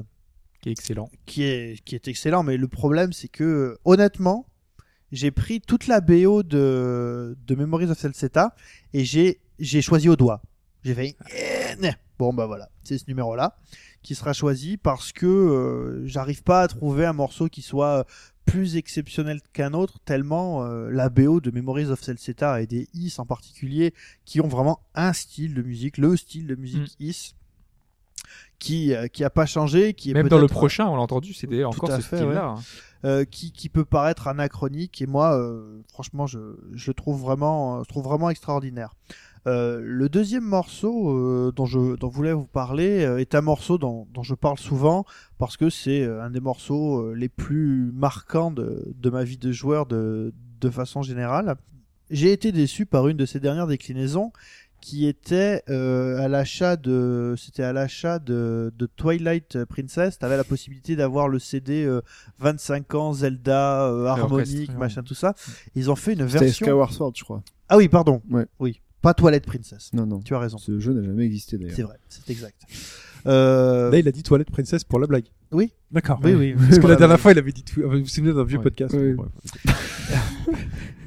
Qui 0.61 0.71
est 0.71 0.73
excellent. 0.73 1.09
qui 1.27 1.45
est 1.45 1.83
qui 1.85 1.95
est 1.95 2.09
excellent 2.09 2.43
mais 2.43 2.57
le 2.57 2.69
problème 2.69 3.13
c'est 3.13 3.29
que 3.29 3.79
honnêtement 3.85 4.47
j'ai 5.13 5.31
pris 5.31 5.61
toute 5.61 5.87
la 5.87 6.01
BO 6.01 6.43
de 6.43 7.37
de 7.47 7.55
Memories 7.55 7.91
of 7.91 7.99
Celceta 7.99 8.55
et 8.93 9.05
j'ai 9.05 9.41
j'ai 9.59 9.83
choisi 9.83 10.09
au 10.09 10.17
doigt. 10.17 10.43
J'ai 10.85 10.95
fait 10.95 11.17
bon 12.19 12.33
bah 12.33 12.47
voilà, 12.47 12.69
c'est 12.83 12.99
ce 12.99 13.05
numéro 13.09 13.37
là 13.37 13.59
qui 14.03 14.15
sera 14.15 14.33
choisi 14.33 14.77
parce 14.77 15.13
que 15.13 15.27
euh, 15.27 16.07
j'arrive 16.07 16.43
pas 16.43 16.63
à 16.63 16.69
trouver 16.69 17.05
un 17.05 17.13
morceau 17.13 17.49
qui 17.49 17.63
soit 17.63 18.07
plus 18.45 18.77
exceptionnel 18.77 19.41
qu'un 19.53 19.75
autre 19.75 19.99
tellement 20.05 20.65
euh, 20.65 20.89
la 20.91 21.11
BO 21.11 21.41
de 21.41 21.51
Memories 21.51 21.87
of 21.87 22.03
Celceta 22.03 22.63
et 22.63 22.67
des 22.67 22.89
Is 22.95 23.17
en 23.19 23.27
particulier 23.27 23.95
qui 24.25 24.41
ont 24.41 24.49
vraiment 24.49 24.81
un 24.95 25.13
style 25.13 25.55
de 25.55 25.63
musique, 25.63 25.99
le 25.99 26.17
style 26.17 26.47
de 26.47 26.55
musique 26.55 26.97
Is 26.99 27.35
qui 28.59 28.95
euh, 28.95 29.07
qui 29.09 29.25
a 29.25 29.31
pas 29.31 29.47
changé, 29.47 29.95
qui 29.95 30.11
est 30.11 30.15
Même 30.15 30.29
dans 30.29 30.39
le 30.39 30.47
prochain, 30.49 30.87
on 30.87 30.97
l'a 30.97 31.03
entendu, 31.03 31.33
c'était 31.33 31.65
encore 31.65 31.91
ce 31.91 32.03
style-là. 32.03 32.45
hein. 32.47 32.55
euh, 33.05 33.25
qui, 33.25 33.53
qui 33.53 33.69
peut 33.69 33.85
paraître 33.85 34.27
anachronique 34.29 35.01
et 35.01 35.07
moi 35.07 35.39
euh, 35.39 35.81
franchement 35.93 36.27
je, 36.27 36.39
je 36.73 36.91
trouve 36.93 37.21
vraiment 37.21 37.83
je 37.85 37.89
trouve 37.89 38.05
vraiment 38.05 38.31
extraordinaire. 38.31 38.95
Euh, 39.47 39.81
le 39.83 40.09
deuxième 40.09 40.43
morceau 40.45 41.53
dont 41.53 41.65
je 41.67 41.97
dont 41.97 42.09
voulais 42.09 42.33
vous 42.33 42.47
parler 42.49 43.01
est 43.19 43.35
un 43.35 43.41
morceau 43.41 43.79
dont, 43.79 44.07
dont 44.13 44.23
je 44.25 44.35
parle 44.35 44.59
souvent 44.59 45.05
parce 45.39 45.57
que 45.57 45.71
c'est 45.71 46.05
un 46.05 46.31
des 46.31 46.41
morceaux 46.41 47.15
les 47.15 47.29
plus 47.29 47.91
marquants 47.95 48.51
de, 48.51 48.93
de 48.95 49.11
ma 49.11 49.23
vie 49.25 49.39
de 49.39 49.53
joueur 49.53 49.87
de, 49.87 50.35
de 50.61 50.71
façon 50.71 51.03
générale. 51.03 51.57
J'ai 52.11 52.33
été 52.33 52.53
déçu 52.53 52.85
par 52.87 53.07
une 53.09 53.17
de 53.17 53.27
ces 53.27 53.39
dernières 53.39 53.67
déclinaisons 53.67 54.33
qui 54.81 55.07
était 55.07 55.63
euh, 55.69 56.19
à 56.21 56.29
l'achat 56.29 56.77
de 56.77 57.35
c'était 57.37 57.63
à 57.63 57.73
l'achat 57.73 58.19
de, 58.19 58.73
de 58.77 58.87
Twilight 58.87 59.65
Princess 59.65 60.19
t'avais 60.19 60.37
la 60.37 60.45
possibilité 60.45 60.95
d'avoir 60.97 61.29
le 61.29 61.39
CD 61.39 61.85
euh, 61.85 62.01
25 62.39 62.95
ans 62.95 63.13
Zelda 63.13 63.87
euh, 63.87 64.05
harmonique 64.07 64.73
machin 64.77 65.03
tout 65.03 65.15
ça 65.15 65.35
ils 65.75 65.91
ont 65.91 65.97
fait 65.97 66.13
une 66.15 66.29
C'était 66.29 66.45
version 66.47 66.67
Skyward 66.67 66.93
Sword, 66.93 67.13
je 67.17 67.25
crois. 67.25 67.43
ah 67.69 67.77
oui 67.77 67.89
pardon 67.89 68.23
Ouais. 68.31 68.47
oui 68.61 68.81
pas 69.03 69.15
Twilight 69.15 69.45
Princess 69.47 69.93
Non, 69.93 70.07
non. 70.07 70.21
tu 70.21 70.35
as 70.35 70.39
raison 70.39 70.59
Ce 70.59 70.79
jeu 70.81 70.93
n'a 70.93 71.03
jamais 71.03 71.25
existé 71.25 71.57
d'ailleurs. 71.59 71.77
c'est 71.77 71.83
vrai 71.83 71.97
c'est 72.09 72.29
exact 72.31 72.61
euh, 73.27 73.91
Là, 73.91 73.99
il 73.99 74.07
a 74.09 74.13
dit 74.13 74.23
toilette 74.23 74.51
princesse 74.51 74.85
pour 74.85 74.99
la 75.01 75.07
blague. 75.07 75.27
Oui. 75.53 75.73
D'accord. 75.91 76.21
Oui, 76.23 76.35
oui. 76.35 76.55
Parce 76.59 76.79
que 76.79 76.87
la 76.87 76.97
dernière 76.97 77.19
fois, 77.19 77.33
il 77.33 77.39
avait 77.39 77.53
dit 77.53 77.63
tout. 77.65 77.81
Vous 77.83 78.01
vous 78.01 78.07
souvenez 78.07 78.35
d'un 78.35 78.45
vieux 78.45 78.59
Ouais. 78.59 78.65
podcast. 78.65 78.95
Bref. 78.95 79.29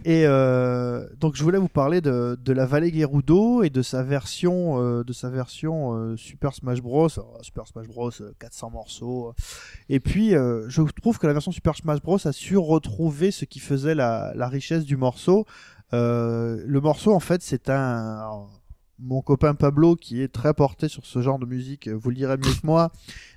Et 0.04 0.24
euh, 0.26 1.06
donc 1.20 1.36
je 1.36 1.44
voulais 1.44 1.60
vous 1.60 1.68
parler 1.68 2.02
de, 2.02 2.36
de 2.44 2.54
la 2.54 2.66
vallée 2.66 2.92
Gerudo 2.92 3.62
et 3.62 3.70
de 3.70 3.84
sa 3.84 4.02
version 4.02 4.82
euh, 4.82 5.04
de 5.04 5.14
sa 5.14 5.30
version 5.30 5.94
euh, 5.96 6.18
Super 6.18 6.56
Smash 6.56 6.82
Bros. 6.82 7.08
Super 7.42 7.68
Smash 7.68 7.88
Bros. 7.88 8.10
euh, 8.20 8.32
400 8.39 8.72
morceaux. 8.72 9.36
Et 9.89 10.00
puis 10.00 10.32
je 10.32 10.82
trouve 11.02 11.20
que 11.20 11.28
la 11.28 11.34
version 11.34 11.52
Super 11.52 11.76
Smash 11.76 12.02
Bros. 12.02 12.18
a 12.26 12.32
su 12.32 12.58
retrouver 12.58 13.30
ce 13.30 13.46
qui 13.46 13.60
faisait 13.60 13.94
la, 13.94 14.34
la 14.36 14.48
richesse 14.48 14.86
du 14.86 14.98
morceau. 14.98 15.46
Le 15.92 16.80
morceau 16.80 17.14
en 17.14 17.20
fait 17.20 17.44
c'est 17.44 17.70
un 17.70 18.18
alors, 18.18 18.50
mon 19.02 19.22
copain 19.22 19.56
Pablo 19.56 19.95
qui 19.95 20.22
est 20.22 20.28
très 20.28 20.54
porté 20.54 20.88
sur 20.88 21.06
ce 21.06 21.22
genre 21.22 21.39
de 21.39 21.45
musique, 21.45 21.88
euh, 21.88 21.93
vous 21.93 22.10
le 22.10 22.16
direz 22.16 22.38
mieux 22.38 22.43
que 22.54 22.66
moi. 22.66 22.91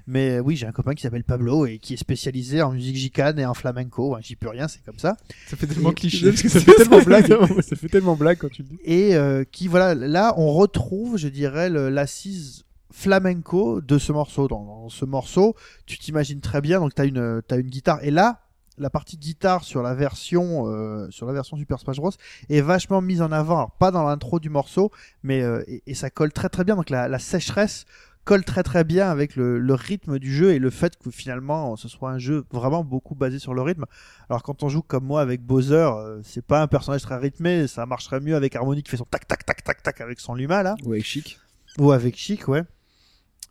Mais 0.06 0.32
euh, 0.36 0.40
oui, 0.40 0.56
j'ai 0.56 0.66
un 0.66 0.72
copain 0.72 0.94
qui 0.94 1.02
s'appelle 1.02 1.24
Pablo 1.24 1.64
et 1.66 1.78
qui 1.78 1.94
est 1.94 1.96
spécialisé 1.96 2.60
en 2.62 2.72
musique 2.72 2.96
gicane 2.96 3.38
et 3.38 3.46
en 3.46 3.54
flamenco. 3.54 4.14
Ouais, 4.14 4.20
J'y 4.22 4.36
peux 4.36 4.48
rien, 4.50 4.68
c'est 4.68 4.84
comme 4.84 4.98
ça. 4.98 5.16
Ça 5.46 5.56
fait 5.56 5.66
tellement 5.66 5.92
Et- 5.92 5.94
cliché. 5.94 6.26
Parce 6.30 6.42
que 6.42 6.48
ça 6.48 6.60
fait 6.64 6.74
tellement 6.74 7.02
blague. 7.02 7.26
ça 7.62 7.76
fait 7.76 7.88
tellement 7.88 8.16
blague 8.16 8.38
quand 8.38 8.50
tu 8.50 8.62
le 8.62 8.68
dis. 8.68 8.78
et 8.84 9.14
euh, 9.16 9.44
qui 9.50 9.66
voilà 9.68 9.94
là 9.94 10.34
on 10.36 10.52
retrouve 10.52 11.16
je 11.16 11.28
dirais 11.28 11.70
l'assise 11.70 12.64
flamenco 12.92 13.80
de 13.80 13.98
ce 13.98 14.12
morceau 14.12 14.46
dans, 14.48 14.64
dans 14.64 14.88
ce 14.88 15.04
morceau 15.04 15.54
tu 15.86 15.98
t'imagines 15.98 16.40
très 16.40 16.60
bien 16.60 16.78
donc 16.80 16.94
tu 16.94 17.02
as 17.02 17.04
une 17.06 17.42
t'as 17.46 17.58
une 17.58 17.68
guitare 17.68 17.98
et 18.04 18.10
là 18.10 18.40
la 18.78 18.90
partie 18.90 19.16
guitare 19.16 19.62
sur 19.64 19.82
la 19.82 19.94
version 19.94 20.66
euh, 20.68 21.08
sur 21.10 21.26
la 21.26 21.32
version 21.32 21.56
Super 21.56 21.78
Smash 21.78 21.96
Bros. 21.98 22.10
est 22.48 22.60
vachement 22.60 23.00
mise 23.00 23.22
en 23.22 23.32
avant. 23.32 23.56
Alors 23.56 23.70
pas 23.72 23.90
dans 23.90 24.04
l'intro 24.04 24.40
du 24.40 24.50
morceau 24.50 24.90
mais 25.22 25.42
euh, 25.42 25.62
et, 25.66 25.82
et 25.86 25.94
ça 25.94 26.10
colle 26.10 26.32
très 26.32 26.48
très 26.48 26.64
bien. 26.64 26.76
Donc 26.76 26.90
la, 26.90 27.08
la 27.08 27.18
sécheresse 27.18 27.84
colle 28.24 28.42
très 28.42 28.62
très 28.62 28.84
bien 28.84 29.10
avec 29.10 29.36
le, 29.36 29.58
le 29.58 29.74
rythme 29.74 30.18
du 30.18 30.32
jeu 30.34 30.52
et 30.54 30.58
le 30.58 30.70
fait 30.70 30.96
que 30.96 31.10
finalement 31.10 31.76
ce 31.76 31.88
soit 31.88 32.10
un 32.10 32.18
jeu 32.18 32.44
vraiment 32.50 32.82
beaucoup 32.82 33.14
basé 33.14 33.38
sur 33.38 33.52
le 33.54 33.60
rythme. 33.62 33.84
Alors 34.30 34.42
quand 34.42 34.62
on 34.62 34.68
joue 34.70 34.80
comme 34.82 35.04
moi 35.04 35.20
avec 35.20 35.42
Bowser, 35.42 35.74
euh, 35.74 36.20
c'est 36.24 36.44
pas 36.44 36.62
un 36.62 36.66
personnage 36.66 37.02
très 37.02 37.16
rythmé, 37.18 37.66
ça 37.68 37.84
marcherait 37.86 38.20
mieux 38.20 38.34
avec 38.34 38.56
Harmony 38.56 38.82
qui 38.82 38.90
fait 38.90 38.96
son 38.96 39.04
tac 39.04 39.28
tac 39.28 39.44
tac 39.44 39.62
tac 39.62 39.82
tac 39.82 40.00
avec 40.00 40.20
son 40.20 40.34
Luma 40.34 40.62
là, 40.62 40.74
Ou 40.84 40.92
avec 40.92 41.04
Chic. 41.04 41.38
ou 41.78 41.92
avec 41.92 42.16
Chic, 42.16 42.48
ouais. 42.48 42.62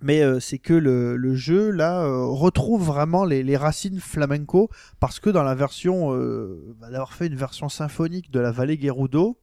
Mais 0.03 0.21
euh, 0.21 0.39
c'est 0.39 0.57
que 0.59 0.73
le, 0.73 1.15
le 1.15 1.33
jeu 1.35 1.71
là 1.71 2.03
euh, 2.03 2.25
retrouve 2.25 2.83
vraiment 2.83 3.23
les, 3.25 3.41
les 3.41 3.57
racines 3.57 3.99
flamenco 3.99 4.69
parce 4.99 5.19
que 5.19 5.29
dans 5.29 5.43
la 5.43 5.55
version, 5.55 6.13
euh, 6.13 6.75
bah, 6.79 6.89
d'avoir 6.91 7.13
fait 7.13 7.27
une 7.27 7.35
version 7.35 7.69
symphonique 7.69 8.29
de 8.29 8.39
la 8.41 8.51
vallée 8.51 8.77
Gerudo, 8.79 9.37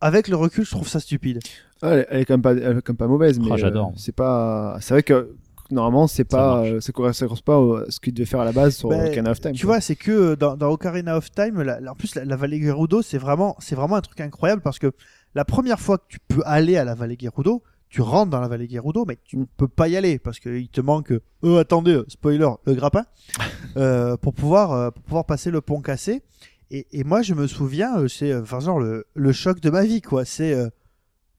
avec 0.00 0.28
le 0.28 0.36
recul, 0.36 0.64
je 0.64 0.70
trouve 0.70 0.88
ça 0.88 1.00
stupide. 1.00 1.40
Ah, 1.82 1.90
elle, 1.90 2.06
elle 2.10 2.20
est 2.20 2.24
quand 2.24 2.34
même 2.34 2.42
pas, 2.42 2.52
elle 2.52 2.78
est 2.78 2.82
quand 2.82 2.92
même 2.92 2.96
pas 2.96 3.06
mauvaise, 3.06 3.38
mais 3.38 3.56
j'adore. 3.56 3.88
euh, 3.88 3.96
c'est 3.96 4.14
pas. 4.14 4.76
C'est 4.80 4.94
vrai 4.94 5.02
que 5.02 5.34
normalement, 5.70 6.06
c'est 6.06 6.24
pas, 6.24 6.62
euh, 6.64 6.80
ça 6.80 6.92
correspond 6.92 7.34
pas 7.44 7.58
au- 7.58 7.76
à 7.76 7.90
ce 7.90 7.98
qu'il 8.00 8.14
devait 8.14 8.26
faire 8.26 8.40
à 8.40 8.44
la 8.44 8.52
base 8.52 8.76
sur 8.76 8.88
Ben, 8.88 9.06
Ocarina 9.06 9.30
of 9.30 9.40
Time. 9.40 9.52
Tu 9.52 9.66
quoi. 9.66 9.76
vois, 9.76 9.80
c'est 9.80 9.96
que 9.96 10.34
dans, 10.34 10.56
dans 10.56 10.70
Ocarina 10.70 11.16
of 11.16 11.30
Time, 11.32 11.62
la- 11.62 11.80
la- 11.80 11.92
en 11.92 11.94
plus, 11.94 12.14
la, 12.14 12.24
la 12.24 12.36
vallée 12.36 12.60
Gerudo, 12.62 13.02
c'est 13.02 13.18
vraiment, 13.18 13.56
c'est 13.58 13.74
vraiment 13.74 13.96
un 13.96 14.00
truc 14.00 14.20
incroyable 14.20 14.62
parce 14.62 14.78
que 14.78 14.92
la 15.34 15.44
première 15.44 15.80
fois 15.80 15.98
que 15.98 16.04
tu 16.08 16.18
peux 16.28 16.42
aller 16.44 16.76
à 16.76 16.84
la 16.84 16.94
vallée 16.94 17.16
Gerudo, 17.20 17.62
tu 17.88 18.00
rentres 18.02 18.30
dans 18.30 18.40
la 18.40 18.48
vallée 18.48 18.68
Gerudo, 18.68 19.04
mais 19.06 19.16
tu 19.24 19.36
ne 19.36 19.44
peux 19.56 19.68
pas 19.68 19.88
y 19.88 19.96
aller 19.96 20.18
parce 20.18 20.38
qu'il 20.40 20.68
te 20.68 20.80
manque, 20.80 21.12
euh, 21.44 21.58
attendez, 21.60 21.92
euh, 21.92 22.04
spoiler, 22.08 22.48
le 22.66 22.74
grappin, 22.74 23.04
euh, 23.76 24.16
pour 24.16 24.34
pouvoir, 24.34 24.72
euh, 24.72 24.90
pour 24.90 25.02
pouvoir 25.04 25.24
passer 25.26 25.50
le 25.50 25.60
pont 25.60 25.80
cassé. 25.80 26.22
Et, 26.70 26.86
et 26.92 27.04
moi, 27.04 27.22
je 27.22 27.34
me 27.34 27.46
souviens, 27.46 27.96
euh, 27.98 28.08
c'est, 28.08 28.32
euh, 28.32 28.42
enfin, 28.42 28.58
genre 28.60 28.80
le, 28.80 29.06
le 29.14 29.32
choc 29.32 29.60
de 29.60 29.70
ma 29.70 29.84
vie, 29.84 30.00
quoi. 30.02 30.24
C'est, 30.24 30.52
euh, 30.52 30.68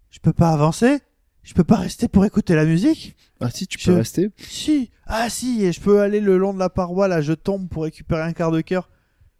je 0.09 0.19
peux 0.19 0.31
pas 0.33 0.49
avancer, 0.51 0.99
je 1.43 1.53
peux 1.53 1.65
pas 1.65 1.75
rester 1.75 2.07
pour 2.07 2.23
écouter 2.25 2.55
la 2.55 2.63
musique. 2.65 3.15
Ah 3.41 3.49
si, 3.49 3.67
tu 3.67 3.77
je- 3.77 3.85
peux 3.91 3.97
rester. 3.97 4.29
Si, 4.37 4.89
ah 5.05 5.29
si, 5.29 5.63
et 5.65 5.73
je 5.73 5.81
peux 5.81 5.99
aller 5.99 6.21
le 6.21 6.37
long 6.37 6.53
de 6.53 6.59
la 6.59 6.69
paroi, 6.69 7.07
là, 7.09 7.21
je 7.21 7.33
tombe 7.33 7.67
pour 7.67 7.83
récupérer 7.83 8.21
un 8.21 8.31
quart 8.33 8.51
de 8.51 8.61
cœur. 8.61 8.89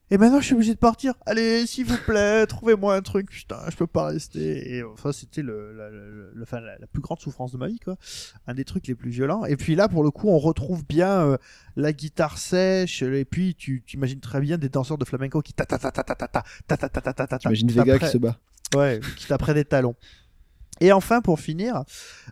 Et 0.10 0.18
maintenant, 0.18 0.40
je 0.40 0.46
suis 0.46 0.54
obligé 0.54 0.74
de 0.74 0.80
partir. 0.80 1.16
Allez, 1.26 1.68
s'il 1.68 1.86
vous 1.86 1.98
plaît, 1.98 2.46
trouvez-moi 2.48 2.96
un 2.96 3.02
truc. 3.02 3.30
Putain, 3.30 3.60
je 3.70 3.76
peux 3.76 3.88
pas 3.88 4.06
rester. 4.06 4.76
Et 4.76 4.84
enfin, 4.84 5.12
c'était 5.12 5.42
le, 5.42 5.74
la, 5.74 5.90
la, 6.80 6.88
plus 6.88 7.02
grande 7.02 7.20
souffrance 7.20 7.52
de 7.52 7.58
ma 7.58 7.68
vie, 7.68 7.80
quoi. 7.80 7.98
Un 8.48 8.54
des 8.54 8.64
trucs 8.64 8.88
les 8.88 8.96
plus 8.96 9.10
violents. 9.10 9.44
Et 9.46 9.58
puis 9.58 9.76
là, 9.76 9.90
pour 9.90 10.04
le 10.04 10.12
coup, 10.12 10.30
on 10.30 10.40
retrouve 10.40 10.86
bien 10.86 11.10
euh, 11.10 11.38
la 11.76 11.92
guitare 11.92 12.38
sèche. 12.38 13.02
Et 13.02 13.26
puis, 13.26 13.56
tu 13.56 13.84
imagines 13.94 14.22
très 14.22 14.40
bien 14.40 14.58
des 14.58 14.70
danseurs 14.70 14.98
de 14.98 15.06
flamenco 15.06 15.42
qui. 15.42 15.54
Et 20.80 20.92
enfin, 20.92 21.22
pour 21.22 21.40
finir, 21.40 21.84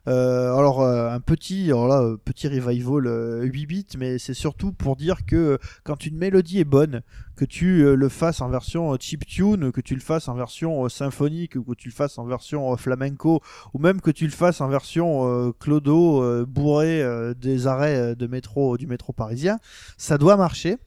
euh, 0.07 0.53
alors 0.53 0.81
euh, 0.81 1.09
un 1.09 1.19
petit, 1.19 1.65
alors 1.65 1.87
là, 1.87 2.01
euh, 2.01 2.17
petit 2.17 2.47
revival 2.47 3.07
euh, 3.07 3.41
8 3.43 3.65
bits, 3.65 3.85
mais 3.97 4.19
c'est 4.19 4.35
surtout 4.35 4.71
pour 4.71 4.95
dire 4.95 5.25
que 5.25 5.57
quand 5.83 6.05
une 6.05 6.17
mélodie 6.17 6.59
est 6.59 6.63
bonne, 6.65 7.01
que 7.35 7.43
tu 7.43 7.95
le 7.95 8.09
fasses 8.09 8.41
en 8.41 8.49
version 8.49 8.93
euh, 8.93 8.97
chiptune, 8.99 9.71
que 9.71 9.81
tu 9.81 9.95
le 9.95 10.01
fasses 10.01 10.27
en 10.27 10.35
version 10.35 10.87
symphonique, 10.89 11.53
que 11.53 11.73
tu 11.73 11.89
le 11.89 11.93
fasses 11.93 12.19
en 12.19 12.25
version 12.25 12.77
flamenco, 12.77 13.41
ou 13.73 13.79
même 13.79 13.99
que 13.99 14.11
tu 14.11 14.25
le 14.25 14.31
fasses 14.31 14.61
en 14.61 14.67
version 14.67 15.51
clodo 15.59 16.45
bourré 16.45 17.03
des 17.35 17.67
arrêts 17.67 18.15
de 18.15 18.27
métro 18.27 18.77
du 18.77 18.87
métro 18.87 19.11
parisien, 19.11 19.59
ça 19.97 20.17
doit 20.17 20.37
marcher. 20.37 20.77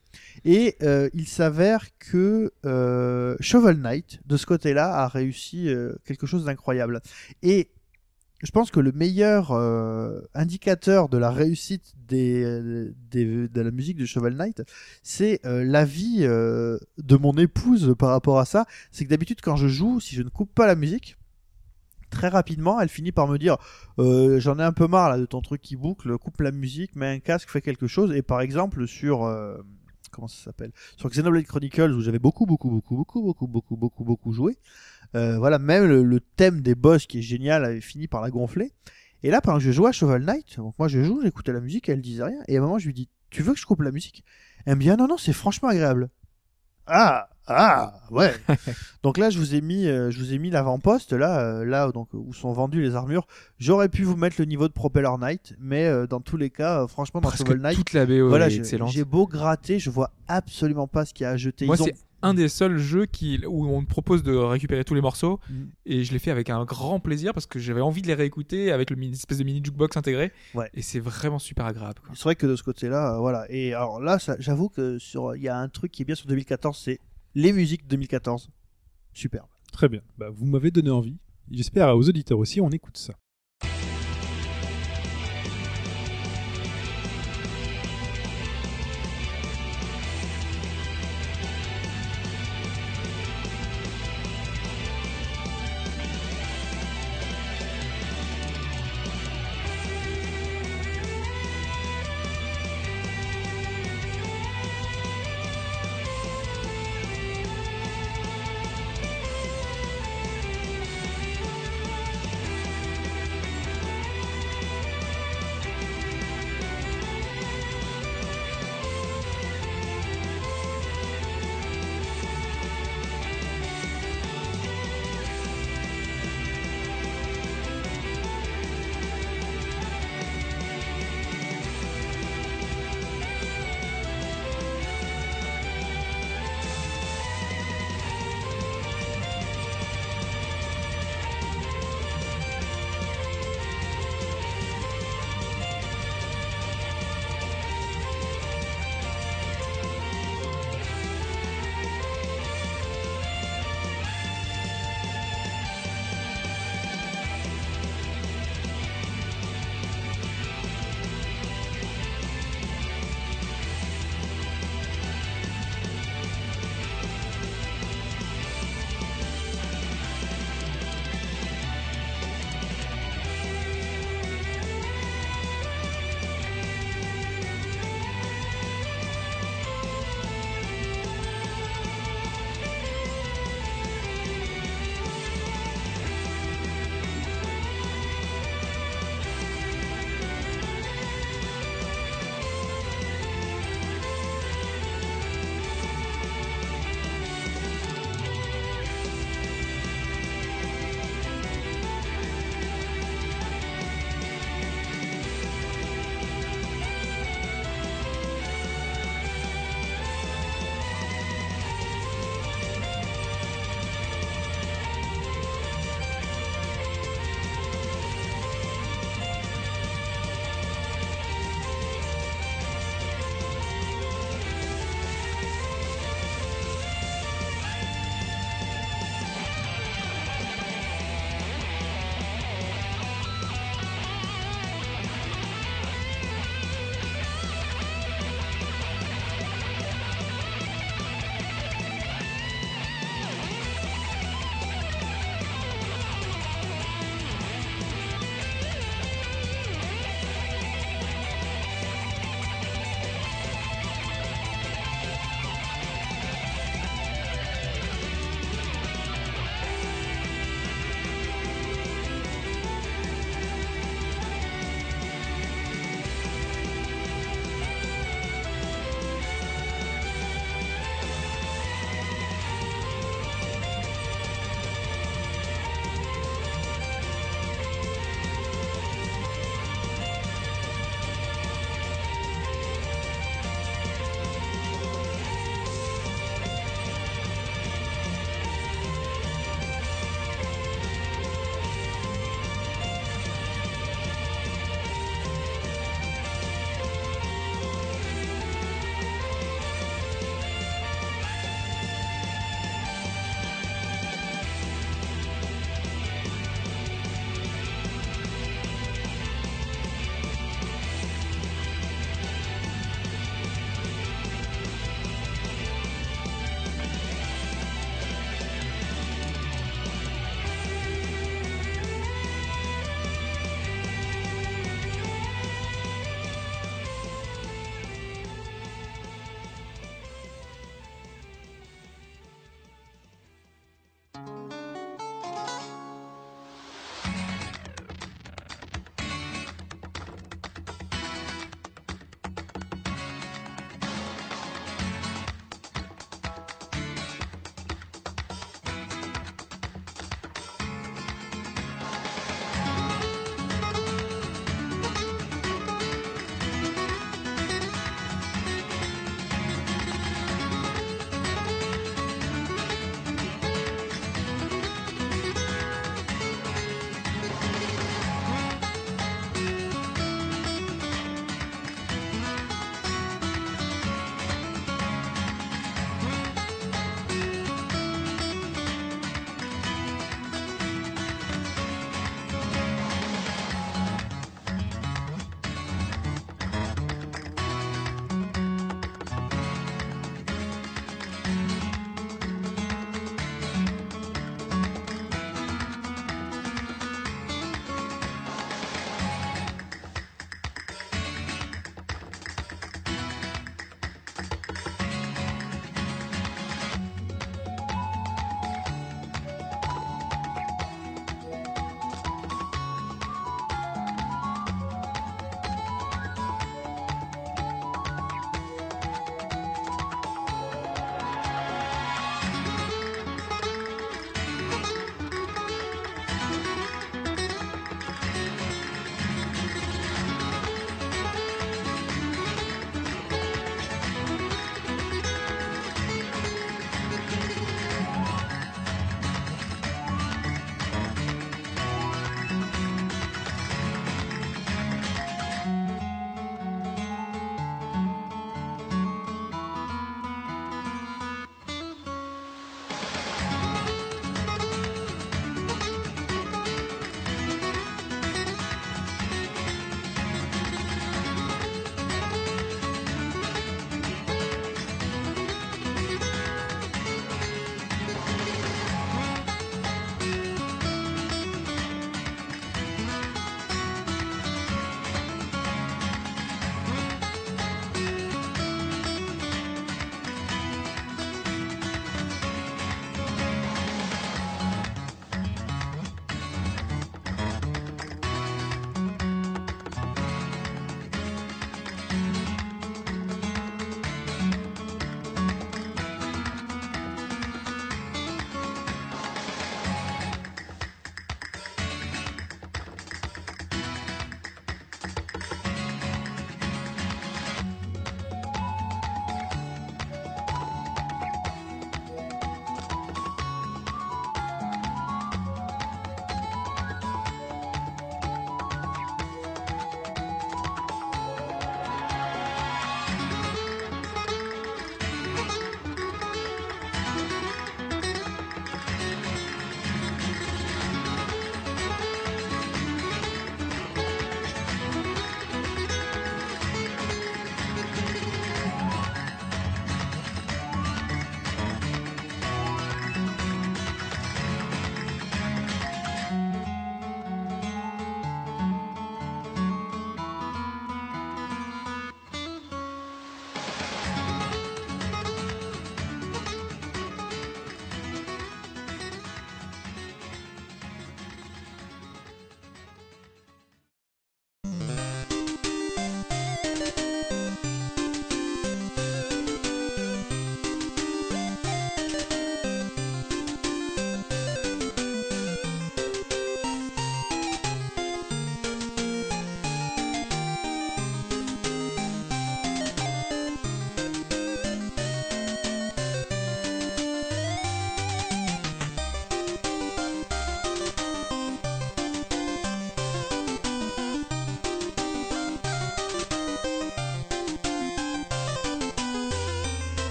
Et 0.44 0.76
euh, 0.82 1.08
il 1.14 1.26
s'avère 1.26 1.86
que 1.98 2.52
euh, 2.64 3.36
Shovel 3.40 3.78
Knight, 3.78 4.20
de 4.26 4.36
ce 4.36 4.46
côté-là, 4.46 4.94
a 4.94 5.08
réussi 5.08 5.68
euh, 5.68 5.94
quelque 6.04 6.26
chose 6.26 6.44
d'incroyable. 6.44 7.00
Et 7.42 7.70
je 8.42 8.50
pense 8.52 8.70
que 8.70 8.78
le 8.78 8.92
meilleur 8.92 9.50
euh, 9.50 10.20
indicateur 10.34 11.08
de 11.08 11.18
la 11.18 11.30
réussite 11.30 11.94
des, 12.06 12.44
de 12.44 13.60
la 13.60 13.70
musique 13.72 13.96
de 13.96 14.06
Shovel 14.06 14.36
Knight, 14.36 14.62
c'est 15.02 15.40
l'avis 15.44 16.20
de 16.20 17.16
mon 17.20 17.32
épouse 17.32 17.96
par 17.98 18.10
rapport 18.10 18.38
à 18.38 18.44
ça. 18.44 18.64
C'est 18.92 19.04
que 19.04 19.10
d'habitude, 19.10 19.40
quand 19.42 19.56
je 19.56 19.66
joue, 19.66 19.98
si 19.98 20.14
je 20.14 20.22
ne 20.22 20.28
coupe 20.28 20.54
pas 20.54 20.68
la 20.68 20.76
musique, 20.76 21.16
très 22.10 22.28
rapidement, 22.28 22.80
elle 22.80 22.88
finit 22.88 23.10
par 23.10 23.26
me 23.26 23.38
dire 23.38 23.56
J'en 23.98 24.58
ai 24.60 24.62
un 24.62 24.72
peu 24.72 24.86
marre 24.86 25.10
là, 25.10 25.18
de 25.18 25.26
ton 25.26 25.40
truc 25.40 25.60
qui 25.60 25.74
boucle, 25.74 26.16
coupe 26.16 26.40
la 26.40 26.52
musique, 26.52 26.94
mets 26.94 27.08
un 27.08 27.18
casque, 27.18 27.50
fais 27.50 27.60
quelque 27.60 27.88
chose. 27.88 28.12
Et 28.14 28.22
par 28.22 28.40
exemple, 28.40 28.86
sur. 28.86 29.26
Comment 30.10 30.28
ça 30.28 30.44
s'appelle 30.44 30.72
Sur 30.96 31.10
Xenoblade 31.10 31.44
Chronicles, 31.44 31.92
où 31.92 32.00
j'avais 32.00 32.18
beaucoup, 32.18 32.46
beaucoup, 32.46 32.70
beaucoup, 32.70 32.96
beaucoup, 32.96 33.22
beaucoup, 33.22 33.46
beaucoup, 33.46 33.76
beaucoup, 33.76 34.04
beaucoup 34.04 34.32
joué. 34.32 34.58
Euh, 35.14 35.38
voilà, 35.38 35.58
même 35.58 35.86
le, 35.86 36.20
thème 36.20 36.60
des 36.60 36.74
boss 36.74 37.06
qui 37.06 37.18
est 37.18 37.22
génial 37.22 37.64
avait 37.64 37.80
fini 37.80 38.08
par 38.08 38.20
la 38.20 38.30
gonfler. 38.30 38.72
Et 39.22 39.30
là, 39.30 39.40
pendant 39.40 39.58
que 39.58 39.64
je 39.64 39.72
jouais 39.72 39.88
à 39.88 39.92
Shovel 39.92 40.22
Knight, 40.22 40.56
donc 40.56 40.74
moi 40.78 40.88
je 40.88 41.02
joue, 41.02 41.22
j'écoutais 41.22 41.52
la 41.52 41.60
musique, 41.60 41.88
elle 41.88 42.00
disait 42.00 42.24
rien. 42.24 42.38
Et 42.46 42.56
à 42.56 42.60
un 42.60 42.62
moment, 42.62 42.78
je 42.78 42.86
lui 42.86 42.94
dis 42.94 43.08
Tu 43.30 43.42
veux 43.42 43.52
que 43.52 43.58
je 43.58 43.66
coupe 43.66 43.82
la 43.82 43.90
musique? 43.90 44.24
Elle 44.64 44.76
me 44.76 44.80
dit 44.80 44.90
Ah 44.90 44.96
non, 44.96 45.08
non, 45.08 45.16
c'est 45.16 45.32
franchement 45.32 45.68
agréable. 45.68 46.10
Ah, 46.88 47.28
ah, 47.46 47.94
ouais. 48.10 48.32
donc 49.02 49.16
là, 49.18 49.30
je 49.30 49.38
vous 49.38 49.54
ai 49.54 49.60
mis, 49.60 49.86
euh, 49.86 50.10
je 50.10 50.18
vous 50.18 50.34
ai 50.34 50.38
mis 50.38 50.50
l'avant-poste 50.50 51.12
là, 51.12 51.40
euh, 51.40 51.64
là 51.64 51.90
donc 51.92 52.08
où 52.12 52.32
sont 52.34 52.52
vendues 52.52 52.82
les 52.82 52.94
armures. 52.94 53.26
J'aurais 53.58 53.88
pu 53.88 54.02
vous 54.04 54.16
mettre 54.16 54.36
le 54.38 54.44
niveau 54.44 54.68
de 54.68 54.72
Propeller 54.72 55.08
Knight, 55.18 55.54
mais 55.58 55.86
euh, 55.86 56.06
dans 56.06 56.20
tous 56.20 56.36
les 56.36 56.50
cas, 56.50 56.86
franchement, 56.86 57.20
dans 57.20 57.28
Presque 57.28 57.46
Shovel 57.46 57.60
Knight, 57.62 57.76
toute 57.78 57.92
la 57.94 58.04
BO 58.06 58.28
voilà, 58.28 58.48
j'ai 58.88 59.04
beau 59.04 59.26
gratter, 59.26 59.78
je 59.78 59.90
vois 59.90 60.10
absolument 60.26 60.86
pas 60.88 61.04
ce 61.04 61.14
qu'il 61.14 61.24
y 61.24 61.26
a 61.26 61.30
à 61.30 61.36
jeter. 61.36 61.64
Moi, 61.66 61.76
Ils 61.78 61.82
ont- 61.82 61.86
c'est 61.86 61.96
un 62.22 62.34
des 62.34 62.48
seuls 62.48 62.78
jeux 62.78 63.06
qui, 63.06 63.40
où 63.46 63.66
on 63.68 63.82
te 63.82 63.88
propose 63.88 64.22
de 64.22 64.34
récupérer 64.34 64.84
tous 64.84 64.94
les 64.94 65.00
morceaux 65.00 65.38
Mm. 65.48 65.54
et 65.86 66.04
je 66.04 66.12
l'ai 66.12 66.18
fait 66.18 66.30
avec 66.30 66.50
un 66.50 66.64
grand 66.64 66.98
plaisir 67.00 67.32
parce 67.34 67.46
que 67.46 67.58
j'avais 67.58 67.80
envie 67.80 68.02
de 68.02 68.06
les 68.08 68.14
réécouter 68.14 68.72
avec 68.72 68.90
le 68.90 68.96
mini, 68.96 69.12
espèce 69.14 69.38
de 69.38 69.44
mini 69.44 69.60
jukebox 69.64 69.96
intégré 69.96 70.32
Ouais. 70.54 70.68
et 70.74 70.82
c'est 70.82 71.00
vraiment 71.00 71.38
super 71.38 71.66
agréable. 71.66 72.00
quoi. 72.04 72.10
C'est 72.14 72.24
vrai 72.24 72.34
que 72.36 72.46
de 72.46 72.56
ce 72.56 72.62
côté-là, 72.62 73.14
euh, 73.14 73.18
voilà. 73.18 73.46
Et 73.50 73.72
alors 73.74 74.00
là, 74.00 74.18
ça- 74.18 74.36
j'avoue 74.40 74.68
que 74.68 74.98
sur, 74.98 75.36
il 75.36 75.42
y 75.42 75.48
a 75.48 75.56
un 75.58 75.68
truc 75.68 75.92
qui 75.92 76.02
est 76.02 76.04
bien 76.04 76.14
sur 76.14 76.26
2014, 76.26 76.76
c'est 76.84 76.98
les 77.34 77.52
musiques 77.52 77.86
2014. 77.86 78.48
Superbe. 79.12 79.46
Très 79.72 79.88
bien. 79.88 80.00
Bah, 80.16 80.28
vous 80.30 80.46
m'avez 80.46 80.70
donné 80.70 80.90
envie. 80.90 81.18
J'espère 81.50 81.96
aux 81.96 82.08
auditeurs 82.08 82.38
aussi, 82.38 82.60
on 82.60 82.70
écoute 82.70 82.96
ça. 82.96 83.14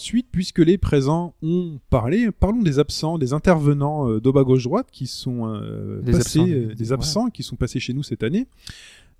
Ensuite, 0.00 0.28
puisque 0.32 0.60
les 0.60 0.78
présents 0.78 1.34
ont 1.42 1.78
parlé, 1.90 2.30
parlons 2.30 2.62
des 2.62 2.78
absents, 2.78 3.18
des 3.18 3.34
intervenants 3.34 4.08
euh, 4.08 4.18
d'Aube 4.18 4.38
à 4.38 4.44
gauche 4.44 4.64
droite 4.64 4.88
qui 4.90 5.06
sont 5.06 5.46
euh, 5.46 6.00
Des 6.00 6.12
passés, 6.12 6.40
absents, 6.40 6.50
euh, 6.52 6.66
des- 6.68 6.74
des 6.74 6.86
ouais. 6.86 6.92
absents 6.94 7.28
qui 7.28 7.42
sont 7.42 7.56
passés 7.56 7.80
chez 7.80 7.92
nous 7.92 8.02
cette 8.02 8.22
année. 8.22 8.46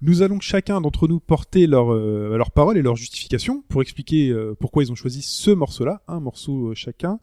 Nous 0.00 0.22
allons 0.22 0.40
chacun 0.40 0.80
d'entre 0.80 1.06
nous 1.06 1.20
porter 1.20 1.66
leur 1.66 1.92
euh, 1.92 2.34
leur 2.38 2.50
parole 2.50 2.78
et 2.78 2.82
leur 2.82 2.96
justification 2.96 3.62
pour 3.68 3.82
expliquer 3.82 4.30
euh, 4.30 4.54
pourquoi 4.58 4.82
ils 4.82 4.90
ont 4.90 4.94
choisi 4.94 5.20
ce 5.20 5.50
morceau-là, 5.50 6.00
un 6.08 6.18
morceau 6.20 6.74
chacun. 6.74 7.20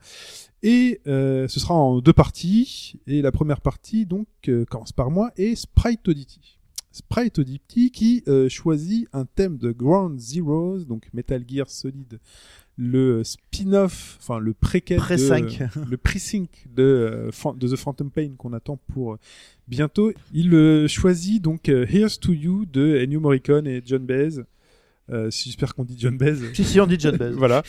Et 0.62 1.02
euh, 1.08 1.48
ce 1.48 1.60
sera 1.60 1.74
en 1.74 2.00
deux 2.00 2.14
parties. 2.14 2.94
Et 3.08 3.24
la 3.24 3.32
première 3.32 3.62
partie 3.62 4.06
donc 4.06 4.28
commence 4.70 4.92
par 4.92 5.10
moi 5.10 5.32
et 5.36 5.56
Sprite 5.56 6.08
Audity. 6.08 6.60
Sprite 6.92 7.40
Audity 7.40 7.90
qui 7.90 8.24
choisit 8.50 9.08
un 9.14 9.26
thème 9.26 9.58
de 9.58 9.72
Ground 9.72 10.20
Zeroes, 10.20 10.86
donc 10.86 11.10
Metal 11.14 11.44
Gear 11.48 11.70
Solid, 11.70 12.20
le 12.78 13.24
spin-off, 13.24 14.18
enfin 14.22 14.38
le 14.40 14.54
préquel, 14.54 14.98
Pré-cinq. 15.00 15.60
de, 15.60 15.86
le 15.90 15.98
pre-sync 15.98 16.68
de, 16.74 16.84
euh, 16.84 17.54
de 17.56 17.68
The 17.68 17.76
Phantom 17.76 18.12
Pain 18.12 18.30
qu'on 18.38 18.54
attend 18.54 18.78
pour 18.94 19.14
euh, 19.14 19.20
bientôt. 19.68 20.14
Il 20.32 20.54
euh, 20.54 20.88
choisit 20.88 21.42
donc 21.42 21.68
Here's 21.68 22.20
to 22.20 22.34
You 22.34 22.66
de 22.66 23.00
Ennio 23.04 23.20
Morricone 23.20 23.68
et 23.68 23.82
John 23.84 24.06
Baez. 24.06 24.42
Euh, 25.10 25.32
J'espère 25.32 25.74
qu'on 25.74 25.86
dit 25.86 25.96
John 25.98 26.18
Baez. 26.18 26.54
Si, 26.54 26.64
si, 26.64 26.80
on 26.80 26.86
dit 26.88 26.98
John 27.00 27.18
Baez. 27.18 27.32
Voilà. 27.36 27.64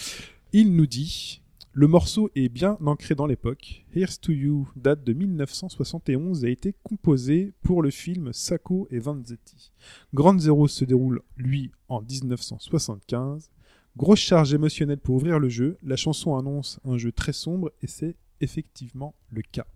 Il 0.52 0.74
nous 0.74 0.86
dit 0.86 1.40
le 1.72 1.86
morceau 1.86 2.28
est 2.34 2.48
bien 2.48 2.76
ancré 2.84 3.14
dans 3.14 3.26
l'époque. 3.26 3.84
Here's 3.94 4.20
to 4.20 4.32
You 4.32 4.66
date 4.74 5.04
de 5.04 5.12
1971 5.12 6.44
et 6.44 6.48
a 6.48 6.50
été 6.50 6.74
composé 6.82 7.52
pour 7.62 7.82
le 7.82 7.90
film 7.90 8.32
Sacco 8.32 8.88
et 8.90 8.98
Vanzetti. 8.98 9.70
Grand 10.12 10.38
Zero 10.40 10.66
se 10.66 10.84
déroule, 10.84 11.20
lui, 11.36 11.70
en 11.88 12.02
1975. 12.02 13.50
Grosse 13.98 14.20
charge 14.20 14.54
émotionnelle 14.54 14.98
pour 14.98 15.16
ouvrir 15.16 15.38
le 15.38 15.48
jeu. 15.48 15.76
La 15.82 15.96
chanson 15.96 16.36
annonce 16.36 16.78
un 16.84 16.96
jeu 16.96 17.12
très 17.12 17.32
sombre 17.32 17.72
et 17.82 17.86
c'est 17.86 18.16
effectivement 18.40 19.14
le 19.30 19.42
cas. 19.42 19.66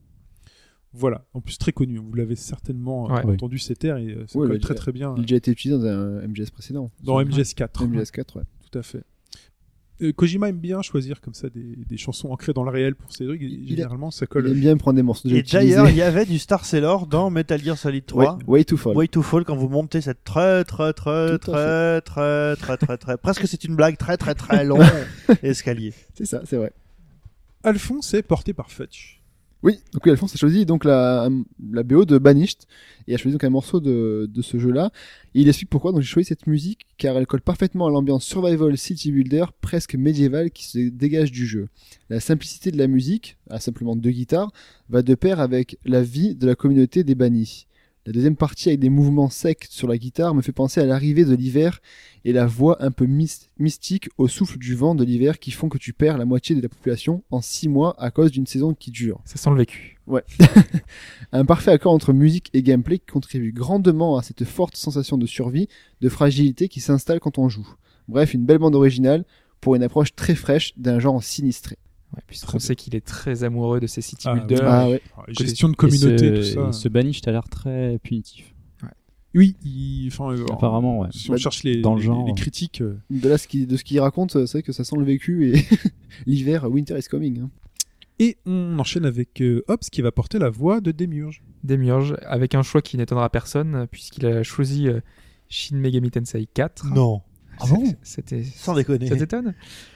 Voilà, 0.94 1.24
en 1.32 1.40
plus 1.40 1.57
très 1.59 1.73
connu, 1.73 1.97
vous 1.99 2.12
l'avez 2.15 2.36
certainement 2.36 3.11
euh, 3.11 3.23
Ouais. 3.23 3.32
entendu 3.35 3.59
cet 3.59 3.82
air 3.85 3.97
et 3.97 4.12
euh, 4.12 4.27
Ouais, 4.35 4.47
a 4.47 4.49
très 4.51 4.59
déjà- 4.59 4.74
très 4.74 4.93
bien 4.93 5.15
Il 5.16 5.20
a 5.20 5.23
déjà 5.23 5.36
été 5.36 5.51
utilisé 5.51 5.78
dans 5.81 5.86
un 5.86 6.20
MGS 6.28 6.51
précédent. 6.51 6.90
dans 7.03 7.19
MGS4. 7.20 7.86
MGS4, 7.86 8.36
ouais. 8.39 8.43
Tout 8.70 8.78
à 8.78 8.82
fait. 8.82 9.03
Euh, 10.03 10.12
Kojima 10.12 10.49
aime 10.49 10.59
bien 10.59 10.83
choisir 10.83 11.20
comme 11.20 11.35
ça 11.35 11.49
des, 11.49 11.77
des 11.89 11.97
chansons 11.97 12.31
ancrées 12.31 12.53
dans 12.53 12.65
le 12.65 12.70
réel 12.70 12.95
pour 12.95 13.12
ses 13.12 13.24
trucs. 13.24 13.41
et 13.43 13.47
Il 13.47 13.69
généralement, 13.69 14.11
ça 14.11 14.24
Il 14.24 14.29
colle. 14.29 14.49
aime 14.49 14.61
bien 14.61 14.77
prendre 14.77 14.97
des 14.97 15.03
morceaux 15.03 15.29
déjà 15.29 15.39
Et 15.39 15.43
d'ailleurs, 15.65 15.89
il 15.89 15.97
y 15.97 16.03
avait 16.03 16.27
du 16.27 16.39
Star 16.39 16.65
Sailor 16.65 17.07
dans 17.07 17.31
Metal 17.31 17.62
Gear 17.62 17.79
Solid 17.79 18.05
3. 18.05 18.35
Ouais, 18.39 18.45
Way 18.47 18.65
to 18.65 18.77
Fall. 18.77 18.97
Way 18.97 19.09
to 19.09 19.23
Fall 19.23 19.45
quand 19.45 19.57
vous 19.57 19.69
montez 19.69 20.01
cette 20.01 20.24
très 20.24 20.65
très 20.65 20.93
très 20.93 21.39
très 21.39 22.01
très 22.01 22.57
très 22.57 22.77
très 22.77 22.97
très 22.99 23.16
presque 23.23 23.47
c'est 23.47 23.65
une 23.65 23.77
blague 23.77 23.97
très 23.97 24.16
très 24.16 24.35
très 24.35 24.65
long 24.66 24.81
escalier. 25.43 25.93
C'est 26.15 26.27
ça, 26.27 26.43
c'est 26.45 26.57
vrai. 26.57 26.73
Alphonse 27.65 28.12
est 28.15 28.23
porté 28.23 28.53
par 28.53 28.70
Fetch. 28.70 29.22
Oui, 29.62 29.78
donc 29.93 30.05
oui, 30.05 30.10
Alphonse 30.10 30.34
a 30.34 30.39
choisi 30.39 30.66
donc 30.66 30.84
la, 30.84 31.28
la 31.70 31.82
BO 31.84 32.05
de 32.05 32.18
Banished 32.18 32.62
et 33.06 33.14
a 33.14 33.16
choisi 33.16 33.34
donc 33.34 33.44
un 33.44 33.51
morceau 33.51 33.78
de, 33.78 34.28
de 34.32 34.43
ce 34.43 34.59
jeu-là. 34.59 34.90
Il 35.34 35.48
explique 35.48 35.70
pourquoi 35.70 35.93
donc 35.93 36.01
j'ai 36.01 36.09
choisi 36.09 36.26
cette 36.28 36.48
musique 36.48 36.86
car 36.98 37.16
elle 37.16 37.28
colle 37.28 37.43
parfaitement 37.43 37.86
à 37.86 37.90
l'ambiance 37.90 38.24
survival 38.24 38.76
city 38.76 39.12
builder 39.12 39.44
presque 39.60 39.94
médiévale 39.94 40.51
qui 40.51 40.66
se 40.66 40.89
dégage 40.89 41.30
du 41.30 41.47
jeu. 41.47 41.68
La 42.10 42.18
simplicité 42.18 42.72
de 42.72 42.78
la 42.78 42.89
musique, 42.89 43.36
à 43.51 43.60
simplement 43.60 43.94
deux 43.94 44.10
guitares, 44.10 44.51
va 44.89 45.02
de 45.02 45.14
pair 45.14 45.39
avec 45.39 45.78
la 45.84 46.02
vie 46.02 46.34
de 46.34 46.47
la 46.47 46.56
communauté 46.56 47.05
des 47.05 47.14
bannis. 47.14 47.66
La 48.05 48.12
deuxième 48.12 48.35
partie 48.35 48.69
avec 48.69 48.81
des 48.81 48.89
mouvements 48.89 49.31
secs 49.31 49.65
sur 49.70 49.87
la 49.87 49.97
guitare 49.97 50.35
me 50.35 50.43
fait 50.43 50.51
penser 50.51 50.81
à 50.81 50.87
l'arrivée 50.87 51.24
de 51.24 51.37
l'hiver 51.37 51.81
et 52.24 52.33
la 52.33 52.47
voix 52.47 52.83
un 52.83 52.91
peu 52.91 53.07
mys- 53.07 53.47
mystique 53.61 54.09
au 54.19 54.27
souffle 54.27 54.59
du 54.59 54.74
vent 54.74 54.97
de 54.97 55.05
l'hiver 55.05 55.39
qui 55.39 55.53
font 55.53 55.69
que 55.69 55.79
tu 55.79 55.93
perds 55.93 56.19
la 56.19 56.24
moitié 56.24 56.57
de 56.57 56.61
la 56.61 56.69
population 56.69 57.23
en 57.31 57.41
six 57.41 57.69
mois 57.69 57.95
à 58.03 58.11
cause 58.11 58.33
d'une 58.33 58.47
saison 58.47 58.74
qui 58.74 58.91
dure. 58.91 59.20
Ça 59.24 59.37
sent 59.37 59.51
le 59.51 59.57
vécu. 59.57 60.01
Un 61.33 61.45
parfait 61.45 61.70
accord 61.70 61.93
entre 61.93 62.12
musique 62.12 62.51
et 62.55 62.62
gameplay 62.65 62.99
qui 62.99 63.07
contribue 63.07 63.53
grandement 63.53 64.16
à 64.16 64.23
cette 64.24 64.45
forte 64.45 64.77
sensation 64.77 65.16
de 65.16 65.27
survie, 65.27 65.69
de 66.01 66.09
fragilité 66.09 66.66
qui 66.66 66.81
s'installe 66.81 67.20
quand 67.20 67.39
on 67.39 67.49
joue. 67.49 67.69
Bref, 68.09 68.35
une 68.35 68.45
belle 68.45 68.59
bande 68.59 68.74
originale 68.74 69.24
pour 69.61 69.77
une 69.77 69.85
approche 69.85 70.16
très 70.16 70.35
fraîche 70.35 70.77
d'un 70.77 70.99
genre 70.99 71.23
sinistré. 71.23 71.79
Ouais, 72.14 72.22
puisqu'on 72.26 72.59
sait 72.59 72.76
qu'il 72.76 72.94
est 72.94 73.05
très 73.06 73.43
amoureux 73.44 73.80
de 73.80 73.86
ces 73.86 74.02
city 74.02 74.28
Ah, 74.28 74.34
builders. 74.34 74.60
Ah 74.70 74.89
ouais. 74.89 75.01
Ah, 75.16 75.22
Gestion 75.28 75.68
de 75.70 75.76
communauté, 75.76 76.26
et 76.26 76.34
tout 76.34 76.43
ce, 76.43 76.52
ça. 76.55 76.68
et 76.68 76.72
ce 76.72 76.89
Banished 76.89 77.26
a 77.26 77.32
l'air 77.32 77.48
très 77.48 77.98
punitif. 78.02 78.55
Oui, 79.34 79.56
il- 79.64 80.09
enfin, 80.09 80.30
euh, 80.32 80.44
Apparemment, 80.52 80.98
ouais. 81.01 81.09
Si 81.10 81.30
on 81.30 81.32
Bah, 81.32 81.39
cherche 81.39 81.62
les, 81.64 81.80
dans 81.80 81.94
le 81.94 82.02
genre. 82.02 82.26
les 82.26 82.34
critiques, 82.34 82.82
euh, 82.82 82.98
De 83.09 83.30
là, 83.30 83.39
ce 83.39 83.48
qui, 83.48 83.66
de 83.66 83.78
ce 83.78 83.84
qu'il 83.84 83.98
raconte, 83.98 84.32
c'est 84.32 84.52
vrai 84.59 84.62
que 84.62 84.72
ça 84.72 84.84
sent 84.84 84.97
le 84.98 85.05
vécu 85.05 85.48
et 85.48 85.55
l'hiver, 86.26 86.70
winter 86.70 86.98
is 86.98 87.05
coming. 87.10 87.40
hein. 87.40 87.51
et 88.18 88.36
on 88.44 88.78
enchaîne 88.78 89.06
avec 89.06 89.40
euh, 89.40 89.64
Hobbs 89.68 89.89
qui 89.90 90.02
va 90.02 90.12
porter 90.12 90.39
la 90.39 90.51
voix 90.51 90.82
de 90.82 90.93
Demiurge. 90.93 91.43
Demiurge, 91.64 92.14
avec 92.26 92.55
un 92.55 92.62
choix 92.62 92.82
qui 92.82 92.98
n'étonnera 92.98 93.30
personne, 93.30 93.74
euh, 93.74 93.86
puisqu'il 93.86 94.26
a 94.26 94.43
choisi 94.43 94.86
euh, 94.86 95.01
Shin 95.48 95.76
Megami 95.76 96.10
Tensei 96.10 96.47
4. 96.52 96.89
Non, 96.94 97.22
Ah 97.62 97.66
bon 97.68 97.94
C'était. 98.02 98.43
sans 98.44 98.74
déconner. 98.74 99.09
Ça 99.09 99.16
t'étonne 99.16 99.55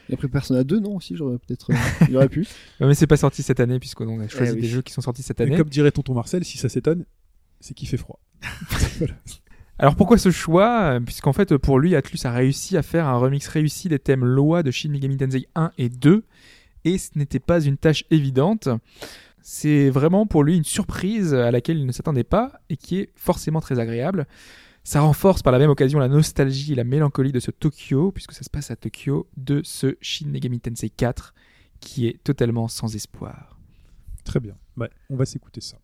Et 0.09 0.14
après 0.14 0.28
Persona 0.28 0.64
2, 0.64 0.78
non, 0.80 0.97
aussi, 0.97 1.16
j'aurais 1.16 1.38
peut-être. 1.38 1.70
euh, 1.72 1.76
il 2.09 2.16
aurait 2.16 2.28
pu. 2.28 2.47
Mais 2.80 2.94
c'est 2.94 3.06
pas 3.06 3.16
sorti 3.16 3.43
cette 3.43 3.60
année, 3.60 3.78
puisqu'on 3.78 4.20
a 4.20 4.28
choisi 4.28 4.52
Eh 4.52 4.55
oui. 4.56 4.60
des 4.62 4.68
jeux 4.68 4.82
qui 4.82 4.93
sont 4.93 5.01
sortis 5.02 5.22
cette 5.22 5.40
Et 5.40 5.44
année. 5.44 5.56
comme 5.56 5.68
dirait 5.68 5.90
tonton 5.93 6.14
Marcel, 6.14 6.44
si 6.44 6.59
ça 6.59 6.68
s'étonne, 6.68 7.05
c'est 7.60 7.74
qu'il 7.74 7.88
fait 7.88 7.97
froid. 7.97 8.20
Alors 9.78 9.94
pourquoi 9.94 10.16
ce 10.16 10.30
choix? 10.30 10.98
Puisqu'en 11.05 11.32
fait, 11.34 11.56
pour 11.59 11.78
lui, 11.78 11.94
Atlus 11.97 12.18
a 12.24 12.30
réussi 12.32 12.76
à 12.76 12.82
faire 12.82 13.06
un 13.06 13.18
remix 13.18 13.47
réussi 13.48 13.88
des 13.88 13.98
thèmes 13.98 14.24
Loa 14.24 14.62
de 14.62 14.70
Shin 14.70 14.88
Megami 14.90 15.16
Tensei 15.18 15.47
1 15.55 15.72
et 15.76 15.88
2, 15.90 16.24
et 16.84 16.98
ce 16.98 17.10
n'était 17.16 17.40
pas 17.40 17.60
une 17.60 17.76
tâche 17.76 18.05
évidente. 18.10 18.68
C'est 19.43 19.90
vraiment 19.90 20.26
pour 20.26 20.43
lui 20.44 20.56
une 20.56 20.64
surprise 20.64 21.34
à 21.34 21.51
laquelle 21.51 21.78
il 21.78 21.86
ne 21.86 21.93
s'attendait 21.93 22.24
pas 22.24 22.52
et 22.70 22.76
qui 22.76 22.98
est 23.01 23.10
forcément 23.16 23.60
très 23.60 23.78
agréable. 23.78 24.26
Ça 24.87 25.01
renforce 25.01 25.43
par 25.43 25.53
la 25.53 25.59
même 25.59 25.71
occasion 25.71 25.99
la 25.99 26.07
nostalgie 26.07 26.71
et 26.71 26.77
la 26.77 26.85
mélancolie 26.85 27.33
de 27.33 27.41
ce 27.41 27.51
Tokyo, 27.51 28.13
puisque 28.13 28.31
ça 28.31 28.45
se 28.45 28.49
passe 28.49 28.71
à 28.71 28.77
Tokyo, 28.77 29.27
de 29.37 29.61
ce 29.65 29.97
Shin 30.01 30.29
Megami 30.29 30.61
Tensei 30.61 30.91
4, 30.91 31.35
qui 31.81 32.07
est 32.07 32.23
totalement 32.23 32.69
sans 32.69 32.95
espoir. 32.95 33.59
Très 34.23 34.39
bien. 34.39 34.55
Ouais, 34.77 34.89
on 35.11 35.17
va 35.17 35.27
s'écouter 35.27 35.61
ça. 35.61 35.79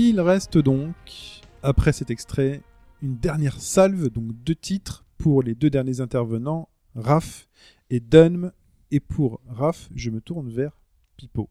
Il 0.00 0.20
reste 0.20 0.58
donc, 0.58 0.94
après 1.64 1.92
cet 1.92 2.12
extrait, 2.12 2.62
une 3.02 3.16
dernière 3.16 3.60
salve, 3.60 4.10
donc 4.10 4.26
deux 4.44 4.54
titres 4.54 5.04
pour 5.18 5.42
les 5.42 5.56
deux 5.56 5.70
derniers 5.70 6.00
intervenants, 6.00 6.68
Raph 6.94 7.48
et 7.90 7.98
Dunm. 7.98 8.52
Et 8.92 9.00
pour 9.00 9.40
Raph, 9.48 9.88
je 9.96 10.10
me 10.10 10.20
tourne 10.20 10.50
vers 10.50 10.70
Pipo. 11.16 11.50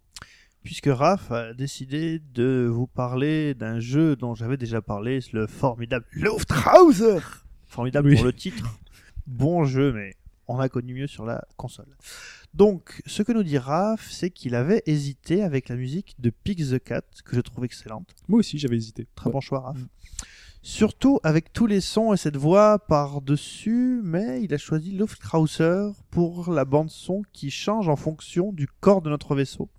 Puisque 0.64 0.88
Raph 0.88 1.30
a 1.30 1.53
décidé 1.53 2.19
de 2.34 2.69
vous 2.72 2.88
parler 2.88 3.53
d'un 3.53 3.82
jeu 3.82 4.15
dont 4.15 4.34
j'avais 4.34 4.56
déjà 4.56 4.82
parlé, 4.82 5.19
c'est 5.19 5.34
le 5.34 5.45
formidable 5.45 6.06
Luftrauser. 6.14 7.19
Formidable 7.65 8.07
Oui. 8.07 8.15
pour 8.15 8.24
le 8.24 8.32
titre. 8.32 8.80
Bon 9.28 9.65
jeu, 9.65 9.91
mais 9.91 10.15
on 10.48 10.57
a 10.57 10.69
connu 10.69 10.94
mieux 10.94 11.07
sur 11.07 11.26
la 11.26 11.44
console. 11.57 11.98
Donc, 12.58 13.04
ce 13.06 13.22
que 13.22 13.32
nous 13.34 13.44
dit 13.44 13.60
Raph, 13.60 14.10
c'est 14.10 14.32
qu'il 14.32 14.56
avait 14.56 14.82
hésité 14.88 15.44
avec 15.44 15.70
la 15.70 15.76
musique 15.76 16.16
de 16.18 16.32
Pix 16.32 16.72
the 16.72 16.80
Cat, 16.84 17.04
que 17.24 17.36
je 17.36 17.42
trouve 17.42 17.66
excellente. 17.66 18.16
Moi 18.28 18.40
aussi, 18.40 18.58
j'avais 18.58 18.78
hésité. 18.78 19.08
Très 19.14 19.30
bon 19.30 19.42
choix, 19.42 19.60
Raph. 19.60 19.78
Mm. 19.78 19.88
Surtout 20.64 21.20
avec 21.22 21.54
tous 21.54 21.68
les 21.68 21.82
sons 21.82 22.14
et 22.14 22.18
cette 22.18 22.36
voix 22.36 22.80
par-dessus, 22.80 24.02
mais 24.04 24.42
il 24.42 24.56
a 24.56 24.58
choisi 24.58 24.92
Luftrauser 24.92 25.92
pour 26.10 26.52
la 26.52 26.66
bande-son 26.66 27.22
qui 27.32 27.52
change 27.52 27.90
en 27.90 27.96
fonction 27.96 28.52
du 28.52 28.68
corps 28.68 29.04
de 29.04 29.12
notre 29.12 29.36
vaisseau, 29.36 29.70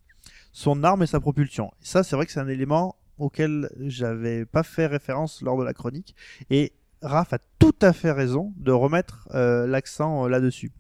son 0.53 0.85
arme 0.85 1.03
et 1.03 1.09
sa 1.09 1.19
propulsion. 1.19 1.73
Et 1.83 1.85
ça, 1.85 2.05
c'est 2.05 2.15
vrai 2.15 2.27
que 2.27 2.33
c'est 2.33 2.39
un 2.39 2.47
élément 2.47 2.95
auquel 3.19 3.71
j'avais 3.81 4.47
pas 4.47 4.63
fait 4.63 4.87
référence 4.87 5.43
lors 5.43 5.59
de 5.59 5.65
la 5.65 5.75
chronique. 5.75 6.15
Et 6.49 6.73
Raph 7.03 7.33
a 7.33 7.39
tout 7.59 7.75
à 7.83 7.93
fait 7.93 8.13
raison 8.13 8.53
de 8.57 8.71
remettre 8.71 9.29
euh, 9.35 9.67
l'accent 9.67 10.27
euh, 10.27 10.29
là-dessus. 10.29 10.71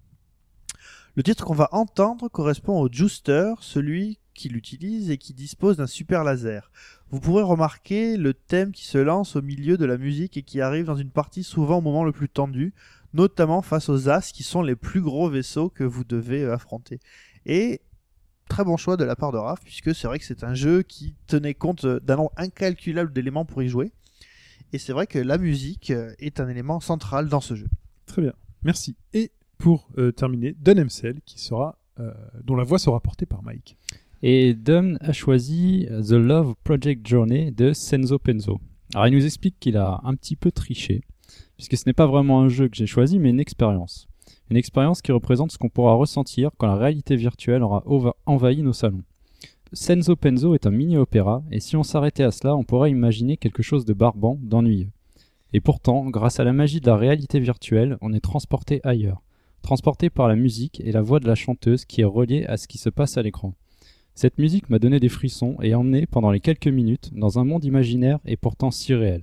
Le 1.18 1.24
titre 1.24 1.44
qu'on 1.44 1.52
va 1.52 1.68
entendre 1.72 2.28
correspond 2.28 2.80
au 2.80 2.88
Juicer, 2.88 3.54
celui 3.60 4.20
qui 4.34 4.48
l'utilise 4.48 5.10
et 5.10 5.18
qui 5.18 5.34
dispose 5.34 5.76
d'un 5.76 5.88
super 5.88 6.22
laser. 6.22 6.70
Vous 7.10 7.18
pourrez 7.18 7.42
remarquer 7.42 8.16
le 8.16 8.34
thème 8.34 8.70
qui 8.70 8.84
se 8.86 8.98
lance 8.98 9.34
au 9.34 9.42
milieu 9.42 9.76
de 9.76 9.84
la 9.84 9.98
musique 9.98 10.36
et 10.36 10.44
qui 10.44 10.60
arrive 10.60 10.84
dans 10.84 10.94
une 10.94 11.10
partie 11.10 11.42
souvent 11.42 11.78
au 11.78 11.80
moment 11.80 12.04
le 12.04 12.12
plus 12.12 12.28
tendu, 12.28 12.72
notamment 13.14 13.62
face 13.62 13.88
aux 13.88 14.08
As 14.08 14.30
qui 14.30 14.44
sont 14.44 14.62
les 14.62 14.76
plus 14.76 15.00
gros 15.00 15.28
vaisseaux 15.28 15.70
que 15.70 15.82
vous 15.82 16.04
devez 16.04 16.44
euh, 16.44 16.54
affronter. 16.54 17.00
Et 17.46 17.80
très 18.48 18.62
bon 18.62 18.76
choix 18.76 18.96
de 18.96 19.02
la 19.02 19.16
part 19.16 19.32
de 19.32 19.38
Raph, 19.38 19.64
puisque 19.64 19.96
c'est 19.96 20.06
vrai 20.06 20.20
que 20.20 20.24
c'est 20.24 20.44
un 20.44 20.54
jeu 20.54 20.84
qui 20.84 21.16
tenait 21.26 21.54
compte 21.54 21.84
euh, 21.84 21.98
d'un 21.98 22.14
nombre 22.14 22.32
incalculable 22.36 23.12
d'éléments 23.12 23.44
pour 23.44 23.60
y 23.60 23.68
jouer. 23.68 23.90
Et 24.72 24.78
c'est 24.78 24.92
vrai 24.92 25.08
que 25.08 25.18
la 25.18 25.36
musique 25.36 25.90
euh, 25.90 26.14
est 26.20 26.38
un 26.38 26.48
élément 26.48 26.78
central 26.78 27.28
dans 27.28 27.40
ce 27.40 27.56
jeu. 27.56 27.66
Très 28.06 28.22
bien, 28.22 28.34
merci. 28.62 28.94
Et 29.14 29.32
pour 29.58 29.88
euh, 29.98 30.12
terminer, 30.12 30.54
Dun 30.60 30.84
MCL, 30.84 31.20
qui 31.26 31.40
sera, 31.40 31.78
euh, 32.00 32.12
dont 32.44 32.56
la 32.56 32.64
voix 32.64 32.78
sera 32.78 33.00
portée 33.00 33.26
par 33.26 33.42
Mike. 33.42 33.76
Et 34.22 34.54
Dom 34.54 34.98
a 35.00 35.12
choisi 35.12 35.86
The 35.88 36.12
Love 36.12 36.54
Project 36.64 37.06
Journey 37.06 37.52
de 37.52 37.72
Senzo 37.72 38.18
Penzo. 38.18 38.58
Alors 38.94 39.06
il 39.06 39.14
nous 39.14 39.24
explique 39.24 39.56
qu'il 39.60 39.76
a 39.76 40.00
un 40.02 40.14
petit 40.14 40.34
peu 40.34 40.50
triché, 40.50 41.02
puisque 41.56 41.76
ce 41.76 41.84
n'est 41.86 41.92
pas 41.92 42.06
vraiment 42.06 42.40
un 42.40 42.48
jeu 42.48 42.68
que 42.68 42.76
j'ai 42.76 42.86
choisi, 42.86 43.18
mais 43.18 43.30
une 43.30 43.38
expérience. 43.38 44.08
Une 44.50 44.56
expérience 44.56 45.02
qui 45.02 45.12
représente 45.12 45.52
ce 45.52 45.58
qu'on 45.58 45.68
pourra 45.68 45.94
ressentir 45.94 46.50
quand 46.56 46.66
la 46.66 46.76
réalité 46.76 47.14
virtuelle 47.14 47.62
aura 47.62 47.84
envahi 48.26 48.62
nos 48.62 48.72
salons. 48.72 49.04
Senzo 49.72 50.16
Penzo 50.16 50.54
est 50.54 50.66
un 50.66 50.70
mini-opéra, 50.70 51.44
et 51.52 51.60
si 51.60 51.76
on 51.76 51.82
s'arrêtait 51.82 52.22
à 52.22 52.30
cela, 52.30 52.56
on 52.56 52.64
pourrait 52.64 52.90
imaginer 52.90 53.36
quelque 53.36 53.62
chose 53.62 53.84
de 53.84 53.92
barbant, 53.92 54.38
d'ennuyeux. 54.40 54.88
Et 55.52 55.60
pourtant, 55.60 56.06
grâce 56.06 56.40
à 56.40 56.44
la 56.44 56.52
magie 56.52 56.80
de 56.80 56.86
la 56.86 56.96
réalité 56.96 57.38
virtuelle, 57.38 57.98
on 58.00 58.12
est 58.12 58.20
transporté 58.20 58.80
ailleurs. 58.82 59.22
Transporté 59.62 60.08
par 60.10 60.28
la 60.28 60.36
musique 60.36 60.80
et 60.80 60.92
la 60.92 61.02
voix 61.02 61.20
de 61.20 61.26
la 61.26 61.34
chanteuse 61.34 61.84
qui 61.84 62.00
est 62.00 62.04
reliée 62.04 62.44
à 62.46 62.56
ce 62.56 62.66
qui 62.68 62.78
se 62.78 62.88
passe 62.88 63.16
à 63.18 63.22
l'écran. 63.22 63.54
Cette 64.14 64.38
musique 64.38 64.70
m'a 64.70 64.78
donné 64.78 64.98
des 64.98 65.08
frissons 65.08 65.56
et 65.62 65.74
emmené 65.74 66.06
pendant 66.06 66.30
les 66.30 66.40
quelques 66.40 66.68
minutes 66.68 67.10
dans 67.12 67.38
un 67.38 67.44
monde 67.44 67.64
imaginaire 67.64 68.18
et 68.24 68.36
pourtant 68.36 68.70
si 68.70 68.94
réel. 68.94 69.22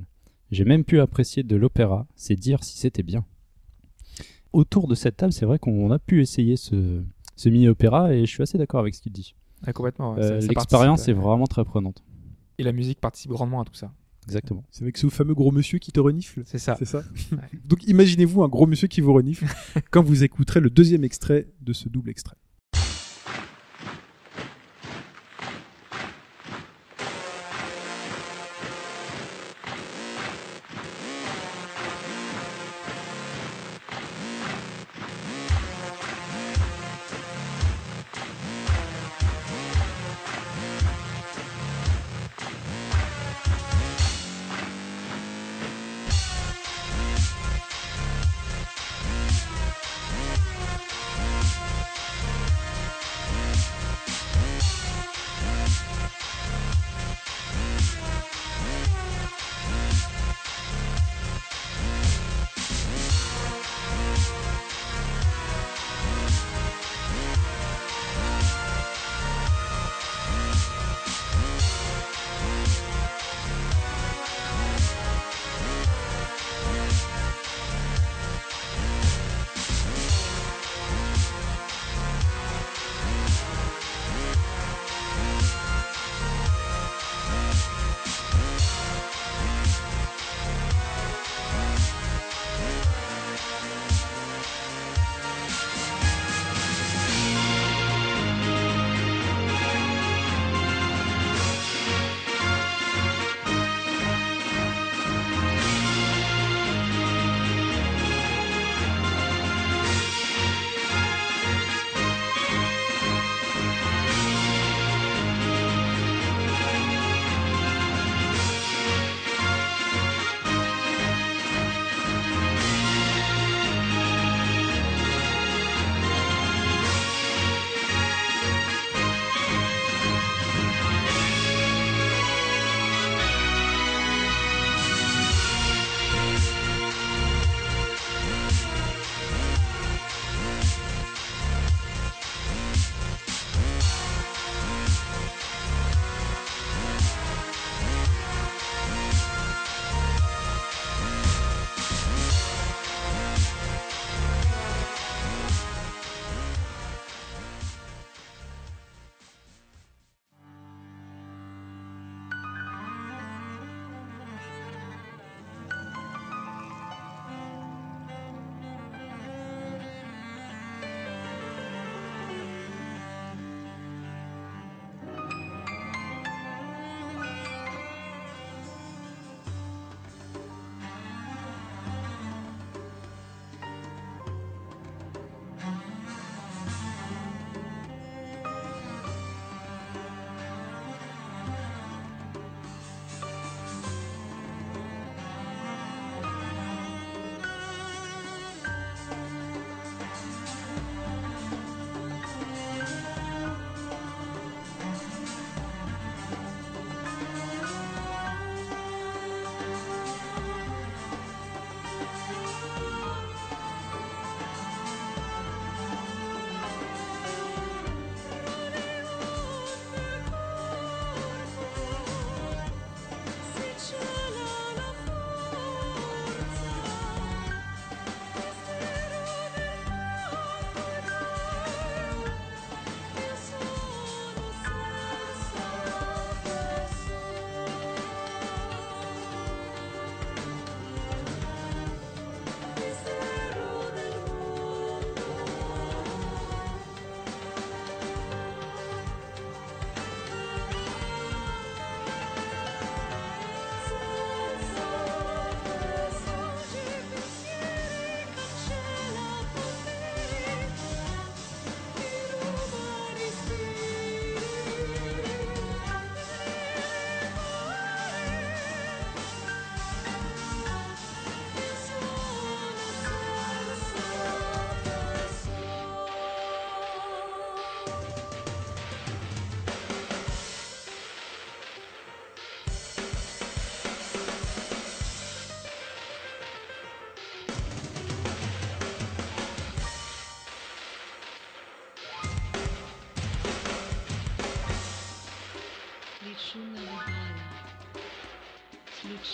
J'ai 0.51 0.63
même 0.65 0.83
pu 0.85 0.99
apprécier 0.99 1.43
de 1.43 1.55
l'opéra, 1.55 2.05
c'est 2.15 2.35
dire 2.35 2.63
si 2.63 2.77
c'était 2.77 3.03
bien. 3.03 3.25
Autour 4.53 4.87
de 4.87 4.95
cette 4.95 5.17
table, 5.17 5.33
c'est 5.33 5.45
vrai 5.45 5.59
qu'on 5.59 5.91
a 5.91 5.99
pu 5.99 6.21
essayer 6.21 6.55
ce, 6.55 7.01
ce 7.35 7.49
mini-opéra 7.49 8.13
et 8.13 8.25
je 8.25 8.31
suis 8.31 8.43
assez 8.43 8.57
d'accord 8.57 8.79
avec 8.79 8.95
ce 8.95 9.01
qu'il 9.01 9.11
dit. 9.11 9.35
Ah, 9.65 9.73
complètement. 9.73 10.13
ouais, 10.13 10.21
Euh, 10.23 10.39
L'expérience 10.41 11.07
est 11.07 11.13
vraiment 11.13 11.47
très 11.47 11.65
prenante. 11.65 12.03
Et 12.57 12.63
la 12.63 12.71
musique 12.71 13.01
participe 13.01 13.31
grandement 13.31 13.61
à 13.61 13.65
tout 13.65 13.73
ça. 13.73 13.91
Exactement. 14.25 14.63
C'est 14.71 14.83
avec 14.83 14.97
ce 14.97 15.07
fameux 15.09 15.35
gros 15.35 15.51
monsieur 15.51 15.79
qui 15.79 15.91
te 15.91 15.99
renifle. 15.99 16.41
C'est 16.45 16.57
ça. 16.57 16.75
C'est 16.77 16.85
ça 16.85 17.03
Donc 17.65 17.85
imaginez-vous 17.85 18.43
un 18.43 18.49
gros 18.49 18.65
monsieur 18.67 18.87
qui 18.87 19.01
vous 19.01 19.13
renifle 19.13 19.45
quand 19.91 20.03
vous 20.03 20.23
écouterez 20.23 20.59
le 20.59 20.69
deuxième 20.69 21.03
extrait 21.03 21.47
de 21.61 21.73
ce 21.73 21.89
double 21.89 22.09
extrait. 22.09 22.35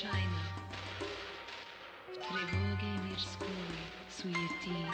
Случайно 0.00 0.40
В 2.08 2.12
тревоге 2.14 2.90
мирской 3.04 3.92
суети 4.08 4.86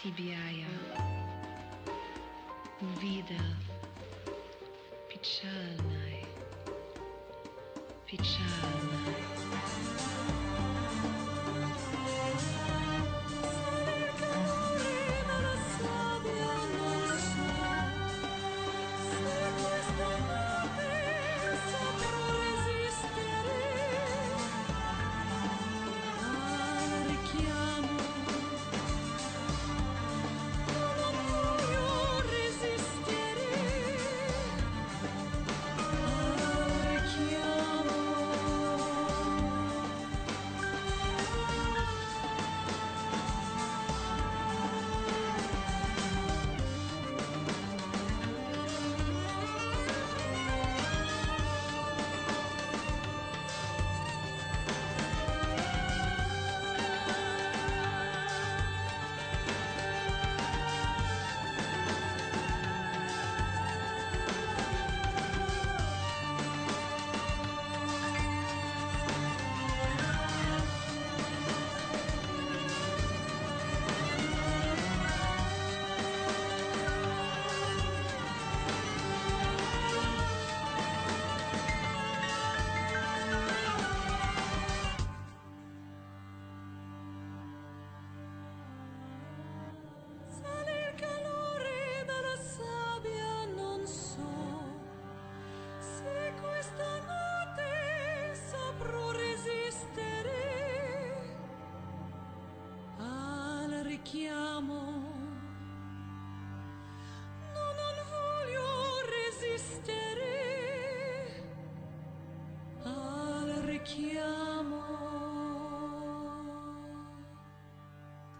Тебя 0.00 0.48
я 0.48 0.68
увидел 2.80 3.56
Печальной 5.08 6.24
Печальной 8.06 8.95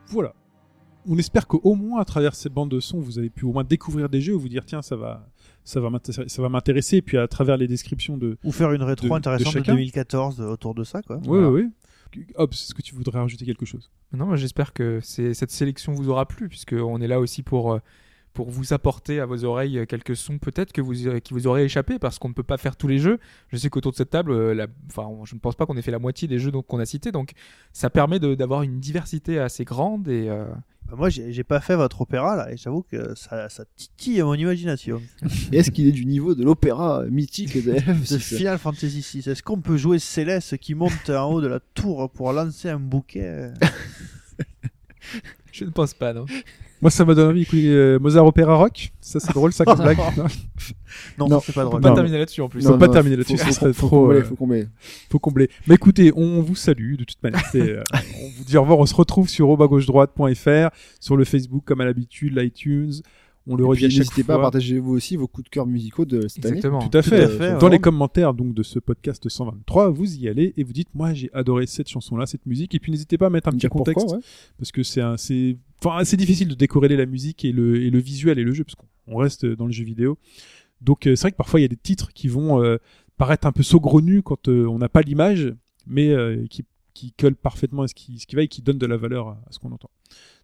Voilà. 0.07 0.33
On 1.09 1.17
espère 1.17 1.47
qu'au 1.47 1.75
moins 1.75 2.01
à 2.01 2.05
travers 2.05 2.35
cette 2.35 2.53
bande 2.53 2.69
de 2.69 2.79
son, 2.79 2.99
vous 2.99 3.17
avez 3.17 3.29
pu 3.29 3.45
au 3.45 3.53
moins 3.53 3.63
découvrir 3.63 4.09
des 4.09 4.19
jeux, 4.19 4.33
vous 4.33 4.49
dire 4.49 4.65
tiens 4.65 4.81
ça 4.81 4.95
va, 4.97 5.29
ça 5.63 5.79
va 5.79 5.89
m'intéresser, 5.89 6.27
ça 6.29 6.41
va 6.41 6.49
m'intéresser, 6.49 6.97
et 6.97 7.01
puis 7.01 7.17
à 7.17 7.27
travers 7.27 7.55
les 7.57 7.67
descriptions 7.67 8.17
de. 8.17 8.37
Ou 8.43 8.51
faire 8.51 8.73
une 8.73 8.83
rétro 8.83 9.07
de- 9.07 9.13
intéressante 9.13 9.53
de, 9.53 9.59
chacun. 9.59 9.73
2014 9.73 10.41
autour 10.41 10.75
de 10.75 10.83
ça, 10.83 11.01
quoi. 11.01 11.17
Oui, 11.17 11.23
Voilà. 11.27 11.49
oui, 11.49 11.69
oui. 12.15 12.25
Hop, 12.35 12.53
est-ce 12.53 12.73
que 12.73 12.81
tu 12.81 12.95
voudrais 12.95 13.19
rajouter 13.19 13.45
quelque 13.45 13.65
chose 13.65 13.89
Non, 14.11 14.25
moi 14.25 14.35
j'espère 14.37 14.73
que 14.73 14.99
c'est- 15.01 15.33
cette 15.33 15.51
sélection 15.51 15.93
vous 15.93 16.09
aura 16.09 16.25
plu, 16.25 16.49
puisqu'on 16.49 16.99
est 17.01 17.07
là 17.07 17.19
aussi 17.19 17.41
pour, 17.43 17.73
euh, 17.73 17.79
pour 18.38 18.51
vous 18.51 18.72
apporter 18.72 19.19
à 19.19 19.26
vos 19.26 19.43
oreilles 19.45 19.84
quelques 19.89 20.15
sons 20.15 20.38
peut-être 20.38 20.72
que 20.72 20.80
vous, 20.80 21.07
euh, 21.07 21.19
qui 21.19 21.34
vous 21.34 21.47
auraient 21.47 21.65
échappé, 21.65 21.97
parce 21.97 22.19
qu'on 22.19 22.30
ne 22.30 22.35
peut 22.35 22.43
pas 22.43 22.57
faire 22.57 22.76
tous 22.76 22.88
les 22.88 22.99
jeux. 22.99 23.18
Je 23.49 23.57
sais 23.57 23.69
qu'autour 23.72 23.93
de 23.93 23.97
cette 23.97 24.11
table, 24.11 24.31
euh, 24.31 24.53
la- 24.53 24.68
enfin, 24.91 25.09
je 25.26 25.34
ne 25.34 25.39
pense 25.39 25.55
pas 25.55 25.65
qu'on 25.65 25.76
ait 25.76 25.81
fait 25.81 25.89
la 25.89 25.97
moitié 25.97 26.27
des 26.27 26.38
jeux 26.38 26.51
qu'on 26.51 26.77
a 26.77 26.85
cités, 26.85 27.11
donc 27.11 27.31
ça 27.73 27.89
permet 27.89 28.19
d'avoir 28.19 28.61
une 28.61 28.80
diversité 28.80 29.39
assez 29.39 29.65
grande 29.65 30.07
et. 30.07 30.30
euh, 30.30 30.45
Bah, 30.88 30.93
moi, 30.95 31.09
j'ai 31.09 31.43
pas 31.43 31.59
fait 31.61 31.76
votre 31.76 31.99
opéra 32.01 32.35
là, 32.35 32.51
et 32.53 32.57
j'avoue 32.57 32.84
que 32.84 33.15
ça, 33.15 33.49
ça 33.49 33.65
titille 33.76 34.22
mon 34.22 34.35
imagination. 34.35 35.01
Est-ce 35.51 35.72
qu'il 35.72 35.88
est 35.88 35.91
du 35.91 36.05
niveau 36.05 36.35
de 36.35 36.43
l'opéra 36.45 37.05
mythique 37.09 37.55
de 37.65 37.72
De 37.73 37.80
FF6 37.80 38.38
Final 38.38 38.59
Fantasy 38.59 39.01
VI. 39.01 39.31
Est-ce 39.31 39.41
qu'on 39.41 39.61
peut 39.61 39.77
jouer 39.77 39.97
Céleste 39.97 40.59
qui 40.59 40.76
monte 40.76 41.09
en 41.09 41.31
haut 41.31 41.41
de 41.41 41.47
la 41.47 41.59
tour 41.73 42.07
pour 42.11 42.31
lancer 42.34 42.69
un 42.69 42.80
bouquet? 42.80 43.49
Je 45.51 45.65
ne 45.65 45.69
pense 45.71 45.93
pas, 45.93 46.13
non. 46.13 46.25
Moi, 46.79 46.91
ça 46.91 47.03
m'a 47.05 47.15
donné 47.15 47.29
envie 47.29 47.39
d'écouter 47.39 47.67
euh, 47.69 47.97
Mozart 47.97 48.25
Opéra 48.27 48.53
Rock. 48.55 48.91
Ça, 49.01 49.19
c'est 49.19 49.34
drôle, 49.34 49.51
ça 49.51 49.65
comme 49.65 49.79
blague. 49.79 49.97
Non, 50.17 50.25
Non, 51.17 51.27
Non. 51.29 51.39
c'est 51.43 51.53
pas 51.53 51.61
On 51.61 51.65
peut 51.65 51.69
drôle. 51.71 51.81
pas 51.81 51.89
Non. 51.89 51.95
terminer 51.95 52.17
là-dessus 52.19 52.41
en 52.41 52.49
plus. 52.49 52.63
Faut 52.63 52.77
pas 52.77 52.88
terminer 52.88 53.15
là-dessus, 53.15 53.38
faut, 53.38 53.51
serait 53.51 53.73
faut 53.73 53.88
trop, 53.88 54.01
combler, 54.01 54.19
euh, 54.19 54.23
faut 54.23 54.35
combler. 54.35 54.67
faut 55.09 55.19
combler. 55.19 55.49
Mais 55.65 55.75
écoutez, 55.75 56.11
on 56.15 56.41
vous 56.41 56.55
salue 56.55 56.95
de 56.95 57.03
toute 57.03 57.21
manière. 57.23 57.41
Euh, 57.55 57.81
on 57.93 58.29
vous 58.38 58.43
dit 58.43 58.57
au 58.57 58.61
revoir. 58.61 58.77
On 58.77 58.85
se 58.85 58.93
retrouve 58.93 59.27
sur 59.27 59.47
droite.fr, 59.57 60.69
sur 60.99 61.17
le 61.17 61.23
Facebook 61.25 61.63
comme 61.65 61.81
à 61.81 61.85
l'habitude, 61.85 62.38
l'iTunes. 62.38 62.93
On 63.49 63.55
le 63.55 63.65
redit 63.65 63.77
puis, 63.77 63.85
à 63.85 63.89
chaque 63.89 63.99
N'hésitez 63.99 64.23
pas 64.23 64.35
à 64.35 64.39
partager 64.39 64.77
vous 64.79 64.91
aussi 64.93 65.15
vos 65.15 65.27
coups 65.27 65.45
de 65.45 65.49
cœur 65.49 65.65
musicaux 65.65 66.05
de 66.05 66.27
cette 66.27 66.45
année. 66.45 66.57
Exactement. 66.57 66.87
Tout 66.87 66.97
à 66.97 67.01
fait. 67.01 67.23
à 67.23 67.29
fait, 67.29 67.57
Dans 67.59 67.67
ouais. 67.67 67.71
les 67.71 67.79
commentaires 67.79 68.33
donc 68.33 68.53
de 68.53 68.61
ce 68.63 68.79
podcast 68.79 69.27
123, 69.29 69.89
vous 69.89 70.15
y 70.17 70.27
allez 70.27 70.53
et 70.57 70.63
vous 70.63 70.73
dites 70.73 70.89
moi 70.93 71.13
j'ai 71.13 71.29
adoré 71.33 71.65
cette 71.65 71.87
chanson 71.89 72.17
là, 72.17 72.25
cette 72.25 72.45
musique 72.45 72.75
et 72.75 72.79
puis 72.79 72.91
n'hésitez 72.91 73.17
pas 73.17 73.27
à 73.27 73.29
mettre 73.29 73.47
un 73.49 73.53
petit 73.53 73.67
pourquoi, 73.69 73.93
contexte 73.93 74.15
ouais. 74.15 74.21
parce 74.57 74.71
que 74.71 74.83
c'est 74.83 75.01
un- 75.01 75.17
c'est 75.17 75.57
enfin 75.83 75.97
assez 75.97 76.17
difficile 76.17 76.47
de 76.49 76.55
décorréler 76.55 76.97
la 76.97 77.05
musique 77.05 77.45
et 77.45 77.51
le 77.51 77.81
et 77.81 77.89
le 77.89 77.99
visuel 77.99 78.37
et 78.39 78.43
le 78.43 78.53
jeu 78.53 78.63
parce 78.63 78.75
qu'on 78.75 78.87
on 79.07 79.17
reste 79.17 79.45
dans 79.45 79.65
le 79.65 79.71
jeu 79.71 79.83
vidéo. 79.85 80.17
Donc 80.81 81.07
euh, 81.07 81.15
c'est 81.15 81.21
vrai 81.21 81.31
que 81.31 81.37
parfois 81.37 81.59
il 81.59 81.63
y 81.63 81.65
a 81.65 81.69
des 81.69 81.75
titres 81.77 82.11
qui 82.13 82.27
vont 82.27 82.61
euh, 82.61 82.77
paraître 83.17 83.47
un 83.47 83.51
peu 83.51 83.63
saugrenus 83.63 84.21
quand 84.25 84.47
euh, 84.49 84.65
on 84.67 84.77
n'a 84.77 84.89
pas 84.89 85.01
l'image 85.01 85.53
mais 85.85 86.09
euh, 86.09 86.45
qui 86.49 86.65
qui 86.93 87.11
collent 87.13 87.35
parfaitement 87.35 87.83
à 87.83 87.87
ce 87.87 87.93
qui 87.95 88.19
ce 88.19 88.25
qui 88.27 88.35
va 88.35 88.41
et 88.41 88.47
qui 88.47 88.61
donnent 88.61 88.77
de 88.79 88.85
la 88.87 88.97
valeur 88.97 89.27
à, 89.29 89.31
à 89.47 89.51
ce 89.51 89.59
qu'on 89.59 89.71
entend. 89.71 89.89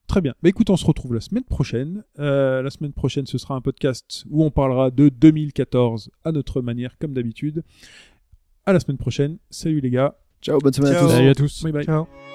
Très 0.08 0.22
bien. 0.22 0.34
Bah 0.44 0.50
écoute, 0.50 0.70
on 0.70 0.78
se 0.78 0.86
retrouve 0.86 1.14
la 1.14 1.22
semaine 1.22 1.44
prochaine. 1.44 2.04
Euh, 2.20 2.62
la 2.62 2.70
semaine 2.70 2.94
prochaine, 2.94 3.26
ce 3.26 3.38
sera 3.38 3.56
un 3.56 3.62
podcast 3.62 4.26
où 4.30 4.44
on 4.44 4.52
parlera 4.52 4.92
de 4.92 5.10
2014 5.10 6.12
à 6.24 6.32
notre 6.32 6.62
manière, 6.62 6.98
comme 7.00 7.14
d'habitude. 7.14 7.64
À 8.66 8.74
la 8.74 8.80
semaine 8.80 8.98
prochaine. 8.98 9.38
Salut 9.50 9.80
les 9.80 9.90
gars. 9.90 10.16
Ciao, 10.42 10.60
bonne 10.60 10.74
semaine 10.74 10.94
Ciao. 10.94 11.06
à 11.06 11.08
tous. 11.08 11.14
Salut 11.16 11.30
à 11.30 11.36
tous. 11.36 11.64
Bye 11.64 11.72
bye. 11.72 11.86
Ciao. 11.86 12.33